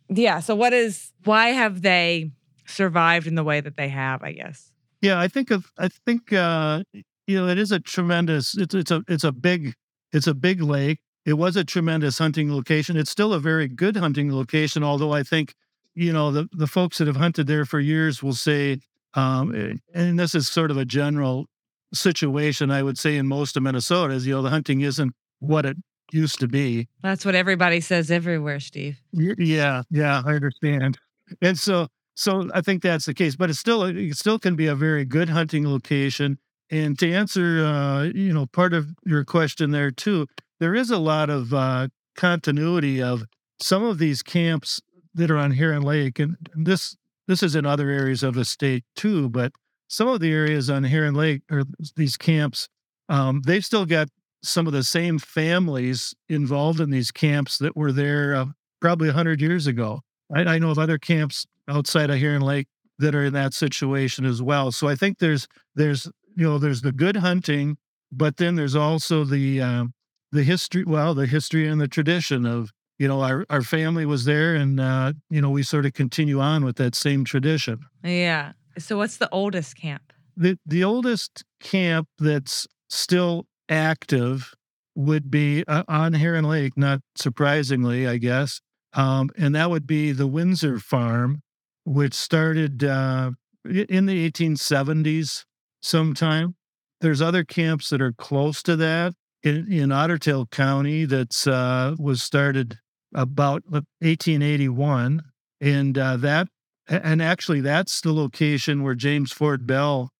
yeah, 0.09 0.39
so 0.39 0.55
what 0.55 0.73
is 0.73 1.11
why 1.23 1.49
have 1.49 1.82
they 1.82 2.32
survived 2.65 3.28
in 3.28 3.36
the 3.36 3.43
way 3.43 3.61
that 3.61 3.78
they 3.78 3.89
have, 3.89 4.23
I 4.23 4.32
guess? 4.34 4.71
Yeah, 5.01 5.19
I 5.19 5.28
think 5.28 5.51
of 5.51 5.71
I 5.78 5.88
think 5.88 6.34
uh 6.34 6.84
you 7.28 7.38
know, 7.38 7.47
it 7.47 7.57
is 7.57 7.71
a 7.71 7.80
tremendous 7.80 8.57
it's 8.57 8.73
it's 8.73 8.91
a 8.91 9.03
it's 9.07 9.23
a 9.23 9.32
big 9.32 9.76
it's 10.11 10.28
a 10.28 10.34
big 10.34 10.61
lake. 10.61 10.99
It 11.26 11.34
was 11.34 11.55
a 11.55 11.63
tremendous 11.63 12.17
hunting 12.17 12.53
location. 12.53 12.97
It's 12.97 13.09
still 13.09 13.34
a 13.34 13.39
very 13.39 13.67
good 13.67 13.97
hunting 13.97 14.34
location, 14.34 14.84
although 14.84 15.11
I 15.11 15.23
think, 15.23 15.55
you 15.95 16.13
know, 16.13 16.32
the, 16.32 16.47
the 16.51 16.67
folks 16.67 16.99
that 16.99 17.07
have 17.07 17.15
hunted 17.15 17.47
there 17.47 17.65
for 17.65 17.80
years 17.80 18.21
will 18.21 18.36
say, 18.36 18.78
um, 19.16 19.55
eh, 19.55 19.74
and 19.93 20.20
this 20.20 20.36
is 20.36 20.47
sort 20.47 20.72
of 20.72 20.78
a 20.78 20.86
general 20.86 21.47
situation, 21.93 22.72
I 22.72 22.84
would 22.84 22.97
say, 22.97 23.16
in 23.16 23.28
most 23.28 23.57
of 23.57 23.63
Minnesota, 23.63 24.13
is, 24.13 24.28
you 24.28 24.34
know, 24.34 24.41
the 24.41 24.49
hunting 24.49 24.82
isn't 24.82 25.13
what 25.39 25.66
it 25.66 25.78
used 26.11 26.39
to 26.39 26.47
be. 26.47 26.88
That's 27.01 27.26
what 27.26 27.36
everybody 27.36 27.82
says 27.82 28.11
everywhere, 28.11 28.59
Steve. 28.59 28.99
Yeah, 29.11 29.84
yeah, 29.89 30.22
I 30.26 30.34
understand. 30.34 30.97
And 31.41 31.57
so, 31.57 31.88
so 32.16 32.49
I 32.53 32.61
think 32.61 32.84
that's 32.84 33.05
the 33.05 33.13
case. 33.13 33.36
But 33.36 33.49
it's 33.49 33.59
still, 33.59 33.84
it 33.84 34.16
still 34.16 34.39
can 34.39 34.55
be 34.55 34.68
a 34.68 34.76
very 34.76 35.05
good 35.05 35.30
hunting 35.30 35.68
location. 35.68 36.38
And 36.70 36.97
to 36.99 37.11
answer, 37.11 37.63
uh, 37.63 38.03
you 38.03 38.34
know, 38.34 38.45
part 38.47 38.74
of 38.74 38.89
your 39.05 39.24
question 39.24 39.72
there 39.72 39.91
too, 39.91 40.28
there 40.59 40.76
is 40.76 40.89
a 40.89 40.97
lot 40.97 41.30
of 41.30 41.53
uh, 41.53 41.88
continuity 42.16 43.01
of 43.01 43.24
some 43.59 43.84
of 43.84 43.97
these 43.97 44.22
camps 44.24 44.82
that 45.13 45.32
are 45.32 45.38
on 45.38 45.51
Heron 45.51 45.82
Lake, 45.82 46.20
and 46.20 46.36
this 46.53 46.97
this 47.28 47.43
is 47.43 47.55
in 47.55 47.65
other 47.65 47.89
areas 47.89 48.23
of 48.23 48.36
the 48.36 48.45
state 48.45 48.84
too. 48.95 49.30
But 49.30 49.51
some 49.88 50.07
of 50.07 50.19
the 50.19 50.32
areas 50.32 50.69
on 50.69 50.84
Heron 50.84 51.15
Lake 51.15 51.41
or 51.51 51.63
these 51.95 52.17
camps, 52.17 52.67
um, 53.09 53.41
they've 53.45 53.65
still 53.65 53.86
got 53.86 54.09
some 54.43 54.67
of 54.67 54.73
the 54.73 54.84
same 54.84 55.19
families 55.19 56.13
involved 56.30 56.80
in 56.80 56.91
these 56.91 57.11
camps 57.11 57.57
that 57.57 57.76
were 57.76 57.91
there 57.91 58.36
uh, 58.36 58.45
probably 58.80 59.07
100 59.07 59.41
years 59.41 59.67
ago. 59.67 60.01
I, 60.34 60.41
I, 60.41 60.59
know 60.59 60.69
of 60.71 60.80
other 60.80 60.97
camps 60.97 61.45
outside 61.67 62.09
of 62.09 62.19
Heron 62.19 62.41
Lake 62.41 62.67
that 62.99 63.15
are 63.15 63.26
in 63.26 63.34
that 63.34 63.53
situation 63.53 64.26
as 64.26 64.41
well. 64.41 64.71
So 64.71 64.88
I 64.88 64.95
think 64.95 65.19
there's 65.19 65.47
there's 65.76 66.05
you 66.36 66.45
know 66.45 66.57
there's 66.57 66.82
the 66.82 66.91
good 66.91 67.17
hunting, 67.17 67.78
but 68.11 68.38
then 68.38 68.55
there's 68.55 68.76
also 68.76 69.23
the 69.23 69.61
um, 69.61 69.93
the 70.32 70.43
history. 70.43 70.84
Well, 70.84 71.13
the 71.13 71.26
history 71.26 71.67
and 71.67 71.80
the 71.80 71.88
tradition 71.88 72.45
of 72.45 72.71
you 72.97 73.07
know 73.07 73.21
our 73.21 73.45
our 73.49 73.61
family 73.61 74.05
was 74.05 74.25
there, 74.25 74.55
and 74.55 74.79
uh, 74.79 75.13
you 75.29 75.41
know 75.41 75.49
we 75.49 75.63
sort 75.63 75.85
of 75.85 75.93
continue 75.93 76.39
on 76.39 76.63
with 76.63 76.77
that 76.77 76.95
same 76.95 77.25
tradition. 77.25 77.79
Yeah. 78.03 78.53
So 78.77 78.97
what's 78.97 79.17
the 79.17 79.29
oldest 79.31 79.77
camp? 79.77 80.13
The 80.37 80.57
the 80.65 80.83
oldest 80.83 81.43
camp 81.61 82.07
that's 82.19 82.67
still 82.89 83.47
active 83.69 84.53
would 84.95 85.29
be 85.29 85.63
uh, 85.67 85.83
on 85.87 86.13
Heron 86.13 86.45
Lake, 86.45 86.77
not 86.77 87.01
surprisingly, 87.15 88.07
I 88.07 88.17
guess. 88.17 88.61
Um, 88.93 89.29
and 89.37 89.53
that 89.55 89.69
would 89.69 89.85
be 89.85 90.13
the 90.13 90.27
Windsor 90.27 90.79
Farm, 90.79 91.41
which 91.83 92.13
started 92.13 92.83
uh, 92.83 93.31
in 93.65 94.05
the 94.05 94.31
1870s 94.31 95.43
sometime. 95.81 96.55
There's 97.01 97.21
other 97.21 97.43
camps 97.43 97.89
that 97.89 98.01
are 98.01 98.13
close 98.13 98.63
to 98.63 98.77
that 98.77 99.13
in, 99.43 99.71
in 99.71 99.91
Otter 99.91 100.17
Tail 100.17 100.45
County 100.45 101.03
that 101.05 101.45
uh, 101.45 101.95
was 101.99 102.23
started 102.23 102.79
about 103.16 103.63
1881. 103.70 105.24
And 105.61 105.97
uh, 105.97 106.18
that, 106.18 106.47
and 106.88 107.22
actually, 107.22 107.61
that's 107.61 108.01
the 108.01 108.13
location 108.13 108.84
where 108.84 108.93
James 108.93 109.32
Ford 109.32 109.66
Bell 109.66 110.11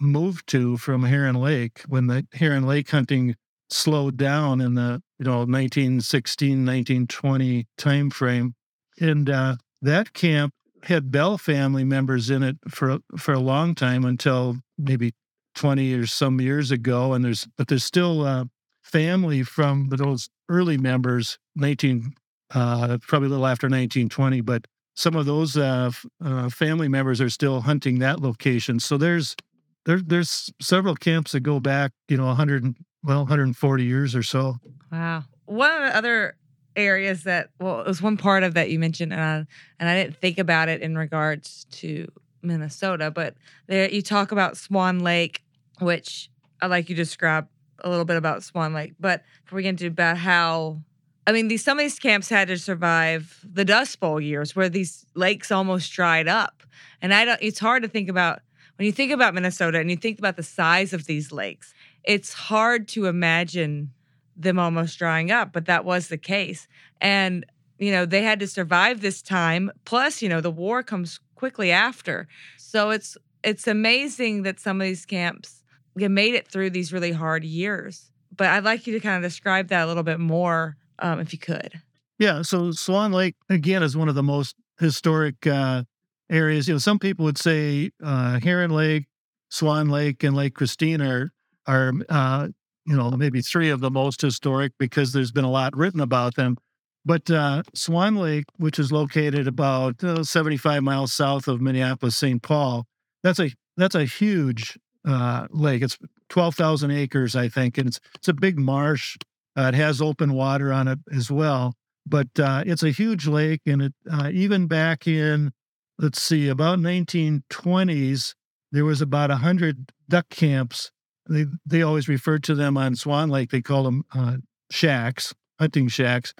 moved 0.00 0.46
to 0.48 0.76
from 0.76 1.04
Heron 1.04 1.36
Lake 1.36 1.82
when 1.88 2.06
the 2.08 2.26
Heron 2.32 2.66
Lake 2.66 2.90
hunting 2.90 3.36
slowed 3.70 4.16
down 4.16 4.60
in 4.60 4.74
the 4.74 5.00
you 5.18 5.24
know 5.24 5.38
1916 5.38 6.66
1920 6.66 7.66
time 7.78 8.10
frame 8.10 8.54
and 9.00 9.30
uh, 9.30 9.56
that 9.80 10.12
camp 10.12 10.52
had 10.82 11.10
bell 11.10 11.38
family 11.38 11.84
members 11.84 12.28
in 12.28 12.42
it 12.42 12.56
for 12.68 12.98
for 13.16 13.32
a 13.32 13.40
long 13.40 13.74
time 13.74 14.04
until 14.04 14.56
maybe 14.76 15.12
20 15.54 15.94
or 15.94 16.06
some 16.06 16.40
years 16.40 16.70
ago 16.70 17.14
and 17.14 17.24
there's 17.24 17.48
but 17.56 17.68
there's 17.68 17.84
still 17.84 18.26
uh, 18.26 18.44
family 18.82 19.42
from 19.42 19.88
those 19.88 20.28
early 20.48 20.76
members 20.76 21.38
19 21.56 22.12
uh, 22.54 22.98
probably 23.02 23.26
a 23.26 23.30
little 23.30 23.46
after 23.46 23.66
1920 23.66 24.40
but 24.40 24.66
some 24.94 25.16
of 25.16 25.24
those 25.24 25.56
uh, 25.56 25.90
uh, 26.22 26.48
family 26.50 26.88
members 26.88 27.20
are 27.20 27.30
still 27.30 27.62
hunting 27.62 27.98
that 27.98 28.20
location 28.20 28.78
so 28.78 28.96
there's 28.96 29.36
there, 29.84 29.98
there's 29.98 30.52
several 30.60 30.94
camps 30.94 31.32
that 31.32 31.40
go 31.40 31.60
back, 31.60 31.92
you 32.08 32.16
know, 32.16 32.26
100, 32.26 32.76
well, 33.02 33.18
140 33.18 33.84
years 33.84 34.14
or 34.14 34.22
so. 34.22 34.56
Wow. 34.90 35.24
One 35.46 35.70
of 35.70 35.88
the 35.88 35.96
other 35.96 36.36
areas 36.76 37.24
that, 37.24 37.50
well, 37.60 37.80
it 37.80 37.86
was 37.86 38.00
one 38.00 38.16
part 38.16 38.42
of 38.42 38.54
that 38.54 38.70
you 38.70 38.78
mentioned, 38.78 39.12
and 39.12 39.20
I, 39.20 39.46
and 39.80 39.88
I 39.88 40.02
didn't 40.02 40.16
think 40.16 40.38
about 40.38 40.68
it 40.68 40.80
in 40.80 40.96
regards 40.96 41.66
to 41.72 42.10
Minnesota, 42.42 43.10
but 43.10 43.34
there 43.66 43.88
you 43.88 44.02
talk 44.02 44.32
about 44.32 44.56
Swan 44.56 45.00
Lake, 45.00 45.42
which 45.80 46.30
I 46.60 46.66
like 46.66 46.88
you 46.88 46.94
describe 46.94 47.48
a 47.80 47.90
little 47.90 48.04
bit 48.04 48.16
about 48.16 48.44
Swan 48.44 48.72
Lake, 48.72 48.94
but 49.00 49.22
before 49.44 49.56
we 49.56 49.62
get 49.64 49.70
into 49.70 49.88
about 49.88 50.16
how 50.16 50.80
I 51.26 51.32
mean, 51.32 51.48
these 51.48 51.64
some 51.64 51.78
of 51.78 51.84
these 51.84 51.98
camps 51.98 52.28
had 52.28 52.48
to 52.48 52.58
survive 52.58 53.40
the 53.44 53.64
Dust 53.64 54.00
Bowl 54.00 54.20
years, 54.20 54.56
where 54.56 54.68
these 54.68 55.06
lakes 55.14 55.50
almost 55.50 55.92
dried 55.92 56.28
up, 56.28 56.62
and 57.00 57.14
I 57.14 57.24
don't. 57.24 57.38
It's 57.40 57.58
hard 57.58 57.82
to 57.82 57.88
think 57.88 58.08
about 58.08 58.40
when 58.76 58.86
you 58.86 58.92
think 58.92 59.12
about 59.12 59.34
Minnesota 59.34 59.78
and 59.78 59.90
you 59.90 59.96
think 59.96 60.18
about 60.18 60.36
the 60.36 60.42
size 60.42 60.92
of 60.92 61.06
these 61.06 61.30
lakes, 61.30 61.74
it's 62.04 62.32
hard 62.32 62.88
to 62.88 63.06
imagine 63.06 63.92
them 64.36 64.58
almost 64.58 64.98
drying 64.98 65.30
up, 65.30 65.52
but 65.52 65.66
that 65.66 65.84
was 65.84 66.08
the 66.08 66.18
case. 66.18 66.66
And, 67.00 67.44
you 67.78 67.92
know, 67.92 68.06
they 68.06 68.22
had 68.22 68.40
to 68.40 68.46
survive 68.46 69.00
this 69.00 69.22
time. 69.22 69.70
Plus, 69.84 70.22
you 70.22 70.28
know, 70.28 70.40
the 70.40 70.50
war 70.50 70.82
comes 70.82 71.20
quickly 71.34 71.70
after. 71.70 72.28
So 72.56 72.90
it's 72.90 73.16
it's 73.44 73.66
amazing 73.66 74.42
that 74.42 74.60
some 74.60 74.80
of 74.80 74.84
these 74.84 75.04
camps 75.04 75.62
made 75.94 76.34
it 76.34 76.48
through 76.48 76.70
these 76.70 76.92
really 76.92 77.12
hard 77.12 77.44
years. 77.44 78.10
But 78.34 78.48
I'd 78.48 78.64
like 78.64 78.86
you 78.86 78.92
to 78.94 79.00
kind 79.00 79.22
of 79.22 79.28
describe 79.28 79.68
that 79.68 79.84
a 79.84 79.86
little 79.86 80.04
bit 80.04 80.20
more, 80.20 80.76
um, 81.02 81.20
if 81.20 81.32
you 81.32 81.38
could. 81.38 81.80
Yeah. 82.18 82.42
So 82.42 82.72
Swan 82.72 83.12
Lake 83.12 83.36
again 83.50 83.82
is 83.82 83.96
one 83.96 84.08
of 84.08 84.14
the 84.14 84.22
most 84.22 84.56
historic 84.78 85.46
uh, 85.46 85.84
areas. 86.30 86.68
You 86.68 86.74
know, 86.74 86.78
some 86.78 86.98
people 86.98 87.24
would 87.24 87.38
say 87.38 87.90
uh, 88.02 88.38
Heron 88.40 88.70
Lake, 88.70 89.06
Swan 89.50 89.88
Lake, 89.88 90.22
and 90.22 90.36
Lake 90.36 90.54
Christina 90.54 91.08
are 91.08 91.32
are 91.66 91.92
uh, 92.08 92.48
you 92.86 92.96
know 92.96 93.10
maybe 93.10 93.42
three 93.42 93.70
of 93.70 93.80
the 93.80 93.90
most 93.90 94.20
historic 94.20 94.72
because 94.78 95.12
there's 95.12 95.32
been 95.32 95.44
a 95.44 95.50
lot 95.50 95.76
written 95.76 96.00
about 96.00 96.36
them. 96.36 96.56
But 97.04 97.30
uh, 97.30 97.64
Swan 97.74 98.14
Lake, 98.16 98.44
which 98.58 98.78
is 98.78 98.92
located 98.92 99.48
about 99.48 100.02
uh, 100.04 100.22
75 100.22 100.84
miles 100.84 101.12
south 101.12 101.48
of 101.48 101.60
Minneapolis, 101.60 102.16
St. 102.16 102.40
Paul, 102.40 102.86
that's 103.22 103.40
a 103.40 103.50
that's 103.76 103.94
a 103.94 104.04
huge 104.04 104.78
uh, 105.04 105.48
lake. 105.50 105.82
It's 105.82 105.98
12,000 106.28 106.90
acres, 106.90 107.34
I 107.34 107.48
think, 107.48 107.78
and 107.78 107.88
it's 107.88 108.00
it's 108.14 108.28
a 108.28 108.32
big 108.32 108.58
marsh. 108.58 109.16
Uh, 109.56 109.70
it 109.72 109.74
has 109.74 110.00
open 110.00 110.32
water 110.32 110.72
on 110.72 110.88
it 110.88 110.98
as 111.14 111.30
well, 111.30 111.74
but 112.06 112.28
uh, 112.38 112.62
it's 112.66 112.82
a 112.82 112.90
huge 112.90 113.26
lake, 113.26 113.60
and 113.66 113.82
it 113.82 113.94
uh, 114.10 114.30
even 114.32 114.66
back 114.66 115.06
in 115.06 115.52
let's 115.98 116.20
see, 116.20 116.48
about 116.48 116.78
1920s, 116.80 118.34
there 118.72 118.84
was 118.84 119.00
about 119.00 119.30
hundred 119.30 119.92
duck 120.08 120.28
camps. 120.28 120.90
They 121.28 121.46
they 121.64 121.82
always 121.82 122.08
referred 122.08 122.42
to 122.44 122.54
them 122.54 122.76
on 122.76 122.96
Swan 122.96 123.30
Lake. 123.30 123.50
They 123.50 123.62
call 123.62 123.84
them 123.84 124.04
uh, 124.14 124.38
shacks, 124.70 125.34
hunting 125.58 125.88
shacks. 125.88 126.34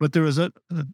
But 0.00 0.12
there 0.12 0.22
was 0.22 0.38
a, 0.38 0.50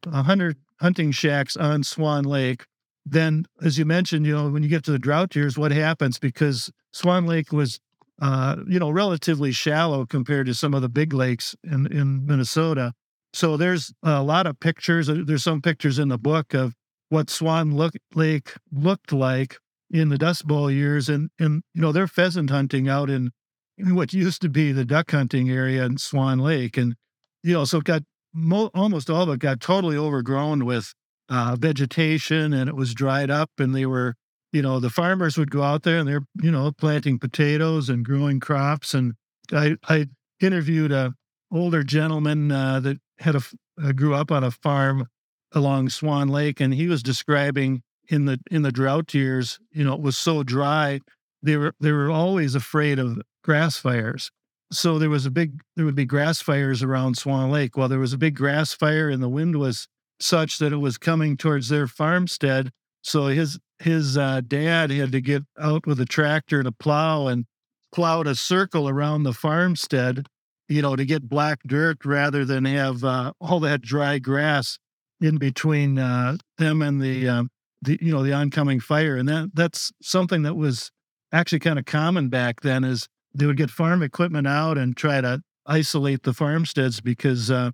a 0.07 0.23
hundred 0.23 0.59
hunting 0.81 1.11
shacks 1.13 1.57
on 1.57 1.83
Swan 1.83 2.25
Lake. 2.25 2.67
Then, 3.07 3.47
as 3.63 3.79
you 3.79 3.87
mentioned, 3.87 4.27
you 4.27 4.37
know, 4.37 4.51
when 4.51 4.63
you 4.63 4.69
get 4.69 4.85
to 4.85 4.93
the 4.93 4.99
drought 4.99 5.35
years, 5.35 5.57
what 5.57 5.73
happens? 5.73 6.19
Because 6.19 6.71
Swan 6.93 7.27
Lake 7.27 7.51
was, 7.51 7.81
uh, 8.21 8.57
you 8.69 8.79
know, 8.79 8.91
relatively 8.91 9.53
shallow 9.53 10.05
compared 10.05 10.47
to 10.47 10.55
some 10.55 10.75
of 10.75 10.83
the 10.83 10.89
big 10.89 11.13
lakes 11.13 11.55
in 11.65 11.87
in 11.87 12.27
Minnesota. 12.27 12.93
So 13.33 13.57
there's 13.57 13.93
a 14.03 14.23
lot 14.23 14.47
of 14.47 14.61
pictures. 14.61 15.09
Uh, 15.09 15.23
there's 15.25 15.45
some 15.45 15.63
pictures 15.63 15.99
in 15.99 16.09
the 16.09 16.19
book 16.19 16.53
of 16.53 16.75
what 17.09 17.31
Swan 17.31 17.75
look, 17.75 17.95
Lake 18.15 18.55
looked 18.73 19.13
like 19.13 19.59
in 19.91 20.09
the 20.09 20.19
Dust 20.19 20.47
Bowl 20.47 20.71
years, 20.71 21.09
and 21.09 21.31
and 21.39 21.63
you 21.75 21.81
know 21.81 21.93
they're 21.93 22.07
pheasant 22.07 22.51
hunting 22.51 22.89
out 22.89 23.11
in, 23.11 23.31
what 23.79 24.13
used 24.13 24.43
to 24.43 24.49
be 24.49 24.73
the 24.73 24.85
duck 24.85 25.11
hunting 25.11 25.51
area 25.51 25.85
in 25.85 25.99
Swan 25.99 26.39
Lake, 26.39 26.77
and 26.77 26.97
you 27.43 27.53
know 27.53 27.65
so 27.65 27.79
it 27.79 27.85
got 27.85 28.03
mo- 28.33 28.71
almost 28.75 29.11
all 29.11 29.23
of 29.23 29.29
it 29.31 29.41
got 29.41 29.61
totally 29.61 29.97
overgrown 29.97 30.65
with 30.65 30.95
uh, 31.29 31.57
vegetation, 31.59 32.53
and 32.53 32.69
it 32.69 32.77
was 32.77 32.95
dried 32.95 33.31
up, 33.31 33.51
and 33.59 33.75
they 33.75 33.87
were 33.87 34.15
you 34.53 34.63
know 34.63 34.81
the 34.81 34.91
farmers 34.91 35.37
would 35.37 35.51
go 35.51 35.63
out 35.63 35.83
there 35.83 35.99
and 35.99 36.09
they're 36.09 36.27
you 36.43 36.51
know 36.51 36.73
planting 36.73 37.19
potatoes 37.19 37.89
and 37.89 38.05
growing 38.05 38.41
crops, 38.41 38.95
and 38.95 39.15
I 39.53 39.77
I 39.89 40.07
interviewed 40.41 40.93
a 40.93 41.15
older 41.53 41.83
gentleman 41.83 42.53
uh, 42.53 42.81
that 42.81 42.99
had 43.19 43.37
a 43.37 43.43
uh, 43.83 43.93
grew 43.93 44.15
up 44.15 44.31
on 44.31 44.45
a 44.45 44.51
farm 44.51 45.07
along 45.53 45.89
Swan 45.89 46.29
Lake, 46.29 46.61
and 46.61 46.75
he 46.75 46.87
was 46.87 47.03
describing 47.03 47.83
in 48.09 48.25
the 48.25 48.41
in 48.51 48.63
the 48.63 48.73
drought 48.73 49.15
years, 49.15 49.59
you 49.71 49.85
know, 49.85 49.95
it 49.95 50.01
was 50.01 50.17
so 50.17 50.43
dry, 50.43 51.01
they 51.43 51.57
were 51.57 51.75
they 51.81 51.93
were 51.93 52.11
always 52.11 52.55
afraid 52.55 52.99
of 52.99 53.21
grass 53.43 53.79
fires. 53.79 54.31
So 54.73 54.99
there 54.99 55.11
was 55.11 55.27
a 55.27 55.31
big 55.31 55.61
there 55.77 55.85
would 55.85 55.95
be 55.95 56.05
grass 56.05 56.41
fires 56.41 56.83
around 56.83 57.17
Swan 57.17 57.51
Lake. 57.51 57.77
Well, 57.77 57.89
there 57.89 57.99
was 57.99 58.13
a 58.13 58.19
big 58.19 58.37
grass 58.37 58.73
fire, 58.73 59.09
and 59.09 59.23
the 59.23 59.29
wind 59.29 59.57
was 59.57 59.89
such 60.21 60.59
that 60.59 60.73
it 60.73 60.79
was 60.79 60.99
coming 60.99 61.37
towards 61.37 61.69
their 61.69 61.87
farmstead. 61.87 62.71
So 63.03 63.27
his 63.27 63.59
his 63.81 64.17
uh, 64.17 64.43
dad 64.47 64.91
had 64.91 65.13
to 65.13 65.21
get 65.21 65.43
out 65.59 65.87
with 65.87 65.99
a 66.01 66.05
tractor 66.05 66.59
and 66.59 66.69
a 66.69 66.73
plow 66.73 67.27
and 67.27 67.47
plowed 67.93 68.27
a 68.27 68.35
circle 68.35 68.89
around 68.89 69.23
the 69.23 69.33
farmstead, 69.33 70.27
you 70.69 70.83
know, 70.83 70.95
to 70.97 71.05
get 71.05 71.29
black 71.29 71.61
dirt 71.67 72.05
rather 72.05 72.45
than 72.45 72.67
have 72.67 73.03
uh, 73.03 73.33
all 73.41 73.59
that 73.61 73.81
dry 73.81 74.19
grass 74.19 74.79
in 75.21 75.39
between 75.39 75.99
uh, 75.99 76.37
them 76.59 76.83
and 76.83 77.01
the 77.01 77.29
um, 77.29 77.51
the 77.83 77.99
you 78.01 78.13
know 78.13 78.23
the 78.23 78.33
oncoming 78.33 78.81
fire, 78.81 79.17
and 79.17 79.29
that 79.29 79.51
that's 79.55 79.93
something 80.03 80.43
that 80.43 80.55
was 80.55 80.91
actually 81.33 81.59
kind 81.59 81.79
of 81.79 81.87
common 81.87 82.29
back 82.29 82.61
then. 82.61 82.85
Is 82.85 83.09
they 83.35 83.47
would 83.47 83.57
get 83.57 83.71
farm 83.71 84.03
equipment 84.03 84.47
out 84.47 84.77
and 84.77 84.97
try 84.97 85.21
to 85.21 85.43
isolate 85.67 86.23
the 86.23 86.35
farmsteads 86.35 87.01
because 87.01 87.51
uh, 87.51 87.71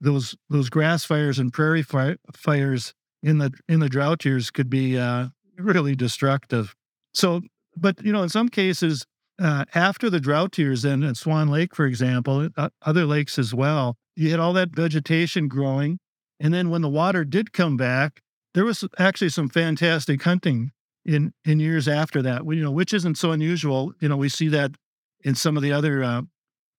those 0.00 0.36
those 0.48 0.70
grass 0.70 1.04
fires 1.04 1.38
and 1.38 1.52
prairie 1.52 1.82
fi- 1.82 2.16
fires 2.32 2.94
in 3.22 3.38
the 3.38 3.52
in 3.68 3.80
the 3.80 3.88
drought 3.88 4.24
years 4.24 4.50
could 4.50 4.70
be 4.70 4.96
uh, 4.96 5.28
really 5.58 5.94
destructive. 5.94 6.74
So, 7.12 7.42
but 7.76 8.02
you 8.02 8.12
know, 8.12 8.22
in 8.22 8.28
some 8.28 8.48
cases, 8.48 9.06
uh, 9.40 9.64
after 9.74 10.10
the 10.10 10.20
drought 10.20 10.58
years, 10.58 10.82
then 10.82 11.02
at 11.02 11.16
Swan 11.16 11.48
Lake, 11.48 11.74
for 11.74 11.86
example, 11.86 12.48
uh, 12.56 12.70
other 12.82 13.04
lakes 13.04 13.38
as 13.38 13.54
well, 13.54 13.96
you 14.16 14.30
had 14.30 14.40
all 14.40 14.52
that 14.54 14.70
vegetation 14.74 15.48
growing, 15.48 15.98
and 16.40 16.52
then 16.52 16.70
when 16.70 16.82
the 16.82 16.88
water 16.88 17.24
did 17.24 17.52
come 17.52 17.76
back, 17.76 18.20
there 18.54 18.64
was 18.64 18.84
actually 18.98 19.28
some 19.28 19.48
fantastic 19.48 20.22
hunting 20.22 20.72
in 21.04 21.32
in 21.44 21.60
years 21.60 21.86
after 21.86 22.20
that. 22.22 22.44
You 22.44 22.62
know, 22.62 22.72
which 22.72 22.92
isn't 22.92 23.16
so 23.16 23.30
unusual. 23.30 23.92
You 24.00 24.08
know, 24.08 24.16
we 24.16 24.28
see 24.28 24.48
that 24.48 24.72
in 25.22 25.34
some 25.34 25.56
of 25.56 25.62
the 25.62 25.72
other 25.72 26.02
uh, 26.02 26.22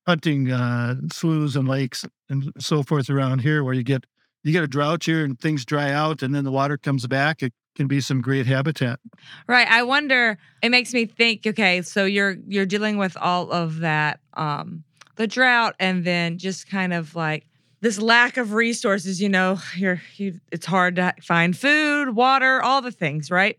hunting 0.06 0.52
uh, 0.52 0.96
sloughs 1.12 1.56
and 1.56 1.68
lakes 1.68 2.06
and 2.30 2.52
so 2.60 2.84
forth 2.84 3.10
around 3.10 3.40
here, 3.40 3.64
where 3.64 3.74
you 3.74 3.84
get 3.84 4.06
you 4.44 4.52
get 4.52 4.64
a 4.64 4.68
drought 4.68 5.08
year 5.08 5.24
and 5.24 5.40
things 5.40 5.66
dry 5.66 5.92
out, 5.92 6.22
and 6.22 6.34
then 6.34 6.44
the 6.44 6.52
water 6.52 6.78
comes 6.78 7.06
back. 7.08 7.44
It 7.44 7.54
can 7.76 7.88
be 7.88 8.02
some 8.02 8.22
great 8.22 8.46
habitat. 8.46 9.00
Right. 9.48 9.68
I 9.70 9.84
wonder. 9.84 10.38
It 10.62 10.70
makes 10.70 10.94
me 10.94 11.06
think. 11.06 11.46
Okay, 11.46 11.82
so 11.82 12.06
you're 12.06 12.38
you're 12.48 12.66
dealing 12.66 12.98
with 12.98 13.18
all 13.18 13.52
of 13.52 13.80
that, 13.80 14.20
um, 14.34 14.84
the 15.16 15.28
drought, 15.28 15.76
and 15.80 16.04
then 16.04 16.38
just 16.38 16.70
kind 16.70 16.94
of 16.94 17.16
like 17.16 17.46
this 17.82 18.00
lack 18.00 18.38
of 18.38 18.54
resources, 18.54 19.22
you 19.22 19.30
know, 19.30 19.60
you're 19.76 20.02
you, 20.16 20.40
it's 20.52 20.66
hard 20.66 20.96
to 20.98 21.14
find 21.22 21.58
food, 21.58 22.16
water, 22.16 22.62
all 22.62 22.82
the 22.82 22.92
things, 22.92 23.32
right? 23.32 23.58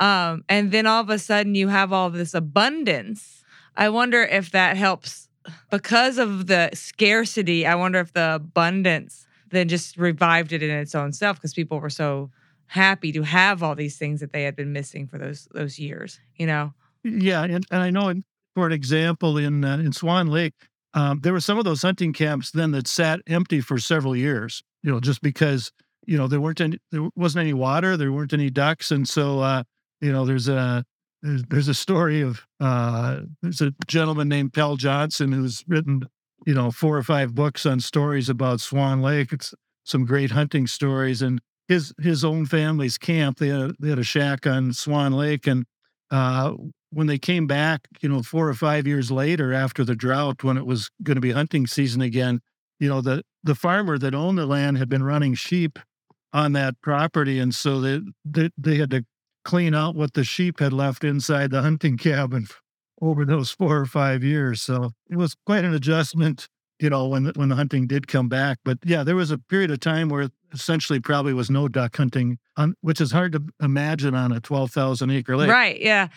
Um, 0.00 0.44
and 0.48 0.72
then 0.72 0.86
all 0.86 1.00
of 1.00 1.10
a 1.10 1.18
sudden 1.18 1.54
you 1.54 1.68
have 1.68 1.92
all 1.92 2.10
this 2.10 2.34
abundance. 2.34 3.44
I 3.76 3.88
wonder 3.88 4.22
if 4.22 4.50
that 4.52 4.76
helps 4.76 5.28
because 5.70 6.18
of 6.18 6.46
the 6.46 6.70
scarcity. 6.74 7.66
I 7.66 7.74
wonder 7.74 7.98
if 8.00 8.12
the 8.12 8.36
abundance 8.36 9.26
then 9.50 9.68
just 9.68 9.96
revived 9.96 10.52
it 10.52 10.62
in 10.62 10.70
its 10.70 10.94
own 10.94 11.12
self 11.12 11.36
because 11.36 11.54
people 11.54 11.80
were 11.80 11.90
so 11.90 12.30
happy 12.66 13.12
to 13.12 13.22
have 13.22 13.62
all 13.62 13.74
these 13.74 13.96
things 13.96 14.20
that 14.20 14.32
they 14.32 14.44
had 14.44 14.56
been 14.56 14.72
missing 14.72 15.06
for 15.06 15.18
those 15.18 15.48
those 15.52 15.78
years. 15.78 16.20
You 16.36 16.46
know. 16.46 16.72
Yeah, 17.02 17.44
and, 17.44 17.66
and 17.70 17.82
I 17.82 17.90
know, 17.90 18.12
for 18.54 18.66
an 18.66 18.72
example, 18.72 19.38
in 19.38 19.64
uh, 19.64 19.78
in 19.78 19.92
Swan 19.92 20.28
Lake, 20.28 20.54
um, 20.94 21.20
there 21.22 21.32
were 21.32 21.40
some 21.40 21.58
of 21.58 21.64
those 21.64 21.82
hunting 21.82 22.12
camps 22.12 22.50
then 22.50 22.72
that 22.72 22.86
sat 22.86 23.20
empty 23.26 23.60
for 23.60 23.78
several 23.78 24.16
years, 24.16 24.62
you 24.82 24.90
know, 24.90 25.00
just 25.00 25.22
because, 25.22 25.70
you 26.06 26.18
know, 26.18 26.26
there 26.26 26.40
weren't 26.40 26.60
any, 26.60 26.78
there 26.90 27.08
wasn't 27.14 27.42
any 27.42 27.54
water, 27.54 27.96
there 27.96 28.12
weren't 28.12 28.32
any 28.32 28.50
ducks. 28.50 28.90
And 28.90 29.08
so, 29.08 29.40
uh, 29.40 29.62
you 30.00 30.12
know, 30.12 30.24
there's 30.24 30.48
a, 30.48 30.84
there's, 31.22 31.44
there's 31.44 31.68
a 31.68 31.74
story 31.74 32.22
of, 32.22 32.46
uh, 32.58 33.20
there's 33.42 33.60
a 33.60 33.72
gentleman 33.86 34.28
named 34.28 34.52
Pell 34.52 34.76
Johnson 34.76 35.32
who's 35.32 35.64
written, 35.68 36.08
you 36.46 36.54
know, 36.54 36.70
four 36.70 36.96
or 36.96 37.02
five 37.02 37.34
books 37.34 37.66
on 37.66 37.80
stories 37.80 38.28
about 38.28 38.60
Swan 38.60 39.02
Lake. 39.02 39.32
It's 39.32 39.54
some 39.84 40.04
great 40.04 40.30
hunting 40.30 40.66
stories. 40.66 41.22
And 41.22 41.40
his, 41.68 41.92
his 42.00 42.24
own 42.24 42.46
family's 42.46 42.98
camp, 42.98 43.38
they 43.38 43.48
had, 43.48 43.72
they 43.78 43.90
had 43.90 43.98
a 43.98 44.04
shack 44.04 44.46
on 44.46 44.72
Swan 44.72 45.12
Lake. 45.12 45.46
And, 45.46 45.66
uh, 46.10 46.54
when 46.92 47.06
they 47.06 47.18
came 47.18 47.46
back, 47.46 47.86
you 48.00 48.08
know, 48.08 48.22
four 48.22 48.48
or 48.48 48.54
five 48.54 48.86
years 48.86 49.10
later 49.10 49.52
after 49.52 49.84
the 49.84 49.94
drought, 49.94 50.42
when 50.42 50.56
it 50.56 50.66
was 50.66 50.90
going 51.02 51.14
to 51.14 51.20
be 51.20 51.30
hunting 51.32 51.66
season 51.66 52.00
again, 52.00 52.40
you 52.78 52.88
know, 52.88 53.00
the 53.00 53.22
the 53.42 53.54
farmer 53.54 53.96
that 53.98 54.14
owned 54.14 54.38
the 54.38 54.46
land 54.46 54.78
had 54.78 54.88
been 54.88 55.02
running 55.02 55.34
sheep 55.34 55.78
on 56.32 56.52
that 56.52 56.80
property, 56.82 57.38
and 57.38 57.54
so 57.54 57.80
they 57.80 58.00
they, 58.24 58.50
they 58.58 58.76
had 58.76 58.90
to 58.90 59.04
clean 59.44 59.74
out 59.74 59.94
what 59.94 60.14
the 60.14 60.24
sheep 60.24 60.60
had 60.60 60.72
left 60.72 61.04
inside 61.04 61.50
the 61.50 61.62
hunting 61.62 61.96
cabin 61.96 62.46
over 63.00 63.24
those 63.24 63.50
four 63.50 63.76
or 63.76 63.86
five 63.86 64.22
years. 64.22 64.62
So 64.62 64.90
it 65.08 65.16
was 65.16 65.34
quite 65.46 65.64
an 65.64 65.74
adjustment, 65.74 66.48
you 66.78 66.90
know, 66.90 67.08
when 67.08 67.32
when 67.36 67.48
the 67.48 67.56
hunting 67.56 67.86
did 67.86 68.08
come 68.08 68.28
back. 68.28 68.58
But 68.64 68.78
yeah, 68.84 69.02
there 69.02 69.16
was 69.16 69.30
a 69.30 69.38
period 69.38 69.70
of 69.70 69.80
time 69.80 70.08
where 70.08 70.28
essentially 70.52 71.00
probably 71.00 71.32
was 71.32 71.50
no 71.50 71.68
duck 71.68 71.96
hunting, 71.96 72.38
on, 72.56 72.74
which 72.80 73.00
is 73.00 73.12
hard 73.12 73.32
to 73.32 73.42
imagine 73.62 74.14
on 74.14 74.32
a 74.32 74.40
12,000 74.40 75.10
acre 75.10 75.36
lake. 75.36 75.50
Right. 75.50 75.80
Yeah. 75.80 76.08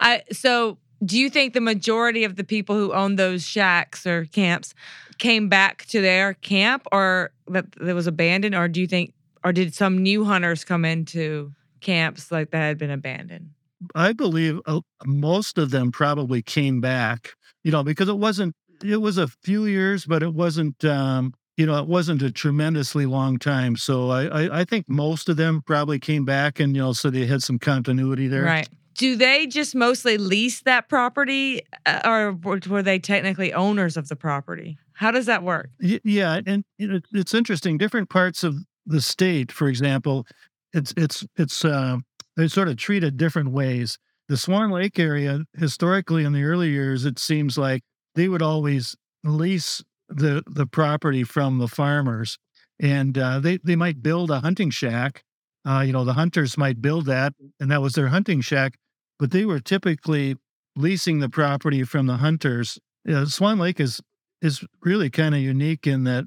I 0.00 0.22
so 0.32 0.78
do 1.04 1.18
you 1.18 1.30
think 1.30 1.52
the 1.52 1.60
majority 1.60 2.24
of 2.24 2.36
the 2.36 2.44
people 2.44 2.76
who 2.76 2.92
owned 2.92 3.18
those 3.18 3.44
shacks 3.44 4.06
or 4.06 4.24
camps 4.26 4.74
came 5.18 5.48
back 5.48 5.84
to 5.86 6.00
their 6.00 6.34
camp 6.34 6.86
or 6.92 7.32
that 7.48 7.70
that 7.72 7.94
was 7.94 8.06
abandoned 8.06 8.54
or 8.54 8.68
do 8.68 8.80
you 8.80 8.86
think 8.86 9.12
or 9.44 9.52
did 9.52 9.74
some 9.74 9.98
new 9.98 10.24
hunters 10.24 10.64
come 10.64 10.84
into 10.84 11.52
camps 11.80 12.30
like 12.30 12.50
that 12.50 12.60
had 12.60 12.78
been 12.78 12.90
abandoned? 12.90 13.50
I 13.94 14.12
believe 14.12 14.60
uh, 14.66 14.80
most 15.04 15.58
of 15.58 15.70
them 15.70 15.92
probably 15.92 16.42
came 16.42 16.80
back, 16.80 17.30
you 17.64 17.72
know, 17.72 17.82
because 17.82 18.08
it 18.08 18.18
wasn't 18.18 18.54
it 18.84 19.00
was 19.00 19.18
a 19.18 19.28
few 19.28 19.66
years, 19.66 20.04
but 20.04 20.22
it 20.22 20.34
wasn't 20.34 20.84
um 20.84 21.34
you 21.56 21.66
know, 21.66 21.78
it 21.78 21.86
wasn't 21.86 22.22
a 22.22 22.30
tremendously 22.30 23.06
long 23.06 23.38
time. 23.38 23.76
So 23.76 24.10
I, 24.10 24.24
I, 24.24 24.60
I, 24.60 24.64
think 24.64 24.88
most 24.88 25.28
of 25.28 25.36
them 25.36 25.62
probably 25.66 25.98
came 25.98 26.24
back 26.24 26.58
and, 26.58 26.74
you 26.74 26.82
know, 26.82 26.92
so 26.92 27.10
they 27.10 27.26
had 27.26 27.42
some 27.42 27.58
continuity 27.58 28.26
there. 28.26 28.44
Right. 28.44 28.68
Do 28.94 29.16
they 29.16 29.46
just 29.46 29.74
mostly 29.74 30.18
lease 30.18 30.62
that 30.62 30.88
property 30.88 31.62
uh, 31.86 32.00
or 32.04 32.32
were 32.68 32.82
they 32.82 32.98
technically 32.98 33.52
owners 33.52 33.96
of 33.96 34.08
the 34.08 34.16
property? 34.16 34.78
How 34.94 35.10
does 35.10 35.26
that 35.26 35.42
work? 35.42 35.70
Yeah. 35.78 36.40
And 36.46 36.64
it's 36.78 37.34
interesting. 37.34 37.78
Different 37.78 38.08
parts 38.08 38.44
of 38.44 38.56
the 38.86 39.00
state, 39.00 39.52
for 39.52 39.68
example, 39.68 40.26
it's, 40.72 40.94
it's, 40.96 41.26
it's, 41.36 41.64
uh, 41.64 41.98
they're 42.36 42.48
sort 42.48 42.68
of 42.68 42.76
treated 42.76 43.16
different 43.16 43.50
ways. 43.50 43.98
The 44.28 44.36
Swan 44.36 44.70
Lake 44.70 44.98
area, 44.98 45.44
historically 45.56 46.24
in 46.24 46.32
the 46.32 46.44
early 46.44 46.70
years, 46.70 47.04
it 47.04 47.18
seems 47.18 47.58
like 47.58 47.82
they 48.14 48.28
would 48.28 48.42
always 48.42 48.96
lease 49.24 49.82
the 50.08 50.42
the 50.46 50.66
property 50.66 51.24
from 51.24 51.58
the 51.58 51.68
farmers 51.68 52.38
and 52.82 53.16
uh, 53.16 53.38
they 53.38 53.58
they 53.58 53.76
might 53.76 54.02
build 54.02 54.30
a 54.30 54.40
hunting 54.40 54.70
shack. 54.70 55.22
Uh, 55.64 55.84
you 55.86 55.92
know, 55.92 56.04
the 56.04 56.14
hunters 56.14 56.58
might 56.58 56.82
build 56.82 57.06
that, 57.06 57.32
and 57.60 57.70
that 57.70 57.80
was 57.80 57.94
their 57.94 58.08
hunting 58.08 58.40
shack. 58.40 58.76
But 59.18 59.30
they 59.30 59.44
were 59.44 59.60
typically 59.60 60.36
leasing 60.74 61.20
the 61.20 61.28
property 61.28 61.84
from 61.84 62.06
the 62.06 62.16
hunters. 62.16 62.78
Swan 63.26 63.58
Lake 63.58 63.78
is 63.78 64.00
is 64.42 64.64
really 64.82 65.08
kind 65.08 65.34
of 65.34 65.40
unique 65.40 65.86
in 65.86 66.02
that 66.04 66.24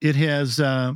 it 0.00 0.16
has, 0.16 0.58
uh, 0.58 0.94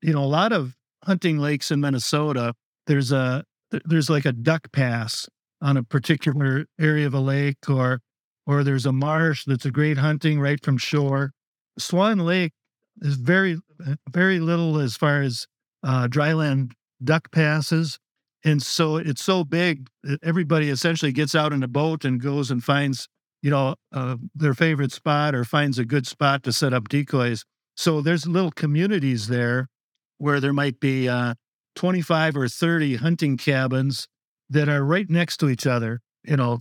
you 0.00 0.14
know, 0.14 0.24
a 0.24 0.26
lot 0.26 0.52
of 0.52 0.74
hunting 1.04 1.38
lakes 1.38 1.70
in 1.70 1.80
Minnesota. 1.80 2.54
There's 2.86 3.12
a 3.12 3.44
there's 3.70 4.10
like 4.10 4.24
a 4.24 4.32
duck 4.32 4.72
pass 4.72 5.28
on 5.60 5.76
a 5.76 5.82
particular 5.82 6.66
area 6.80 7.06
of 7.06 7.14
a 7.14 7.20
lake, 7.20 7.68
or 7.68 8.00
or 8.46 8.64
there's 8.64 8.86
a 8.86 8.92
marsh 8.92 9.44
that's 9.46 9.66
a 9.66 9.70
great 9.70 9.98
hunting 9.98 10.40
right 10.40 10.62
from 10.64 10.78
shore. 10.78 11.32
Swan 11.78 12.18
Lake 12.18 12.52
is 13.00 13.14
very 13.14 13.58
very 14.10 14.40
little 14.40 14.78
as 14.78 14.96
far 14.96 15.22
as 15.22 15.46
uh, 15.82 16.08
dryland 16.08 16.72
duck 17.02 17.30
passes. 17.30 17.98
And 18.44 18.62
so 18.62 18.96
it's 18.96 19.22
so 19.22 19.44
big 19.44 19.88
that 20.04 20.22
everybody 20.22 20.70
essentially 20.70 21.12
gets 21.12 21.34
out 21.34 21.52
in 21.52 21.62
a 21.62 21.68
boat 21.68 22.04
and 22.04 22.20
goes 22.20 22.50
and 22.50 22.62
finds, 22.62 23.08
you 23.42 23.50
know, 23.50 23.74
uh, 23.92 24.16
their 24.34 24.54
favorite 24.54 24.92
spot 24.92 25.34
or 25.34 25.44
finds 25.44 25.78
a 25.78 25.84
good 25.84 26.06
spot 26.06 26.42
to 26.44 26.52
set 26.52 26.72
up 26.72 26.88
decoys. 26.88 27.44
So 27.76 28.00
there's 28.00 28.26
little 28.26 28.50
communities 28.52 29.28
there 29.28 29.68
where 30.18 30.40
there 30.40 30.52
might 30.52 30.80
be 30.80 31.08
uh, 31.08 31.34
25 31.78 32.36
or 32.36 32.48
30 32.48 32.96
hunting 32.96 33.36
cabins 33.36 34.08
that 34.50 34.68
are 34.68 34.84
right 34.84 35.08
next 35.08 35.36
to 35.36 35.48
each 35.48 35.64
other, 35.64 36.00
you 36.24 36.36
know, 36.36 36.58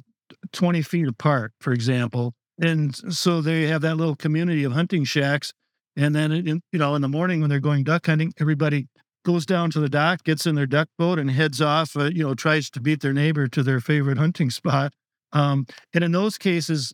20 0.53 0.83
feet 0.83 1.07
apart, 1.07 1.53
for 1.59 1.73
example. 1.73 2.35
And 2.59 2.95
so 2.95 3.41
they 3.41 3.63
have 3.63 3.81
that 3.81 3.95
little 3.95 4.15
community 4.15 4.63
of 4.63 4.73
hunting 4.73 5.05
shacks. 5.05 5.53
And 5.95 6.15
then, 6.15 6.31
in, 6.31 6.61
you 6.71 6.77
know, 6.77 6.93
in 6.93 7.01
the 7.01 7.07
morning 7.07 7.41
when 7.41 7.49
they're 7.49 7.59
going 7.59 7.83
duck 7.83 8.05
hunting, 8.05 8.31
everybody 8.39 8.89
goes 9.25 9.47
down 9.47 9.71
to 9.71 9.79
the 9.79 9.89
dock, 9.89 10.23
gets 10.23 10.45
in 10.45 10.53
their 10.53 10.67
duck 10.67 10.87
boat, 10.99 11.17
and 11.17 11.31
heads 11.31 11.63
off. 11.63 11.97
Uh, 11.97 12.11
you 12.13 12.23
know, 12.23 12.35
tries 12.35 12.69
to 12.69 12.79
beat 12.79 13.01
their 13.01 13.11
neighbor 13.11 13.47
to 13.47 13.63
their 13.63 13.79
favorite 13.79 14.19
hunting 14.19 14.51
spot. 14.51 14.93
Um, 15.33 15.65
and 15.95 16.03
in 16.03 16.11
those 16.11 16.37
cases, 16.37 16.93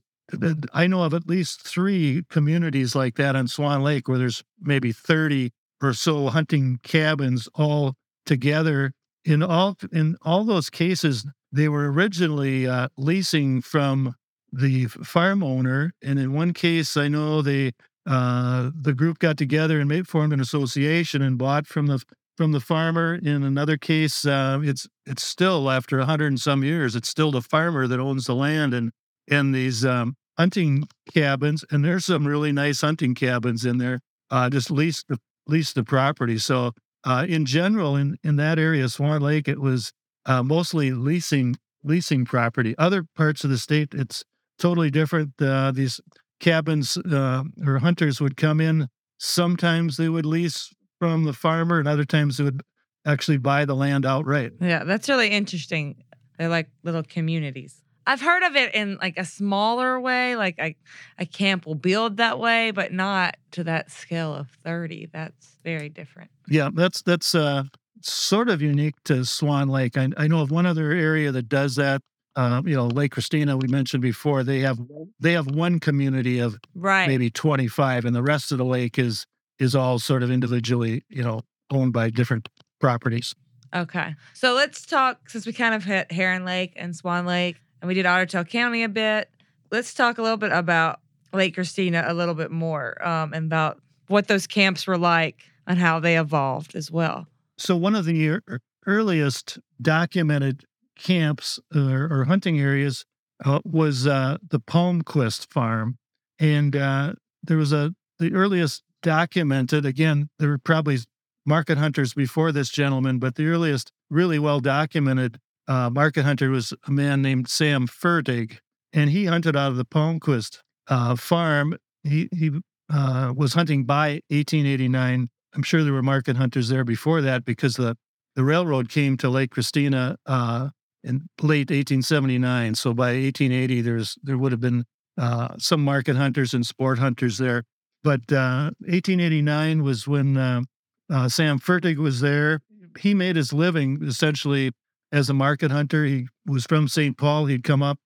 I 0.73 0.87
know 0.87 1.03
of 1.03 1.13
at 1.13 1.27
least 1.27 1.61
three 1.61 2.23
communities 2.29 2.95
like 2.95 3.15
that 3.15 3.35
on 3.35 3.49
Swan 3.49 3.83
Lake 3.83 4.07
where 4.07 4.17
there's 4.17 4.45
maybe 4.61 4.93
30 4.93 5.51
or 5.81 5.91
so 5.91 6.29
hunting 6.29 6.79
cabins 6.83 7.49
all 7.53 7.95
together. 8.25 8.93
In 9.25 9.41
all 9.41 9.77
in 9.91 10.17
all 10.21 10.43
those 10.43 10.69
cases, 10.69 11.25
they 11.51 11.69
were 11.69 11.91
originally 11.91 12.67
uh, 12.67 12.89
leasing 12.97 13.61
from 13.61 14.15
the 14.51 14.85
farm 14.87 15.41
owner, 15.41 15.93
and 16.01 16.19
in 16.19 16.33
one 16.33 16.53
case, 16.53 16.97
I 16.97 17.07
know 17.07 17.41
they 17.41 17.71
uh, 18.05 18.71
the 18.75 18.93
group 18.93 19.19
got 19.19 19.37
together 19.37 19.79
and 19.79 19.87
made 19.87 20.07
formed 20.07 20.33
an 20.33 20.41
association 20.41 21.21
and 21.21 21.37
bought 21.37 21.67
from 21.67 21.87
the 21.87 22.03
from 22.35 22.51
the 22.51 22.59
farmer. 22.59 23.15
In 23.15 23.43
another 23.43 23.77
case, 23.77 24.25
uh, 24.25 24.59
it's 24.61 24.87
it's 25.05 25.23
still 25.23 25.69
after 25.69 25.99
a 25.99 26.05
hundred 26.05 26.27
and 26.27 26.39
some 26.39 26.63
years, 26.63 26.95
it's 26.95 27.09
still 27.09 27.31
the 27.31 27.41
farmer 27.41 27.87
that 27.87 27.99
owns 27.99 28.25
the 28.25 28.35
land 28.35 28.73
and 28.73 28.91
and 29.29 29.55
these 29.55 29.85
um, 29.85 30.15
hunting 30.37 30.87
cabins. 31.13 31.63
And 31.71 31.85
there's 31.85 32.05
some 32.05 32.27
really 32.27 32.51
nice 32.51 32.81
hunting 32.81 33.15
cabins 33.15 33.65
in 33.65 33.77
there. 33.77 34.01
Uh, 34.29 34.49
just 34.49 34.69
lease 34.69 35.03
the 35.07 35.17
lease 35.47 35.73
the 35.73 35.83
property. 35.83 36.37
So 36.37 36.73
uh, 37.03 37.25
in 37.27 37.45
general, 37.45 37.95
in 37.95 38.17
in 38.23 38.35
that 38.37 38.59
area, 38.59 38.87
Swan 38.89 39.21
Lake, 39.21 39.47
it 39.47 39.59
was 39.59 39.91
uh, 40.25 40.43
mostly 40.43 40.91
leasing 40.91 41.57
leasing 41.83 42.25
property. 42.25 42.75
Other 42.77 43.05
parts 43.15 43.43
of 43.43 43.49
the 43.49 43.57
state, 43.57 43.93
it's 43.93 44.23
totally 44.57 44.89
different. 44.89 45.33
Uh, 45.41 45.71
these 45.71 45.99
cabins 46.39 46.97
uh, 46.97 47.43
or 47.65 47.79
hunters 47.79 48.21
would 48.21 48.37
come 48.37 48.61
in. 48.61 48.87
Sometimes 49.17 49.97
they 49.97 50.09
would 50.09 50.25
lease 50.25 50.73
from 50.99 51.23
the 51.23 51.33
farmer, 51.33 51.79
and 51.79 51.87
other 51.87 52.05
times 52.05 52.37
they 52.37 52.43
would 52.43 52.61
actually 53.05 53.37
buy 53.37 53.65
the 53.65 53.75
land 53.75 54.05
outright. 54.05 54.53
Yeah, 54.61 54.83
that's 54.83 55.09
really 55.09 55.29
interesting. 55.29 56.03
They're 56.37 56.49
like 56.49 56.69
little 56.83 57.03
communities. 57.03 57.81
I've 58.05 58.21
heard 58.21 58.43
of 58.43 58.55
it 58.55 58.75
in 58.75 58.97
like 59.01 59.17
a 59.17 59.25
smaller 59.25 59.99
way, 59.99 60.35
like 60.35 60.55
a, 60.59 60.75
a 61.17 61.25
camp 61.25 61.65
will 61.65 61.75
build 61.75 62.17
that 62.17 62.37
way, 62.39 62.71
but 62.71 62.91
not 62.91 63.37
to 63.51 63.63
that 63.63 63.91
scale 63.91 64.33
of 64.33 64.49
30. 64.63 65.09
That's 65.13 65.52
very 65.63 65.89
different. 65.89 66.29
Yeah, 66.47 66.69
that's 66.73 67.01
that's 67.01 67.35
uh, 67.35 67.63
sort 68.01 68.49
of 68.49 68.61
unique 68.61 68.95
to 69.05 69.25
Swan 69.25 69.69
Lake. 69.69 69.97
I, 69.97 70.09
I 70.17 70.27
know 70.27 70.41
of 70.41 70.51
one 70.51 70.65
other 70.65 70.91
area 70.91 71.31
that 71.31 71.49
does 71.49 71.75
that. 71.75 72.01
Uh, 72.35 72.63
you 72.65 72.75
know, 72.75 72.87
Lake 72.87 73.11
Christina, 73.11 73.55
we 73.55 73.67
mentioned 73.67 74.01
before, 74.01 74.43
they 74.43 74.59
have 74.61 74.79
they 75.19 75.33
have 75.33 75.47
one 75.47 75.79
community 75.79 76.39
of 76.39 76.57
right. 76.73 77.07
maybe 77.07 77.29
25, 77.29 78.05
and 78.05 78.15
the 78.15 78.23
rest 78.23 78.51
of 78.51 78.57
the 78.57 78.65
lake 78.65 78.97
is 78.97 79.25
is 79.59 79.75
all 79.75 79.99
sort 79.99 80.23
of 80.23 80.31
individually, 80.31 81.03
you 81.09 81.23
know, 81.23 81.41
owned 81.71 81.93
by 81.93 82.09
different 82.09 82.49
properties. 82.79 83.35
Okay. 83.73 84.15
So 84.33 84.53
let's 84.53 84.85
talk 84.85 85.29
since 85.29 85.45
we 85.45 85.53
kind 85.53 85.73
of 85.73 85.83
hit 85.83 86.11
Heron 86.11 86.45
Lake 86.45 86.73
and 86.75 86.95
Swan 86.95 87.25
Lake 87.25 87.57
and 87.81 87.87
we 87.87 87.93
did 87.93 88.05
Otter 88.05 88.25
Tail 88.25 88.43
County 88.43 88.83
a 88.83 88.89
bit. 88.89 89.29
Let's 89.71 89.93
talk 89.93 90.17
a 90.17 90.21
little 90.21 90.37
bit 90.37 90.51
about 90.51 90.99
Lake 91.33 91.55
Christina 91.55 92.03
a 92.07 92.13
little 92.13 92.35
bit 92.35 92.51
more 92.51 93.05
um, 93.05 93.33
and 93.33 93.45
about 93.45 93.81
what 94.07 94.27
those 94.27 94.45
camps 94.45 94.85
were 94.85 94.97
like 94.97 95.49
and 95.67 95.79
how 95.79 95.99
they 95.99 96.17
evolved 96.17 96.75
as 96.75 96.91
well. 96.91 97.27
So, 97.57 97.75
one 97.75 97.95
of 97.95 98.05
the 98.05 98.39
earliest 98.85 99.59
documented 99.81 100.65
camps 100.97 101.59
or, 101.75 102.07
or 102.11 102.25
hunting 102.25 102.59
areas 102.59 103.05
uh, 103.43 103.59
was 103.65 104.07
uh, 104.07 104.37
the 104.49 104.59
Palmquist 104.59 105.51
Farm. 105.51 105.97
And 106.39 106.75
uh, 106.75 107.13
there 107.41 107.57
was 107.57 107.73
a, 107.73 107.93
the 108.19 108.33
earliest 108.33 108.83
documented. 109.01 109.85
Again, 109.85 110.29
there 110.39 110.49
were 110.49 110.57
probably 110.57 110.99
market 111.45 111.77
hunters 111.77 112.13
before 112.13 112.51
this 112.51 112.69
gentleman, 112.69 113.19
but 113.19 113.35
the 113.35 113.47
earliest 113.47 113.91
really 114.09 114.39
well 114.39 114.59
documented 114.59 115.39
uh, 115.67 115.89
market 115.89 116.23
hunter 116.23 116.49
was 116.49 116.73
a 116.87 116.91
man 116.91 117.21
named 117.21 117.47
Sam 117.47 117.87
Fertig, 117.87 118.57
and 118.91 119.09
he 119.09 119.25
hunted 119.25 119.55
out 119.55 119.71
of 119.71 119.77
the 119.77 119.85
Palmquist 119.85 120.59
uh, 120.87 121.15
farm. 121.15 121.77
He 122.03 122.29
he 122.35 122.51
uh, 122.91 123.33
was 123.35 123.53
hunting 123.53 123.85
by 123.85 124.21
1889. 124.27 125.29
I'm 125.53 125.63
sure 125.63 125.83
there 125.83 125.93
were 125.93 126.03
market 126.03 126.37
hunters 126.37 126.69
there 126.69 126.83
before 126.83 127.21
that 127.21 127.45
because 127.45 127.75
the 127.75 127.95
the 128.35 128.43
railroad 128.43 128.89
came 128.89 129.15
to 129.17 129.29
Lake 129.29 129.51
Christina 129.51 130.17
uh, 130.25 130.69
in 131.03 131.27
late 131.41 131.69
1879. 131.69 132.75
So 132.75 132.93
by 132.93 133.13
1880, 133.13 133.81
there's 133.81 134.17
there 134.23 134.37
would 134.37 134.51
have 134.51 134.61
been 134.61 134.85
uh, 135.17 135.49
some 135.57 135.83
market 135.83 136.15
hunters 136.15 136.53
and 136.53 136.65
sport 136.65 136.99
hunters 136.99 137.37
there. 137.37 137.63
But 138.03 138.21
1889 138.31 139.79
uh, 139.79 139.83
was 139.83 140.07
when 140.07 140.37
uh, 140.37 140.61
uh, 141.09 141.29
Sam 141.29 141.59
Fertig 141.59 141.97
was 141.97 142.19
there. 142.21 142.59
He 142.99 143.13
made 143.13 143.35
his 143.35 143.53
living 143.53 143.99
essentially 144.03 144.71
as 145.11 145.29
a 145.29 145.33
market 145.33 145.71
hunter. 145.71 146.03
He 146.05 146.27
was 146.45 146.65
from 146.65 146.87
St. 146.87 147.17
Paul. 147.17 147.45
He'd 147.45 147.63
come 147.63 147.81
up 147.81 147.99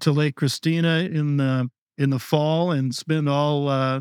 to 0.00 0.10
Lake 0.10 0.34
Christina 0.36 1.00
in 1.00 1.36
the 1.36 1.68
in 1.98 2.10
the 2.10 2.18
fall 2.18 2.72
and 2.72 2.94
spend 2.94 3.28
all 3.28 3.68
uh, 3.68 4.00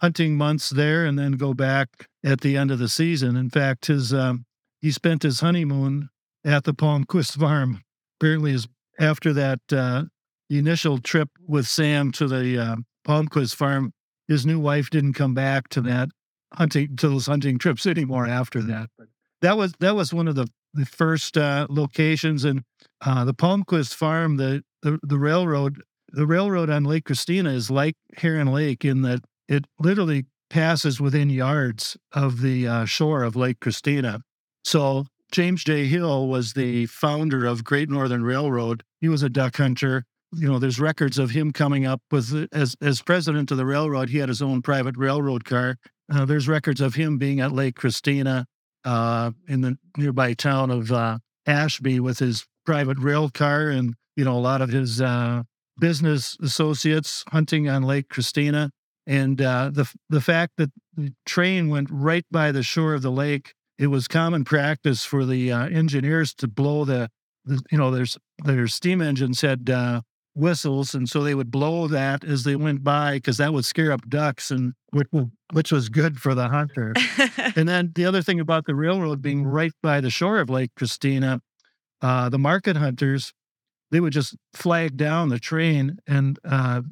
hunting 0.00 0.36
months 0.36 0.70
there, 0.70 1.04
and 1.04 1.18
then 1.18 1.32
go 1.32 1.54
back 1.54 2.08
at 2.24 2.40
the 2.40 2.56
end 2.56 2.70
of 2.70 2.78
the 2.78 2.88
season. 2.88 3.36
In 3.36 3.50
fact, 3.50 3.86
his 3.86 4.12
um, 4.12 4.46
he 4.80 4.90
spent 4.90 5.22
his 5.22 5.40
honeymoon 5.40 6.08
at 6.44 6.64
the 6.64 6.74
Palmquist 6.74 7.38
Farm. 7.38 7.82
Apparently, 8.18 8.52
his, 8.52 8.66
after 8.98 9.32
that 9.32 9.60
uh, 9.72 10.04
initial 10.48 10.98
trip 10.98 11.28
with 11.46 11.66
Sam 11.66 12.12
to 12.12 12.26
the 12.26 12.58
uh, 12.58 12.76
Palmquist 13.06 13.54
Farm, 13.54 13.92
his 14.28 14.46
new 14.46 14.58
wife 14.58 14.90
didn't 14.90 15.14
come 15.14 15.34
back 15.34 15.68
to 15.70 15.80
that 15.82 16.08
hunting 16.54 16.96
to 16.96 17.08
those 17.08 17.26
hunting 17.26 17.58
trips 17.58 17.86
anymore 17.86 18.26
after 18.26 18.62
that. 18.62 18.90
But 18.98 19.08
that 19.42 19.56
was 19.56 19.74
that 19.80 19.94
was 19.94 20.12
one 20.12 20.28
of 20.28 20.34
the 20.34 20.48
the 20.72 20.86
first 20.86 21.36
uh, 21.36 21.66
locations 21.68 22.44
and 22.44 22.62
uh, 23.00 23.24
the 23.24 23.34
Palmquist 23.34 23.94
Farm. 23.94 24.36
The, 24.36 24.62
the 24.82 24.98
the 25.02 25.18
railroad 25.18 25.82
the 26.08 26.26
railroad 26.26 26.70
on 26.70 26.84
Lake 26.84 27.04
Christina 27.04 27.50
is 27.50 27.70
like 27.70 27.94
Heron 28.16 28.48
Lake 28.48 28.84
in 28.84 29.02
that 29.02 29.20
it 29.50 29.66
literally 29.78 30.24
passes 30.48 30.98
within 30.98 31.28
yards 31.28 31.98
of 32.12 32.40
the 32.40 32.66
uh, 32.66 32.84
shore 32.86 33.22
of 33.22 33.36
Lake 33.36 33.60
Christina. 33.60 34.22
So 34.64 35.04
James 35.30 35.62
J. 35.62 35.84
Hill 35.84 36.26
was 36.26 36.54
the 36.54 36.86
founder 36.86 37.44
of 37.44 37.64
Great 37.64 37.90
Northern 37.90 38.24
Railroad. 38.24 38.82
He 39.02 39.08
was 39.08 39.22
a 39.22 39.28
duck 39.28 39.58
hunter 39.58 40.04
you 40.32 40.48
know, 40.48 40.58
there's 40.58 40.78
records 40.78 41.18
of 41.18 41.30
him 41.30 41.52
coming 41.52 41.86
up 41.86 42.00
with 42.10 42.48
as 42.52 42.76
as 42.80 43.02
president 43.02 43.50
of 43.50 43.56
the 43.56 43.66
railroad. 43.66 44.10
He 44.10 44.18
had 44.18 44.28
his 44.28 44.42
own 44.42 44.62
private 44.62 44.96
railroad 44.96 45.44
car. 45.44 45.76
Uh, 46.12 46.24
there's 46.24 46.48
records 46.48 46.80
of 46.80 46.94
him 46.94 47.18
being 47.18 47.40
at 47.40 47.52
Lake 47.52 47.76
Christina 47.76 48.46
uh, 48.84 49.32
in 49.48 49.60
the 49.60 49.76
nearby 49.96 50.34
town 50.34 50.70
of 50.70 50.92
uh, 50.92 51.18
Ashby 51.46 52.00
with 52.00 52.18
his 52.18 52.46
private 52.64 52.98
rail 52.98 53.28
car, 53.28 53.68
and 53.68 53.94
you 54.16 54.24
know, 54.24 54.36
a 54.36 54.38
lot 54.38 54.62
of 54.62 54.70
his 54.70 55.00
uh, 55.00 55.42
business 55.78 56.36
associates 56.40 57.24
hunting 57.28 57.68
on 57.68 57.82
Lake 57.82 58.08
Christina. 58.08 58.70
And 59.06 59.40
uh, 59.40 59.70
the 59.72 59.92
the 60.08 60.20
fact 60.20 60.52
that 60.58 60.70
the 60.96 61.12
train 61.26 61.68
went 61.68 61.88
right 61.90 62.24
by 62.30 62.52
the 62.52 62.62
shore 62.62 62.94
of 62.94 63.02
the 63.02 63.10
lake, 63.10 63.54
it 63.78 63.88
was 63.88 64.06
common 64.06 64.44
practice 64.44 65.04
for 65.04 65.24
the 65.24 65.50
uh, 65.50 65.68
engineers 65.68 66.34
to 66.34 66.48
blow 66.48 66.84
the, 66.84 67.10
the, 67.44 67.60
you 67.70 67.78
know, 67.78 67.90
there's 67.90 68.18
their 68.44 68.68
steam 68.68 69.00
engines 69.00 69.40
had 69.40 69.68
whistles, 70.34 70.94
and 70.94 71.08
so 71.08 71.22
they 71.22 71.34
would 71.34 71.50
blow 71.50 71.88
that 71.88 72.24
as 72.24 72.44
they 72.44 72.56
went 72.56 72.84
by 72.84 73.14
because 73.14 73.38
that 73.38 73.52
would 73.52 73.64
scare 73.64 73.90
up 73.90 74.08
ducks, 74.08 74.50
and 74.50 74.74
which, 74.90 75.08
which 75.52 75.72
was 75.72 75.88
good 75.88 76.20
for 76.20 76.34
the 76.34 76.48
hunter. 76.48 76.94
and 77.56 77.68
then 77.68 77.92
the 77.94 78.04
other 78.04 78.22
thing 78.22 78.38
about 78.38 78.66
the 78.66 78.74
railroad 78.74 79.20
being 79.20 79.44
right 79.44 79.72
by 79.82 80.00
the 80.00 80.10
shore 80.10 80.38
of 80.38 80.48
Lake 80.48 80.70
Christina, 80.76 81.40
uh, 82.00 82.28
the 82.28 82.38
market 82.38 82.76
hunters 82.76 83.32
they 83.90 84.00
would 84.00 84.12
just 84.12 84.36
flag 84.54 84.96
down 84.96 85.28
the 85.28 85.38
train 85.38 85.98
and 86.06 86.38
uh, 86.44 86.82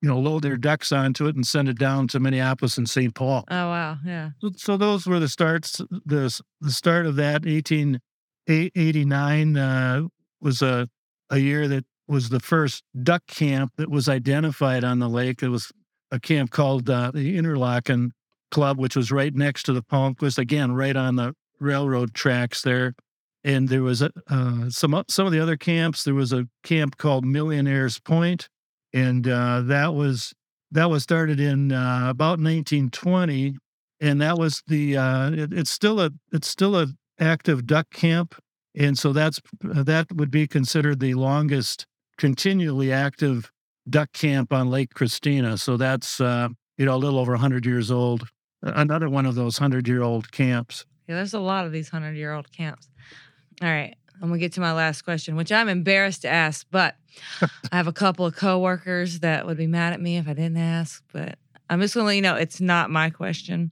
you 0.00 0.08
know 0.08 0.18
load 0.18 0.42
their 0.42 0.56
ducks 0.56 0.90
onto 0.92 1.26
it 1.26 1.34
and 1.34 1.46
send 1.46 1.68
it 1.68 1.78
down 1.78 2.08
to 2.08 2.18
Minneapolis 2.20 2.78
and 2.78 2.88
St. 2.88 3.14
Paul. 3.14 3.44
Oh 3.50 3.68
wow, 3.68 3.98
yeah. 4.04 4.30
So, 4.40 4.50
so 4.56 4.76
those 4.76 5.06
were 5.06 5.20
the 5.20 5.28
starts. 5.28 5.80
The 5.90 6.40
the 6.60 6.72
start 6.72 7.06
of 7.06 7.16
that 7.16 7.44
1889 7.44 9.56
uh, 9.56 10.02
was 10.40 10.62
a 10.62 10.88
a 11.30 11.38
year 11.38 11.68
that 11.68 11.84
was 12.06 12.30
the 12.30 12.40
first 12.40 12.82
duck 13.02 13.26
camp 13.26 13.72
that 13.76 13.90
was 13.90 14.08
identified 14.08 14.82
on 14.82 14.98
the 14.98 15.08
lake. 15.08 15.42
It 15.42 15.48
was 15.48 15.70
a 16.10 16.18
camp 16.18 16.50
called 16.50 16.88
uh, 16.88 17.10
the 17.12 17.36
Interlaken 17.36 18.12
Club, 18.50 18.78
which 18.78 18.96
was 18.96 19.12
right 19.12 19.34
next 19.34 19.64
to 19.64 19.74
the 19.74 19.82
Palmquist, 19.82 20.38
again, 20.38 20.72
right 20.72 20.96
on 20.96 21.16
the 21.16 21.34
railroad 21.60 22.14
tracks 22.14 22.62
there. 22.62 22.94
And 23.44 23.68
there 23.68 23.82
was 23.82 24.02
a, 24.02 24.10
uh, 24.28 24.70
some 24.70 25.04
some 25.08 25.26
of 25.26 25.32
the 25.32 25.40
other 25.40 25.56
camps. 25.56 26.04
There 26.04 26.14
was 26.14 26.32
a 26.32 26.46
camp 26.64 26.96
called 26.96 27.24
Millionaires 27.24 28.00
Point, 28.00 28.48
and 28.92 29.28
uh, 29.28 29.62
that 29.62 29.94
was 29.94 30.34
that 30.70 30.90
was 30.90 31.02
started 31.02 31.40
in 31.40 31.72
uh, 31.72 32.06
about 32.08 32.38
1920, 32.38 33.56
and 34.00 34.20
that 34.20 34.38
was 34.38 34.62
the 34.66 34.96
uh, 34.96 35.30
it, 35.30 35.52
it's 35.52 35.70
still 35.70 36.00
a 36.00 36.10
it's 36.32 36.48
still 36.48 36.76
a 36.76 36.88
active 37.18 37.66
duck 37.66 37.90
camp, 37.90 38.34
and 38.74 38.98
so 38.98 39.12
that's 39.12 39.40
that 39.62 40.06
would 40.14 40.30
be 40.30 40.46
considered 40.46 41.00
the 41.00 41.14
longest 41.14 41.86
continually 42.18 42.92
active 42.92 43.50
duck 43.88 44.12
camp 44.12 44.52
on 44.52 44.70
Lake 44.70 44.92
Christina. 44.94 45.56
So 45.58 45.76
that's 45.76 46.20
uh, 46.20 46.48
you 46.76 46.84
know 46.84 46.94
a 46.94 46.98
little 46.98 47.18
over 47.18 47.32
100 47.32 47.64
years 47.64 47.90
old. 47.90 48.28
Another 48.62 49.08
one 49.08 49.24
of 49.24 49.36
those 49.36 49.60
100 49.60 49.86
year 49.86 50.02
old 50.02 50.32
camps. 50.32 50.84
Yeah, 51.06 51.14
there's 51.14 51.34
a 51.34 51.40
lot 51.40 51.64
of 51.64 51.72
these 51.72 51.92
100 51.92 52.16
year 52.16 52.32
old 52.32 52.50
camps. 52.52 52.88
All 53.62 53.68
right. 53.68 53.96
I'm 54.20 54.28
gonna 54.28 54.38
get 54.38 54.52
to 54.54 54.60
my 54.60 54.72
last 54.72 55.02
question, 55.02 55.36
which 55.36 55.52
I'm 55.52 55.68
embarrassed 55.68 56.22
to 56.22 56.28
ask, 56.28 56.66
but 56.70 56.96
I 57.42 57.76
have 57.76 57.86
a 57.86 57.92
couple 57.92 58.26
of 58.26 58.36
coworkers 58.36 59.20
that 59.20 59.46
would 59.46 59.56
be 59.56 59.66
mad 59.66 59.92
at 59.92 60.00
me 60.00 60.16
if 60.16 60.28
I 60.28 60.32
didn't 60.32 60.56
ask. 60.56 61.02
But 61.12 61.38
I'm 61.70 61.80
just 61.80 61.94
gonna 61.94 62.06
let 62.06 62.16
you 62.16 62.22
know 62.22 62.34
it's 62.34 62.60
not 62.60 62.90
my 62.90 63.10
question. 63.10 63.70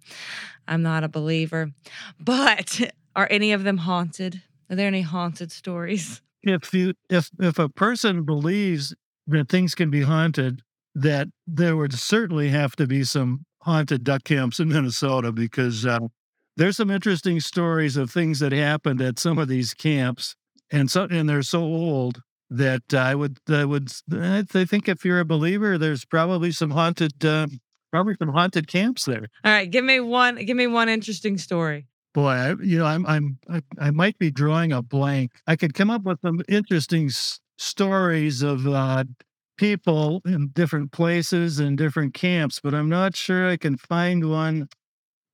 I'm 0.68 0.82
not 0.82 1.04
a 1.04 1.08
believer. 1.08 1.70
But 2.20 2.80
are 3.14 3.28
any 3.30 3.52
of 3.52 3.64
them 3.64 3.78
haunted? 3.78 4.42
Are 4.70 4.76
there 4.76 4.88
any 4.88 5.02
haunted 5.02 5.52
stories? 5.52 6.20
If 6.42 6.72
you 6.72 6.94
if 7.08 7.30
if 7.40 7.58
a 7.58 7.68
person 7.68 8.24
believes 8.24 8.94
that 9.26 9.48
things 9.48 9.74
can 9.74 9.90
be 9.90 10.02
haunted, 10.02 10.62
that 10.94 11.28
there 11.46 11.76
would 11.76 11.92
certainly 11.92 12.48
have 12.50 12.76
to 12.76 12.86
be 12.86 13.04
some 13.04 13.44
haunted 13.62 14.04
duck 14.04 14.22
camps 14.24 14.60
in 14.60 14.68
Minnesota 14.68 15.32
because 15.32 15.84
uh, 15.84 15.98
there's 16.56 16.76
some 16.76 16.90
interesting 16.90 17.40
stories 17.40 17.96
of 17.96 18.10
things 18.10 18.40
that 18.40 18.52
happened 18.52 19.00
at 19.00 19.18
some 19.18 19.38
of 19.38 19.48
these 19.48 19.74
camps, 19.74 20.36
and 20.70 20.90
so 20.90 21.06
and 21.10 21.28
they're 21.28 21.42
so 21.42 21.62
old 21.62 22.22
that 22.50 22.94
I 22.94 23.14
would 23.14 23.38
I 23.48 23.64
would 23.64 23.90
I 24.12 24.42
think 24.42 24.88
if 24.88 25.04
you're 25.04 25.20
a 25.20 25.24
believer, 25.24 25.78
there's 25.78 26.04
probably 26.04 26.52
some 26.52 26.70
haunted 26.70 27.24
uh, 27.24 27.46
probably 27.90 28.14
some 28.18 28.28
haunted 28.30 28.68
camps 28.68 29.04
there. 29.04 29.28
All 29.44 29.52
right, 29.52 29.70
give 29.70 29.84
me 29.84 30.00
one 30.00 30.36
give 30.44 30.56
me 30.56 30.66
one 30.66 30.88
interesting 30.88 31.38
story. 31.38 31.86
Boy, 32.14 32.30
I, 32.30 32.54
you 32.62 32.78
know, 32.78 32.86
I'm 32.86 33.06
I'm 33.06 33.38
I, 33.50 33.62
I, 33.78 33.90
might 33.90 34.18
be 34.18 34.30
drawing 34.30 34.72
a 34.72 34.80
blank. 34.80 35.32
I 35.46 35.54
could 35.54 35.74
come 35.74 35.90
up 35.90 36.04
with 36.04 36.18
some 36.22 36.40
interesting 36.48 37.08
s- 37.08 37.40
stories 37.58 38.42
of 38.42 38.66
uh, 38.66 39.04
people 39.58 40.22
in 40.24 40.48
different 40.48 40.92
places 40.92 41.58
and 41.58 41.76
different 41.76 42.14
camps, 42.14 42.58
but 42.58 42.74
I'm 42.74 42.88
not 42.88 43.16
sure 43.16 43.46
I 43.46 43.58
can 43.58 43.76
find 43.76 44.30
one. 44.30 44.68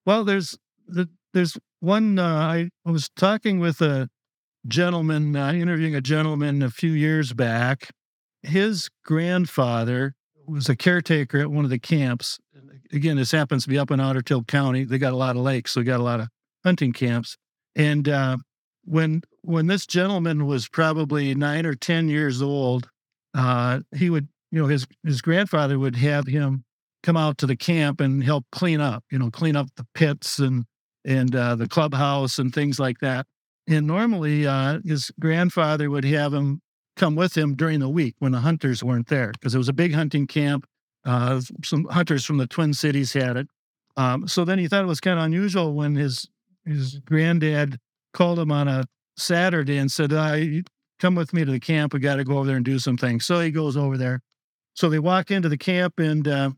Well, 0.04 0.24
there's 0.24 0.58
the, 0.86 1.08
there's 1.32 1.58
one. 1.80 2.18
Uh, 2.18 2.68
I, 2.84 2.90
was 2.90 3.08
talking 3.16 3.58
with 3.58 3.80
a 3.80 4.08
gentleman, 4.66 5.34
uh, 5.36 5.52
interviewing 5.52 5.94
a 5.94 6.00
gentleman 6.00 6.62
a 6.62 6.70
few 6.70 6.92
years 6.92 7.32
back. 7.32 7.90
His 8.42 8.88
grandfather 9.04 10.14
was 10.46 10.68
a 10.68 10.76
caretaker 10.76 11.40
at 11.40 11.50
one 11.50 11.64
of 11.64 11.70
the 11.70 11.78
camps. 11.78 12.38
Again, 12.92 13.16
this 13.16 13.30
happens 13.30 13.62
to 13.64 13.68
be 13.68 13.78
up 13.78 13.90
in 13.90 14.00
Otter 14.00 14.22
Tail 14.22 14.44
County. 14.44 14.84
They 14.84 14.98
got 14.98 15.12
a 15.12 15.16
lot 15.16 15.36
of 15.36 15.42
lakes, 15.42 15.72
so 15.72 15.80
they 15.80 15.84
got 15.84 16.00
a 16.00 16.04
lot 16.04 16.20
of 16.20 16.28
hunting 16.64 16.92
camps. 16.92 17.36
And 17.74 18.08
uh, 18.08 18.36
when 18.84 19.22
when 19.42 19.66
this 19.66 19.86
gentleman 19.86 20.46
was 20.46 20.68
probably 20.68 21.34
nine 21.34 21.66
or 21.66 21.74
ten 21.74 22.08
years 22.08 22.42
old, 22.42 22.88
uh, 23.34 23.80
he 23.96 24.10
would, 24.10 24.28
you 24.50 24.60
know, 24.60 24.68
his 24.68 24.86
his 25.04 25.22
grandfather 25.22 25.78
would 25.78 25.96
have 25.96 26.26
him 26.26 26.64
come 27.02 27.16
out 27.16 27.38
to 27.38 27.46
the 27.46 27.56
camp 27.56 28.00
and 28.00 28.22
help 28.22 28.44
clean 28.52 28.80
up, 28.80 29.04
you 29.10 29.18
know, 29.18 29.30
clean 29.30 29.56
up 29.56 29.68
the 29.76 29.86
pits 29.94 30.38
and 30.38 30.64
and 31.04 31.34
uh, 31.34 31.54
the 31.54 31.68
clubhouse 31.68 32.38
and 32.38 32.54
things 32.54 32.78
like 32.78 32.98
that. 33.00 33.26
And 33.68 33.86
normally, 33.86 34.46
uh, 34.46 34.80
his 34.84 35.10
grandfather 35.20 35.90
would 35.90 36.04
have 36.04 36.34
him 36.34 36.60
come 36.96 37.14
with 37.14 37.36
him 37.36 37.54
during 37.54 37.80
the 37.80 37.88
week 37.88 38.14
when 38.18 38.32
the 38.32 38.40
hunters 38.40 38.82
weren't 38.82 39.08
there 39.08 39.32
because 39.32 39.54
it 39.54 39.58
was 39.58 39.68
a 39.68 39.72
big 39.72 39.94
hunting 39.94 40.26
camp. 40.26 40.66
Uh, 41.04 41.40
some 41.64 41.84
hunters 41.86 42.24
from 42.24 42.38
the 42.38 42.46
Twin 42.46 42.74
Cities 42.74 43.12
had 43.12 43.36
it. 43.36 43.48
Um, 43.96 44.26
so 44.28 44.44
then 44.44 44.58
he 44.58 44.68
thought 44.68 44.84
it 44.84 44.88
was 44.88 45.00
kind 45.00 45.18
of 45.18 45.24
unusual 45.24 45.74
when 45.74 45.94
his 45.94 46.28
his 46.64 47.00
granddad 47.00 47.78
called 48.12 48.38
him 48.38 48.52
on 48.52 48.68
a 48.68 48.84
Saturday 49.16 49.78
and 49.78 49.90
said, 49.90 50.12
"I 50.12 50.62
come 50.98 51.14
with 51.14 51.32
me 51.32 51.44
to 51.44 51.50
the 51.50 51.60
camp. 51.60 51.92
We 51.92 52.00
got 52.00 52.16
to 52.16 52.24
go 52.24 52.38
over 52.38 52.46
there 52.46 52.56
and 52.56 52.64
do 52.64 52.78
some 52.78 52.96
things." 52.96 53.26
So 53.26 53.40
he 53.40 53.50
goes 53.50 53.76
over 53.76 53.98
there. 53.98 54.20
So 54.74 54.88
they 54.88 54.98
walk 54.98 55.30
into 55.30 55.48
the 55.48 55.58
camp 55.58 55.98
and 55.98 56.26
uh, 56.26 56.50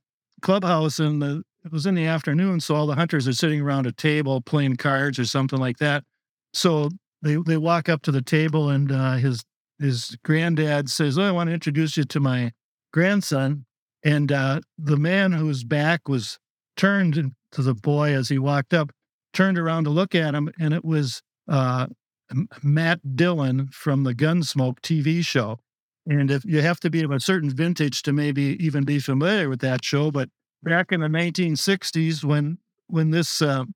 clubhouse, 0.42 1.00
and 1.00 1.20
the, 1.20 1.42
it 1.64 1.72
was 1.72 1.86
in 1.86 1.94
the 1.94 2.06
afternoon. 2.06 2.60
So 2.60 2.74
all 2.74 2.86
the 2.86 2.94
hunters 2.94 3.26
are 3.26 3.32
sitting 3.32 3.60
around 3.60 3.86
a 3.86 3.92
table 3.92 4.40
playing 4.40 4.76
cards 4.76 5.18
or 5.18 5.24
something 5.24 5.58
like 5.58 5.78
that. 5.78 6.04
So 6.52 6.90
they 7.22 7.36
they 7.36 7.56
walk 7.56 7.88
up 7.88 8.02
to 8.02 8.12
the 8.12 8.22
table, 8.22 8.68
and 8.68 8.92
uh, 8.92 9.14
his 9.14 9.44
his 9.78 10.16
granddad 10.24 10.90
says, 10.90 11.18
"Oh, 11.18 11.22
I 11.22 11.32
want 11.32 11.48
to 11.48 11.54
introduce 11.54 11.96
you 11.96 12.04
to 12.04 12.20
my 12.20 12.52
grandson." 12.92 13.64
And 14.04 14.30
uh, 14.30 14.60
the 14.76 14.98
man 14.98 15.32
whose 15.32 15.64
back 15.64 16.08
was 16.08 16.38
turned 16.76 17.32
to 17.52 17.62
the 17.62 17.74
boy 17.74 18.14
as 18.14 18.28
he 18.28 18.38
walked 18.38 18.74
up 18.74 18.92
turned 19.32 19.58
around 19.58 19.84
to 19.84 19.90
look 19.90 20.14
at 20.14 20.34
him, 20.34 20.50
and 20.60 20.74
it 20.74 20.84
was 20.84 21.22
uh, 21.48 21.86
Matt 22.62 23.16
Dillon 23.16 23.68
from 23.72 24.04
the 24.04 24.14
Gunsmoke 24.14 24.80
TV 24.80 25.24
show. 25.24 25.58
And 26.06 26.30
if 26.30 26.44
you 26.44 26.60
have 26.60 26.80
to 26.80 26.90
be 26.90 27.02
of 27.02 27.10
a 27.10 27.18
certain 27.18 27.50
vintage 27.50 28.02
to 28.02 28.12
maybe 28.12 28.56
even 28.60 28.84
be 28.84 28.98
familiar 28.98 29.48
with 29.48 29.60
that 29.60 29.84
show, 29.84 30.10
but 30.10 30.28
back 30.64 30.92
in 30.92 31.00
the 31.00 31.08
1960s, 31.08 32.24
when 32.24 32.58
when 32.88 33.10
this 33.10 33.38
ten 33.38 33.66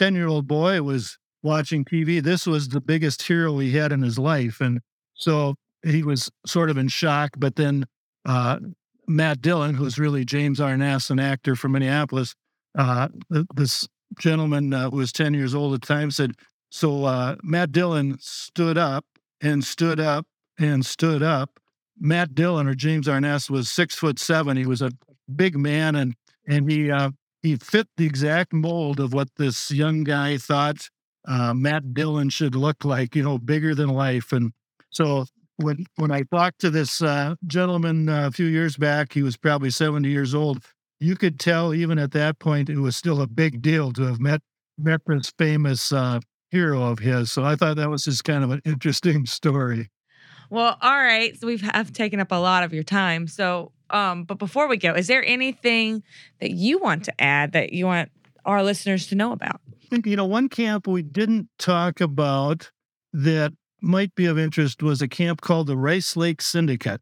uh, 0.00 0.16
year 0.16 0.26
old 0.26 0.46
boy 0.46 0.82
was 0.82 1.18
watching 1.42 1.84
TV, 1.84 2.22
this 2.22 2.46
was 2.46 2.68
the 2.68 2.80
biggest 2.80 3.22
hero 3.22 3.58
he 3.58 3.72
had 3.72 3.92
in 3.92 4.02
his 4.02 4.18
life, 4.18 4.60
and 4.60 4.80
so 5.14 5.54
he 5.82 6.02
was 6.02 6.30
sort 6.46 6.70
of 6.70 6.76
in 6.76 6.88
shock. 6.88 7.30
But 7.38 7.56
then 7.56 7.86
uh, 8.26 8.58
Matt 9.06 9.40
Dillon, 9.40 9.74
who's 9.74 9.98
really 9.98 10.24
James 10.24 10.60
Arness, 10.60 11.10
an 11.10 11.18
actor 11.18 11.56
from 11.56 11.72
Minneapolis, 11.72 12.34
uh, 12.76 13.08
this 13.54 13.88
gentleman 14.18 14.72
uh, 14.72 14.90
who 14.90 14.96
was 14.96 15.12
10 15.12 15.34
years 15.34 15.54
old 15.54 15.74
at 15.74 15.80
the 15.80 15.86
time 15.86 16.10
said, 16.10 16.32
So 16.70 17.04
uh, 17.04 17.36
Matt 17.42 17.72
Dillon 17.72 18.18
stood 18.20 18.76
up 18.78 19.04
and 19.40 19.64
stood 19.64 20.00
up 20.00 20.26
and 20.58 20.84
stood 20.84 21.22
up. 21.22 21.58
Matt 21.98 22.34
Dillon 22.34 22.68
or 22.68 22.74
James 22.74 23.08
Arness 23.08 23.50
was 23.50 23.68
six 23.68 23.94
foot 23.94 24.18
seven. 24.18 24.56
He 24.56 24.66
was 24.66 24.82
a 24.82 24.92
big 25.34 25.56
man 25.56 25.96
and 25.96 26.14
and 26.48 26.70
he 26.70 26.90
uh, 26.90 27.10
he 27.42 27.56
fit 27.56 27.86
the 27.96 28.06
exact 28.06 28.52
mold 28.52 28.98
of 28.98 29.12
what 29.12 29.28
this 29.36 29.70
young 29.70 30.02
guy 30.02 30.36
thought 30.38 30.88
uh, 31.26 31.54
Matt 31.54 31.94
Dillon 31.94 32.30
should 32.30 32.54
look 32.54 32.84
like, 32.84 33.14
you 33.14 33.22
know, 33.22 33.38
bigger 33.38 33.74
than 33.74 33.88
life. 33.90 34.32
And 34.32 34.52
so 34.90 35.26
when 35.56 35.84
when 35.96 36.10
I 36.10 36.22
talked 36.22 36.60
to 36.62 36.70
this 36.70 37.02
uh, 37.02 37.34
gentleman 37.46 38.08
uh, 38.08 38.26
a 38.26 38.30
few 38.30 38.46
years 38.46 38.76
back, 38.76 39.12
he 39.12 39.22
was 39.22 39.36
probably 39.36 39.70
70 39.70 40.08
years 40.08 40.34
old 40.34 40.64
you 41.00 41.16
could 41.16 41.38
tell 41.38 41.74
even 41.74 41.98
at 41.98 42.12
that 42.12 42.38
point 42.38 42.68
it 42.68 42.78
was 42.78 42.96
still 42.96 43.20
a 43.20 43.26
big 43.26 43.62
deal 43.62 43.92
to 43.92 44.02
have 44.02 44.20
met 44.20 44.40
met 44.76 45.00
this 45.06 45.32
famous 45.38 45.92
uh, 45.92 46.20
hero 46.50 46.82
of 46.82 47.00
his. 47.00 47.32
So 47.32 47.44
I 47.44 47.56
thought 47.56 47.76
that 47.76 47.90
was 47.90 48.04
just 48.04 48.24
kind 48.24 48.44
of 48.44 48.50
an 48.50 48.62
interesting 48.64 49.26
story. 49.26 49.90
Well, 50.50 50.78
all 50.80 50.96
right. 50.96 51.38
So 51.38 51.46
we've 51.46 51.60
have 51.60 51.92
taken 51.92 52.20
up 52.20 52.32
a 52.32 52.36
lot 52.36 52.62
of 52.62 52.72
your 52.72 52.84
time. 52.84 53.26
So, 53.26 53.72
um, 53.90 54.24
but 54.24 54.38
before 54.38 54.68
we 54.68 54.76
go, 54.76 54.94
is 54.94 55.06
there 55.06 55.24
anything 55.24 56.02
that 56.40 56.50
you 56.50 56.78
want 56.78 57.04
to 57.04 57.20
add 57.20 57.52
that 57.52 57.72
you 57.72 57.86
want 57.86 58.10
our 58.44 58.62
listeners 58.62 59.06
to 59.08 59.14
know 59.14 59.32
about? 59.32 59.60
I 59.82 59.86
think 59.88 60.06
you 60.06 60.16
know 60.16 60.26
one 60.26 60.48
camp 60.48 60.86
we 60.86 61.02
didn't 61.02 61.48
talk 61.58 62.00
about 62.00 62.70
that 63.12 63.52
might 63.80 64.14
be 64.14 64.26
of 64.26 64.38
interest 64.38 64.82
was 64.82 65.00
a 65.00 65.08
camp 65.08 65.40
called 65.40 65.66
the 65.66 65.76
Rice 65.76 66.16
Lake 66.16 66.42
Syndicate. 66.42 67.00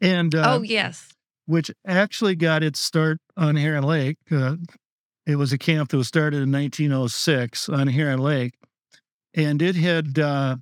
And 0.00 0.34
uh, 0.34 0.54
oh 0.54 0.62
yes, 0.62 1.12
which 1.46 1.70
actually 1.86 2.36
got 2.36 2.62
its 2.62 2.78
start 2.78 3.18
on 3.36 3.56
Heron 3.56 3.84
Lake. 3.84 4.18
Uh, 4.30 4.56
it 5.26 5.36
was 5.36 5.52
a 5.52 5.58
camp 5.58 5.90
that 5.90 5.96
was 5.96 6.08
started 6.08 6.42
in 6.42 6.52
1906 6.52 7.68
on 7.68 7.88
Heron 7.88 8.20
Lake. 8.20 8.54
And 9.34 9.60
it 9.60 9.76
had, 9.76 10.18
uh, 10.18 10.56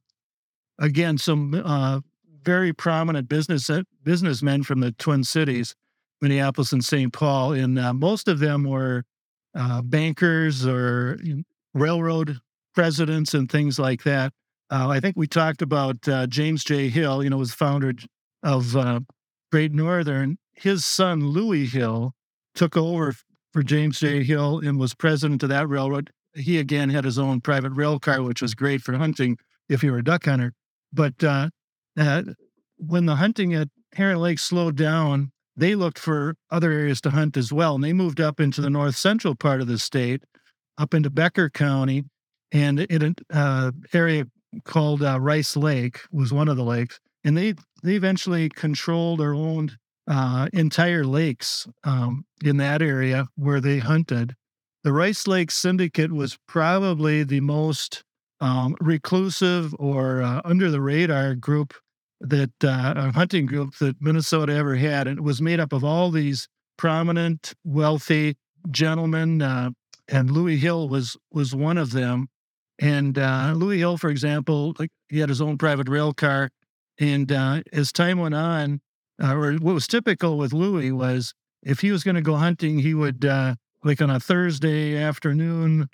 again, 0.79 1.19
some 1.19 1.55
uh, 1.55 2.01
very 2.43 2.73
prominent 2.73 3.29
business 3.29 3.71
businessmen 4.07 4.63
from 4.63 4.81
the 4.81 4.93
Twin 4.93 5.25
Cities, 5.25 5.75
Minneapolis 6.23 6.73
and 6.73 6.83
St. 6.83 7.13
Paul, 7.13 7.53
and 7.53 7.79
uh, 7.79 7.93
most 7.93 8.29
of 8.29 8.39
them 8.39 8.63
were 8.63 9.03
uh, 9.55 9.83
bankers 9.83 10.65
or 10.65 11.19
railroad 11.75 12.39
presidents 12.75 13.35
and 13.35 13.51
things 13.51 13.79
like 13.79 14.05
that. 14.05 14.33
Uh, 14.71 14.89
I 14.89 15.01
think 15.01 15.17
we 15.17 15.27
talked 15.27 15.61
about 15.61 16.09
uh, 16.09 16.27
James 16.29 16.63
J. 16.63 16.89
Hill, 16.89 17.23
you 17.23 17.31
know, 17.31 17.37
was 17.37 17.53
founder 17.53 17.93
of 18.43 18.77
uh, 18.77 19.01
Great 19.51 19.73
Northern. 19.73 20.39
His 20.55 20.85
son, 20.85 21.29
Louis 21.29 21.67
Hill, 21.67 22.13
took 22.55 22.77
over 22.77 23.13
for 23.53 23.63
James 23.63 23.99
J. 23.99 24.23
Hill 24.23 24.61
and 24.61 24.79
was 24.79 24.95
president 24.95 25.43
of 25.43 25.49
that 25.49 25.69
railroad. 25.69 26.11
He 26.35 26.59
again 26.59 26.91
had 26.91 27.05
his 27.05 27.19
own 27.19 27.41
private 27.41 27.73
rail 27.73 27.99
car, 27.99 28.23
which 28.23 28.41
was 28.41 28.55
great 28.55 28.83
for 28.83 28.97
hunting 28.97 29.37
if 29.69 29.83
you 29.83 29.91
were 29.91 29.99
a 29.99 30.05
duck 30.05 30.27
hunter. 30.27 30.53
But 30.93 31.25
uh, 31.25 31.49
when 32.77 33.07
the 33.07 33.17
hunting 33.17 33.55
at 33.55 33.69
Heron 33.97 34.19
Lake 34.19 34.39
slowed 34.39 34.77
down, 34.77 35.33
they 35.57 35.75
looked 35.75 35.99
for 35.99 36.37
other 36.51 36.71
areas 36.71 37.01
to 37.01 37.11
hunt 37.11 37.37
as 37.37 37.51
well. 37.51 37.75
And 37.75 37.83
they 37.83 37.95
moved 37.95 38.21
up 38.21 38.41
into 38.41 38.61
the 38.61 38.69
north 38.69 38.95
central 38.95 39.35
part 39.35 39.63
of 39.63 39.69
the 39.69 39.79
state, 39.79 40.23
up 40.77 40.93
into 40.93 41.09
Becker 41.09 41.49
County, 41.49 42.05
and 42.53 42.81
in 42.81 43.03
an 43.03 43.17
uh, 43.33 43.73
area 43.95 44.27
called 44.65 45.03
uh, 45.03 45.19
Rice 45.19 45.57
Lake 45.57 46.01
was 46.13 46.33
one 46.33 46.49
of 46.49 46.57
the 46.59 46.65
lakes. 46.65 47.01
And 47.25 47.37
they 47.37 47.55
they 47.83 47.95
eventually 47.95 48.51
controlled 48.51 49.21
or 49.21 49.35
owned 49.35 49.77
uh, 50.09 50.49
entire 50.53 51.05
lakes 51.05 51.67
um, 51.85 52.25
in 52.45 52.59
that 52.59 52.83
area 52.83 53.27
where 53.37 53.61
they 53.61 53.79
hunted. 53.79 54.35
The 54.85 54.93
Rice 54.93 55.27
Lake 55.27 55.51
Syndicate 55.51 56.13
was 56.13 56.39
probably 56.47 57.25
the 57.25 57.41
most 57.41 58.05
um, 58.41 58.77
reclusive 58.81 59.75
or 59.79 60.23
uh, 60.23 60.43
under 60.45 60.71
the 60.71 60.81
radar 60.81 61.35
group 61.35 61.75
that 62.21 62.53
uh, 62.65 62.95
a 62.97 63.13
hunting 63.13 63.47
group 63.47 63.77
that 63.77 64.01
Minnesota 64.01 64.55
ever 64.55 64.77
had. 64.77 65.07
And 65.07 65.19
it 65.19 65.23
was 65.23 65.43
made 65.43 65.61
up 65.61 65.73
of 65.73 65.85
all 65.85 66.11
these 66.11 66.49
prominent, 66.77 67.55
wealthy 67.65 68.37
gentlemen, 68.71 69.43
uh, 69.43 69.71
and 70.09 70.31
Louis 70.31 70.57
Hill 70.57 70.89
was 70.89 71.17
was 71.33 71.55
one 71.55 71.79
of 71.79 71.93
them. 71.93 72.29
And 72.79 73.19
uh, 73.19 73.55
Louis 73.57 73.79
Hill, 73.79 73.97
for 73.97 74.11
example, 74.11 74.75
like 74.79 74.91
he 75.09 75.19
had 75.19 75.29
his 75.29 75.41
own 75.41 75.59
private 75.59 75.89
rail 75.89 76.13
car. 76.13 76.51
And 76.99 77.31
uh, 77.33 77.63
as 77.73 77.93
time 77.93 78.19
went 78.19 78.35
on, 78.35 78.81
uh, 79.23 79.35
or 79.35 79.55
what 79.55 79.75
was 79.75 79.87
typical 79.87 80.39
with 80.39 80.53
Louis 80.53 80.93
was 80.93 81.35
if 81.63 81.81
he 81.81 81.91
was 81.91 82.05
going 82.05 82.15
to 82.15 82.23
go 82.23 82.37
hunting, 82.37 82.79
he 82.79 82.95
would 82.95 83.25
uh, 83.25 83.57
like 83.83 84.01
on 84.01 84.11
a 84.11 84.21
Thursday 84.21 84.97
afternoon 84.97 85.89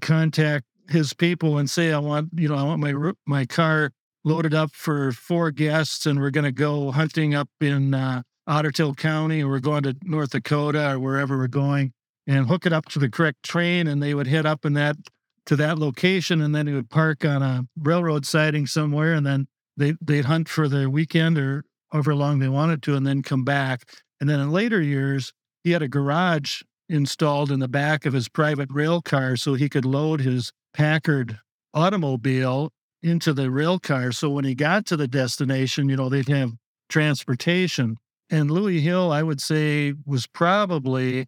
contact 0.00 0.64
his 0.88 1.12
people 1.12 1.58
and 1.58 1.68
say, 1.68 1.92
"I 1.92 1.98
want 1.98 2.30
you 2.36 2.48
know 2.48 2.56
I 2.56 2.62
want 2.62 2.80
my 2.80 3.12
my 3.26 3.46
car 3.46 3.92
loaded 4.24 4.54
up 4.54 4.72
for 4.72 5.12
four 5.12 5.50
guests, 5.50 6.06
and 6.06 6.20
we're 6.20 6.30
going 6.30 6.44
to 6.44 6.52
go 6.52 6.90
hunting 6.90 7.34
up 7.34 7.48
in 7.60 7.94
uh, 7.94 8.22
Ottertail 8.48 8.96
County, 8.96 9.42
or 9.42 9.48
we're 9.48 9.60
going 9.60 9.82
to 9.84 9.96
North 10.02 10.30
Dakota, 10.30 10.92
or 10.92 10.98
wherever 10.98 11.38
we're 11.38 11.48
going, 11.48 11.92
and 12.26 12.46
hook 12.46 12.66
it 12.66 12.72
up 12.72 12.86
to 12.86 12.98
the 12.98 13.08
correct 13.08 13.42
train, 13.42 13.86
and 13.86 14.02
they 14.02 14.14
would 14.14 14.26
head 14.26 14.46
up 14.46 14.64
in 14.64 14.74
that 14.74 14.96
to 15.46 15.56
that 15.56 15.78
location, 15.78 16.40
and 16.40 16.54
then 16.54 16.68
it 16.68 16.74
would 16.74 16.90
park 16.90 17.24
on 17.24 17.42
a 17.42 17.66
railroad 17.78 18.26
siding 18.26 18.66
somewhere, 18.66 19.14
and 19.14 19.26
then 19.26 19.46
they 19.76 19.94
they'd 20.00 20.26
hunt 20.26 20.48
for 20.48 20.68
the 20.68 20.88
weekend 20.90 21.38
or 21.38 21.64
however 21.90 22.14
long 22.14 22.38
they 22.38 22.48
wanted 22.48 22.82
to, 22.82 22.94
and 22.94 23.06
then 23.06 23.22
come 23.22 23.44
back. 23.44 23.88
And 24.20 24.28
then 24.28 24.38
in 24.38 24.52
later 24.52 24.82
years, 24.82 25.32
he 25.64 25.70
had 25.70 25.82
a 25.82 25.88
garage 25.88 26.62
installed 26.88 27.50
in 27.50 27.60
the 27.60 27.68
back 27.68 28.04
of 28.04 28.12
his 28.12 28.28
private 28.28 28.68
rail 28.70 29.00
car 29.00 29.36
so 29.36 29.54
he 29.54 29.68
could 29.68 29.84
load 29.84 30.20
his 30.20 30.52
Packard 30.74 31.38
automobile 31.72 32.72
into 33.02 33.32
the 33.32 33.50
rail 33.50 33.78
car. 33.78 34.12
So 34.12 34.30
when 34.30 34.44
he 34.44 34.54
got 34.54 34.86
to 34.86 34.96
the 34.96 35.08
destination, 35.08 35.88
you 35.88 35.96
know, 35.96 36.08
they'd 36.08 36.28
have 36.28 36.52
transportation. 36.88 37.96
And 38.30 38.50
Louis 38.50 38.80
Hill, 38.80 39.10
I 39.10 39.22
would 39.22 39.40
say, 39.40 39.94
was 40.06 40.26
probably, 40.26 41.26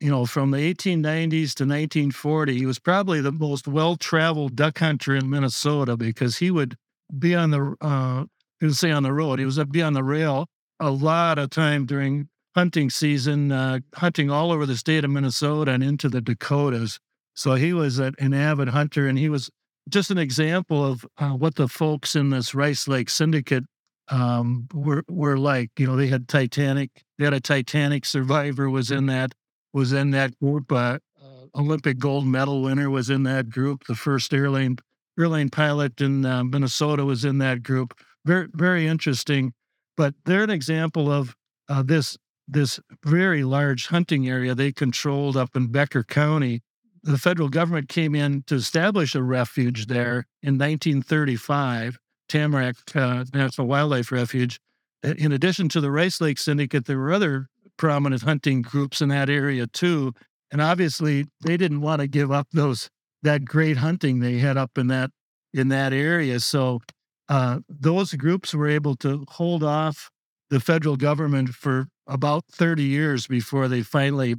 you 0.00 0.10
know, 0.10 0.26
from 0.26 0.50
the 0.50 0.58
1890s 0.58 1.54
to 1.54 1.64
1940, 1.64 2.58
he 2.58 2.66
was 2.66 2.78
probably 2.78 3.20
the 3.20 3.32
most 3.32 3.68
well 3.68 3.96
traveled 3.96 4.56
duck 4.56 4.78
hunter 4.78 5.14
in 5.14 5.30
Minnesota 5.30 5.96
because 5.96 6.38
he 6.38 6.50
would 6.50 6.76
be 7.16 7.34
on 7.34 7.50
the, 7.50 7.76
uh, 7.80 8.24
he 8.58 8.66
would 8.66 8.76
say 8.76 8.90
on 8.90 9.02
the 9.02 9.12
road, 9.12 9.38
he 9.38 9.44
was 9.44 9.62
be 9.70 9.82
on 9.82 9.92
the 9.92 10.04
rail 10.04 10.46
a 10.80 10.90
lot 10.90 11.38
of 11.38 11.50
time 11.50 11.86
during 11.86 12.28
hunting 12.54 12.90
season, 12.90 13.52
uh, 13.52 13.78
hunting 13.94 14.30
all 14.30 14.50
over 14.50 14.66
the 14.66 14.76
state 14.76 15.04
of 15.04 15.10
Minnesota 15.10 15.72
and 15.72 15.82
into 15.82 16.08
the 16.08 16.20
Dakotas. 16.20 16.98
So 17.34 17.54
he 17.54 17.72
was 17.72 17.98
an 17.98 18.34
avid 18.34 18.68
hunter 18.68 19.06
and 19.06 19.18
he 19.18 19.28
was 19.28 19.50
just 19.88 20.10
an 20.10 20.18
example 20.18 20.84
of 20.84 21.06
uh, 21.18 21.30
what 21.30 21.56
the 21.56 21.68
folks 21.68 22.14
in 22.16 22.30
this 22.30 22.54
Rice 22.54 22.86
Lake 22.86 23.10
Syndicate 23.10 23.64
um, 24.08 24.68
were 24.72 25.04
were 25.08 25.38
like. 25.38 25.70
You 25.78 25.86
know, 25.86 25.96
they 25.96 26.08
had 26.08 26.28
Titanic. 26.28 26.90
They 27.18 27.24
had 27.24 27.34
a 27.34 27.40
Titanic 27.40 28.04
survivor 28.04 28.70
was 28.70 28.90
in 28.90 29.06
that 29.06 29.32
was 29.72 29.92
in 29.92 30.10
that 30.12 30.38
group. 30.38 30.70
Uh, 30.70 30.98
uh, 31.22 31.46
Olympic 31.56 31.98
gold 31.98 32.26
medal 32.26 32.62
winner 32.62 32.90
was 32.90 33.10
in 33.10 33.22
that 33.24 33.50
group. 33.50 33.84
The 33.86 33.94
first 33.94 34.32
airline 34.32 34.78
airline 35.18 35.50
pilot 35.50 36.00
in 36.00 36.24
uh, 36.24 36.44
Minnesota 36.44 37.04
was 37.04 37.24
in 37.24 37.38
that 37.38 37.62
group. 37.62 37.98
Very 38.24 38.48
very 38.52 38.86
interesting. 38.86 39.52
But 39.96 40.14
they're 40.24 40.44
an 40.44 40.50
example 40.50 41.10
of 41.10 41.36
uh, 41.68 41.82
this 41.82 42.16
this 42.48 42.80
very 43.04 43.44
large 43.44 43.86
hunting 43.86 44.28
area 44.28 44.54
they 44.54 44.72
controlled 44.72 45.36
up 45.36 45.56
in 45.56 45.68
Becker 45.68 46.02
County 46.02 46.62
the 47.02 47.18
federal 47.18 47.48
government 47.48 47.88
came 47.88 48.14
in 48.14 48.44
to 48.46 48.54
establish 48.54 49.14
a 49.14 49.22
refuge 49.22 49.86
there 49.86 50.26
in 50.42 50.58
1935, 50.58 51.98
Tamarack 52.28 52.76
uh, 52.94 53.24
National 53.34 53.66
Wildlife 53.66 54.12
Refuge. 54.12 54.60
In 55.02 55.32
addition 55.32 55.68
to 55.70 55.80
the 55.80 55.90
Rice 55.90 56.20
Lake 56.20 56.38
Syndicate, 56.38 56.86
there 56.86 56.98
were 56.98 57.12
other 57.12 57.48
prominent 57.76 58.22
hunting 58.22 58.62
groups 58.62 59.00
in 59.00 59.08
that 59.08 59.28
area 59.28 59.66
too. 59.66 60.12
And 60.52 60.60
obviously, 60.60 61.26
they 61.44 61.56
didn't 61.56 61.80
want 61.80 62.00
to 62.00 62.06
give 62.06 62.30
up 62.30 62.48
those 62.52 62.88
that 63.22 63.44
great 63.44 63.78
hunting 63.78 64.20
they 64.20 64.38
had 64.38 64.56
up 64.56 64.76
in 64.76 64.88
that 64.88 65.10
in 65.52 65.68
that 65.68 65.92
area. 65.92 66.40
So 66.40 66.80
uh, 67.28 67.60
those 67.68 68.14
groups 68.14 68.54
were 68.54 68.68
able 68.68 68.96
to 68.96 69.24
hold 69.28 69.62
off 69.62 70.10
the 70.50 70.60
federal 70.60 70.96
government 70.96 71.50
for 71.50 71.88
about 72.06 72.44
30 72.50 72.82
years 72.82 73.26
before 73.26 73.68
they 73.68 73.82
finally 73.82 74.36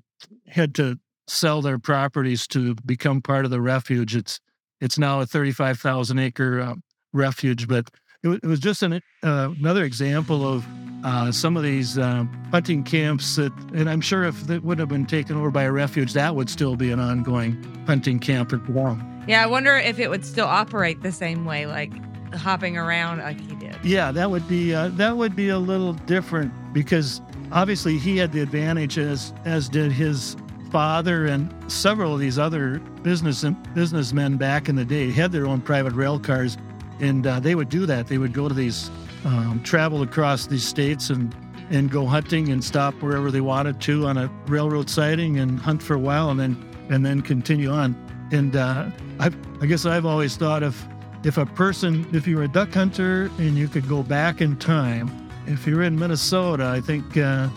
had 0.47 0.75
to 0.75 0.99
sell 1.27 1.61
their 1.61 1.79
properties 1.79 2.47
to 2.47 2.75
become 2.85 3.21
part 3.21 3.45
of 3.45 3.51
the 3.51 3.61
refuge. 3.61 4.15
It's 4.15 4.39
it's 4.81 4.97
now 4.97 5.21
a 5.21 5.25
35,000 5.25 6.19
acre 6.19 6.59
uh, 6.59 6.75
refuge, 7.13 7.69
but 7.69 7.89
it, 8.21 8.29
it, 8.29 8.45
was 8.45 8.59
just 8.59 8.83
an, 8.83 9.01
uh, 9.23 9.49
another 9.57 9.85
example 9.85 10.45
of 10.45 10.65
uh, 11.05 11.31
some 11.31 11.55
of 11.55 11.63
these 11.63 11.97
uh, 11.97 12.25
hunting 12.51 12.83
camps 12.83 13.37
that, 13.37 13.53
and 13.73 13.89
I'm 13.89 14.01
sure 14.01 14.23
if 14.25 14.49
it 14.49 14.61
would 14.63 14.79
have 14.79 14.89
been 14.89 15.05
taken 15.05 15.37
over 15.37 15.51
by 15.51 15.63
a 15.63 15.71
refuge, 15.71 16.11
that 16.13 16.35
would 16.35 16.49
still 16.49 16.75
be 16.75 16.91
an 16.91 16.99
ongoing 16.99 17.63
hunting 17.87 18.19
camp 18.19 18.51
as 18.51 18.59
well. 18.67 18.99
Yeah, 19.27 19.41
I 19.41 19.45
wonder 19.45 19.77
if 19.77 19.99
it 19.99 20.09
would 20.09 20.25
still 20.25 20.47
operate 20.47 21.01
the 21.01 21.11
same 21.11 21.45
way, 21.45 21.65
like 21.65 21.93
hopping 22.35 22.77
around 22.77 23.19
like 23.19 23.39
he 23.39 23.55
did. 23.55 23.77
Yeah, 23.83 24.11
that 24.11 24.31
would 24.31 24.47
be 24.47 24.73
uh, 24.73 24.89
that 24.89 25.15
would 25.15 25.35
be 25.35 25.49
a 25.49 25.59
little 25.59 25.93
different 25.93 26.51
because 26.73 27.21
obviously 27.51 27.97
he 27.97 28.17
had 28.17 28.31
the 28.31 28.41
advantage 28.41 28.97
as 28.97 29.33
as 29.45 29.69
did 29.69 29.91
his 29.91 30.35
father 30.73 31.27
and 31.27 31.53
several 31.71 32.15
of 32.15 32.19
these 32.19 32.39
other 32.39 32.79
business 33.03 33.45
businessmen 33.75 34.37
back 34.37 34.67
in 34.67 34.75
the 34.75 34.83
day 34.83 35.11
had 35.11 35.31
their 35.31 35.45
own 35.45 35.61
private 35.61 35.93
rail 35.93 36.19
cars, 36.19 36.57
and 36.99 37.27
uh, 37.27 37.39
they 37.39 37.53
would 37.53 37.69
do 37.69 37.85
that. 37.85 38.07
They 38.07 38.17
would 38.17 38.33
go 38.33 38.49
to 38.49 38.55
these, 38.55 38.89
um, 39.23 39.61
travel 39.63 40.01
across 40.01 40.47
these 40.47 40.65
states 40.65 41.11
and 41.11 41.33
and 41.69 41.91
go 41.91 42.07
hunting 42.07 42.49
and 42.49 42.63
stop 42.63 42.95
wherever 42.95 43.29
they 43.29 43.39
wanted 43.39 43.79
to 43.81 44.07
on 44.07 44.17
a 44.17 44.27
railroad 44.47 44.89
siding 44.89 45.37
and 45.37 45.59
hunt 45.59 45.81
for 45.81 45.93
a 45.93 45.99
while 45.99 46.31
and 46.31 46.39
then 46.39 46.57
and 46.89 47.05
then 47.05 47.21
continue 47.21 47.69
on. 47.69 47.95
And 48.31 48.55
uh, 48.55 48.89
I, 49.19 49.31
I 49.61 49.67
guess 49.67 49.85
I've 49.85 50.07
always 50.07 50.35
thought 50.35 50.63
if 50.63 50.87
if 51.23 51.37
a 51.37 51.45
person, 51.45 52.05
if 52.13 52.27
you 52.27 52.37
were 52.37 52.43
a 52.43 52.47
duck 52.47 52.73
hunter 52.73 53.29
and 53.37 53.55
you 53.55 53.67
could 53.67 53.87
go 53.87 54.01
back 54.01 54.41
in 54.41 54.57
time, 54.57 55.29
if 55.45 55.67
you're 55.67 55.83
in 55.83 55.99
Minnesota, 55.99 56.65
I 56.65 56.81
think 56.81 57.15
uh, 57.15 57.47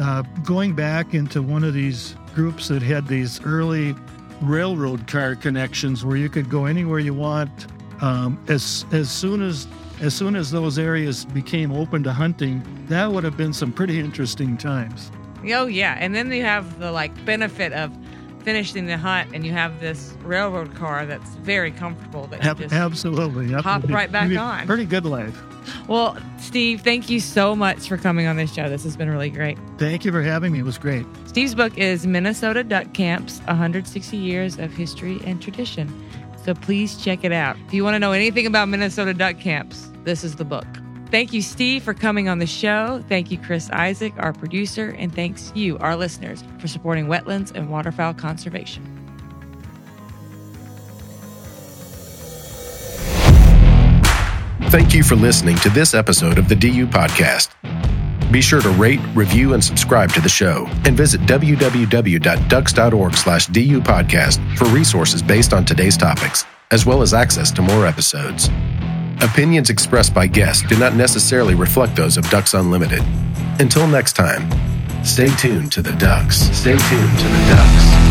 uh, 0.00 0.22
going 0.42 0.74
back 0.74 1.14
into 1.14 1.40
one 1.40 1.62
of 1.62 1.72
these 1.72 2.16
groups 2.34 2.68
that 2.68 2.82
had 2.82 3.06
these 3.06 3.40
early 3.44 3.94
railroad 4.42 5.06
car 5.06 5.34
connections 5.34 6.04
where 6.04 6.16
you 6.16 6.28
could 6.28 6.50
go 6.50 6.66
anywhere 6.66 6.98
you 6.98 7.14
want. 7.14 7.66
Um, 8.02 8.42
as 8.48 8.84
as 8.92 9.10
soon 9.10 9.42
as 9.42 9.66
as 10.00 10.14
soon 10.14 10.36
as 10.36 10.50
those 10.50 10.78
areas 10.78 11.24
became 11.26 11.72
open 11.72 12.02
to 12.02 12.12
hunting, 12.12 12.62
that 12.88 13.10
would 13.10 13.24
have 13.24 13.36
been 13.36 13.52
some 13.52 13.72
pretty 13.72 14.00
interesting 14.00 14.56
times. 14.56 15.10
Oh 15.46 15.66
yeah, 15.66 15.96
and 15.98 16.14
then 16.14 16.32
you 16.32 16.42
have 16.42 16.78
the 16.78 16.90
like 16.90 17.12
benefit 17.24 17.72
of 17.72 17.92
finishing 18.44 18.86
the 18.86 18.96
hunt, 18.96 19.34
and 19.34 19.44
you 19.44 19.52
have 19.52 19.80
this 19.80 20.14
railroad 20.22 20.74
car 20.74 21.06
that's 21.06 21.30
very 21.36 21.70
comfortable. 21.70 22.26
That 22.28 22.44
Ab- 22.44 22.72
absolutely, 22.72 23.52
hop 23.52 23.84
right 23.88 24.12
back 24.12 24.36
on. 24.36 24.66
Pretty 24.66 24.84
good 24.84 25.06
life. 25.06 25.42
Well, 25.88 26.16
Steve, 26.38 26.82
thank 26.82 27.08
you 27.08 27.20
so 27.20 27.56
much 27.56 27.88
for 27.88 27.96
coming 27.96 28.26
on 28.26 28.36
this 28.36 28.52
show. 28.52 28.68
This 28.68 28.84
has 28.84 28.96
been 28.96 29.10
really 29.10 29.30
great. 29.30 29.58
Thank 29.78 30.04
you 30.04 30.12
for 30.12 30.22
having 30.22 30.52
me. 30.52 30.58
It 30.58 30.64
was 30.64 30.78
great. 30.78 31.06
Steve's 31.26 31.54
book 31.54 31.76
is 31.78 32.06
Minnesota 32.06 32.62
Duck 32.62 32.92
Camps 32.92 33.40
160 33.46 34.16
Years 34.16 34.58
of 34.58 34.72
History 34.72 35.20
and 35.24 35.40
Tradition. 35.42 35.92
So 36.44 36.54
please 36.54 37.02
check 37.02 37.24
it 37.24 37.32
out. 37.32 37.56
If 37.66 37.74
you 37.74 37.82
want 37.82 37.94
to 37.94 37.98
know 37.98 38.12
anything 38.12 38.46
about 38.46 38.68
Minnesota 38.68 39.14
duck 39.14 39.40
camps, 39.40 39.90
this 40.04 40.22
is 40.22 40.36
the 40.36 40.44
book. 40.44 40.66
Thank 41.14 41.32
you, 41.32 41.42
Steve, 41.42 41.84
for 41.84 41.94
coming 41.94 42.28
on 42.28 42.40
the 42.40 42.46
show. 42.46 43.00
Thank 43.08 43.30
you, 43.30 43.38
Chris 43.38 43.70
Isaac, 43.70 44.12
our 44.16 44.32
producer. 44.32 44.96
And 44.98 45.14
thanks 45.14 45.52
you, 45.54 45.78
our 45.78 45.94
listeners, 45.94 46.42
for 46.58 46.66
supporting 46.66 47.06
wetlands 47.06 47.52
and 47.54 47.70
waterfowl 47.70 48.14
conservation. 48.14 48.82
Thank 54.70 54.92
you 54.92 55.04
for 55.04 55.14
listening 55.14 55.54
to 55.58 55.70
this 55.70 55.94
episode 55.94 56.36
of 56.36 56.48
the 56.48 56.56
DU 56.56 56.88
Podcast. 56.88 57.52
Be 58.32 58.40
sure 58.40 58.60
to 58.62 58.70
rate, 58.70 58.98
review, 59.14 59.54
and 59.54 59.62
subscribe 59.62 60.10
to 60.14 60.20
the 60.20 60.28
show, 60.28 60.66
and 60.84 60.96
visit 60.96 61.20
www.ducks.org 61.20 63.14
slash 63.14 63.46
DU 63.46 63.80
podcast 63.82 64.58
for 64.58 64.64
resources 64.64 65.22
based 65.22 65.52
on 65.52 65.64
today's 65.64 65.96
topics, 65.96 66.44
as 66.72 66.84
well 66.84 67.02
as 67.02 67.14
access 67.14 67.52
to 67.52 67.62
more 67.62 67.86
episodes. 67.86 68.50
Opinions 69.22 69.70
expressed 69.70 70.14
by 70.14 70.26
guests 70.26 70.66
do 70.68 70.78
not 70.78 70.94
necessarily 70.94 71.54
reflect 71.54 71.96
those 71.96 72.16
of 72.16 72.28
Ducks 72.30 72.54
Unlimited. 72.54 73.02
Until 73.58 73.86
next 73.86 74.14
time, 74.14 74.50
stay 75.04 75.28
tuned 75.36 75.72
to 75.72 75.82
the 75.82 75.92
Ducks. 75.92 76.36
Stay 76.56 76.76
tuned 76.76 77.18
to 77.18 77.28
the 77.28 77.44
Ducks. 77.48 78.04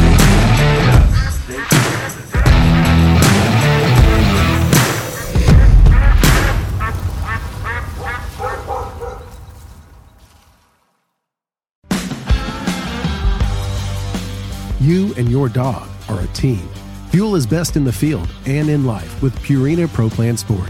You 14.79 15.13
and 15.15 15.29
your 15.29 15.47
dog 15.47 15.87
are 16.09 16.19
a 16.19 16.27
team. 16.27 16.67
Fuel 17.11 17.35
is 17.35 17.47
best 17.47 17.77
in 17.77 17.85
the 17.85 17.93
field 17.93 18.27
and 18.45 18.69
in 18.69 18.85
life 18.85 19.21
with 19.21 19.33
Purina 19.39 19.87
Pro 19.87 20.09
Plan 20.09 20.35
Sport. 20.35 20.69